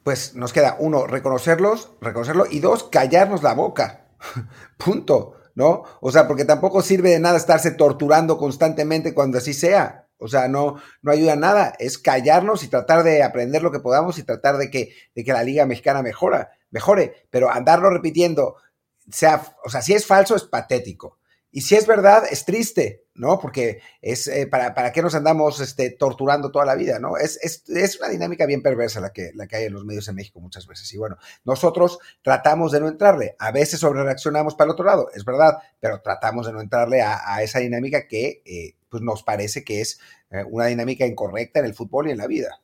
pues 0.03 0.35
nos 0.35 0.53
queda, 0.53 0.77
uno, 0.79 1.07
reconocerlos, 1.07 1.91
reconocerlo, 2.01 2.45
y 2.49 2.59
dos, 2.59 2.83
callarnos 2.85 3.43
la 3.43 3.53
boca. 3.53 4.07
Punto, 4.77 5.35
¿no? 5.55 5.83
O 5.99 6.11
sea, 6.11 6.27
porque 6.27 6.45
tampoco 6.45 6.81
sirve 6.81 7.11
de 7.11 7.19
nada 7.19 7.37
estarse 7.37 7.71
torturando 7.71 8.37
constantemente 8.37 9.13
cuando 9.13 9.37
así 9.37 9.53
sea. 9.53 10.07
O 10.17 10.27
sea, 10.27 10.47
no, 10.47 10.75
no 11.01 11.11
ayuda 11.11 11.33
a 11.33 11.37
nada. 11.37 11.73
Es 11.79 11.97
callarnos 11.97 12.63
y 12.63 12.67
tratar 12.67 13.03
de 13.03 13.23
aprender 13.23 13.63
lo 13.63 13.71
que 13.71 13.79
podamos 13.79 14.19
y 14.19 14.23
tratar 14.23 14.57
de 14.57 14.69
que, 14.69 14.93
de 15.15 15.23
que 15.23 15.33
la 15.33 15.43
Liga 15.43 15.65
Mexicana 15.65 16.03
mejora, 16.03 16.51
mejore. 16.69 17.27
Pero 17.31 17.49
andarlo 17.49 17.89
repitiendo, 17.89 18.55
sea, 19.11 19.41
o 19.65 19.69
sea, 19.69 19.81
si 19.81 19.93
es 19.93 20.05
falso, 20.05 20.35
es 20.35 20.43
patético. 20.43 21.17
Y 21.51 21.61
si 21.61 21.75
es 21.75 21.85
verdad, 21.85 22.23
es 22.31 22.45
triste, 22.45 23.05
¿no? 23.13 23.37
Porque 23.37 23.81
es, 24.01 24.27
eh, 24.27 24.47
para, 24.47 24.73
¿para 24.73 24.93
qué 24.93 25.01
nos 25.01 25.15
andamos 25.15 25.59
este, 25.59 25.89
torturando 25.89 26.49
toda 26.49 26.65
la 26.65 26.75
vida, 26.75 26.97
¿no? 26.97 27.17
Es, 27.17 27.37
es, 27.41 27.67
es, 27.67 27.99
una 27.99 28.07
dinámica 28.07 28.45
bien 28.45 28.61
perversa 28.61 29.01
la 29.01 29.11
que, 29.11 29.31
la 29.35 29.47
que 29.47 29.57
hay 29.57 29.65
en 29.65 29.73
los 29.73 29.83
medios 29.83 30.07
en 30.07 30.15
México 30.15 30.39
muchas 30.39 30.65
veces. 30.65 30.91
Y 30.93 30.97
bueno, 30.97 31.17
nosotros 31.43 31.99
tratamos 32.21 32.71
de 32.71 32.79
no 32.79 32.87
entrarle. 32.87 33.35
A 33.37 33.51
veces 33.51 33.81
sobre 33.81 34.01
reaccionamos 34.03 34.55
para 34.55 34.69
el 34.69 34.71
otro 34.71 34.85
lado, 34.85 35.09
es 35.13 35.25
verdad, 35.25 35.57
pero 35.79 36.01
tratamos 36.01 36.45
de 36.45 36.53
no 36.53 36.61
entrarle 36.61 37.01
a, 37.01 37.43
esa 37.43 37.59
dinámica 37.59 38.07
que 38.07 38.41
eh, 38.45 38.75
pues 38.89 39.03
nos 39.03 39.23
parece 39.23 39.63
que 39.63 39.81
es 39.81 39.99
eh, 40.29 40.45
una 40.49 40.67
dinámica 40.67 41.05
incorrecta 41.05 41.59
en 41.59 41.65
el 41.65 41.73
fútbol 41.73 42.07
y 42.07 42.11
en 42.11 42.17
la 42.17 42.27
vida. 42.27 42.61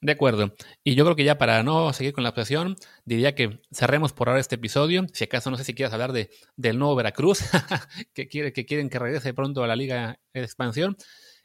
De 0.00 0.12
acuerdo. 0.12 0.54
Y 0.84 0.94
yo 0.94 1.04
creo 1.04 1.16
que 1.16 1.24
ya 1.24 1.38
para 1.38 1.62
no 1.64 1.92
seguir 1.92 2.12
con 2.12 2.22
la 2.22 2.30
obsesión, 2.30 2.76
diría 3.04 3.34
que 3.34 3.60
cerremos 3.72 4.12
por 4.12 4.28
ahora 4.28 4.40
este 4.40 4.54
episodio. 4.54 5.04
Si 5.12 5.24
acaso 5.24 5.50
no 5.50 5.56
sé 5.56 5.64
si 5.64 5.74
quieres 5.74 5.92
hablar 5.92 6.12
de, 6.12 6.30
del 6.56 6.78
nuevo 6.78 6.94
Veracruz, 6.94 7.40
que, 8.14 8.28
quiere, 8.28 8.52
que 8.52 8.64
quieren 8.64 8.90
que 8.90 8.98
regrese 9.00 9.34
pronto 9.34 9.64
a 9.64 9.66
la 9.66 9.74
Liga 9.74 10.20
de 10.32 10.42
Expansión. 10.42 10.96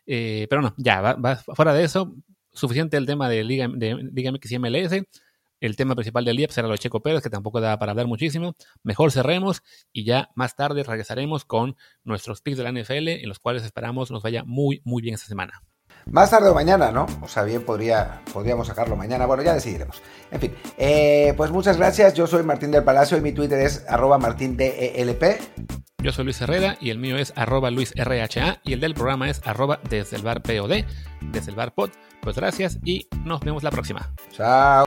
Eh, 0.05 0.45
pero 0.49 0.61
no, 0.61 0.75
ya, 0.77 1.01
va, 1.01 1.35
fuera 1.37 1.73
de 1.73 1.83
eso, 1.83 2.15
suficiente 2.51 2.97
el 2.97 3.07
tema 3.07 3.27
de 3.27 3.43
Liga, 3.43 3.67
de 3.73 3.95
Liga 4.13 4.31
MX 4.31 4.59
MLS. 4.59 5.03
El 5.59 5.75
tema 5.75 5.95
principal 5.95 6.25
del 6.25 6.37
día 6.37 6.47
será 6.49 6.67
lo 6.67 6.73
de 6.73 6.79
Checo 6.79 7.01
Pérez, 7.01 7.23
que 7.23 7.29
tampoco 7.29 7.59
da 7.61 7.79
para 7.79 7.91
hablar 7.91 8.05
muchísimo. 8.05 8.55
Mejor 8.83 9.11
cerremos 9.11 9.63
y 9.93 10.03
ya 10.03 10.29
más 10.35 10.55
tarde 10.55 10.83
regresaremos 10.83 11.45
con 11.45 11.75
nuestros 12.03 12.41
picks 12.41 12.57
de 12.57 12.63
la 12.65 12.71
NFL, 12.71 13.07
en 13.07 13.29
los 13.29 13.39
cuales 13.39 13.63
esperamos 13.63 14.11
nos 14.11 14.21
vaya 14.21 14.43
muy, 14.43 14.81
muy 14.83 15.01
bien 15.01 15.15
esta 15.15 15.27
semana. 15.27 15.63
Más 16.09 16.29
tarde 16.29 16.49
o 16.49 16.53
mañana, 16.53 16.91
¿no? 16.91 17.07
O 17.21 17.27
sea, 17.27 17.43
bien 17.43 17.63
podría, 17.63 18.21
podríamos 18.33 18.67
sacarlo 18.67 18.95
mañana. 18.95 19.25
Bueno, 19.25 19.43
ya 19.43 19.53
decidiremos. 19.53 20.01
En 20.31 20.39
fin, 20.39 20.55
eh, 20.77 21.33
pues 21.37 21.51
muchas 21.51 21.77
gracias. 21.77 22.13
Yo 22.13 22.27
soy 22.27 22.43
Martín 22.43 22.71
del 22.71 22.83
Palacio 22.83 23.17
y 23.17 23.21
mi 23.21 23.31
Twitter 23.31 23.59
es 23.59 23.85
arroba 23.87 24.17
martindelp. 24.17 25.23
Yo 26.03 26.11
soy 26.11 26.25
Luis 26.25 26.41
Herrera 26.41 26.75
y 26.81 26.89
el 26.89 26.99
mío 26.99 27.17
es 27.17 27.31
arroba 27.37 27.71
luisrha 27.71 28.59
y 28.63 28.73
el 28.73 28.81
del 28.81 28.93
programa 28.93 29.29
es 29.29 29.41
arroba 29.45 29.79
desde 29.89 30.17
el 30.17 30.23
bar 30.23 30.41
POD, 30.41 30.83
desde 31.21 31.49
el 31.49 31.55
bar 31.55 31.73
pod. 31.73 31.91
Pues 32.21 32.35
gracias 32.35 32.77
y 32.83 33.07
nos 33.23 33.39
vemos 33.41 33.63
la 33.63 33.71
próxima. 33.71 34.13
Chao. 34.31 34.85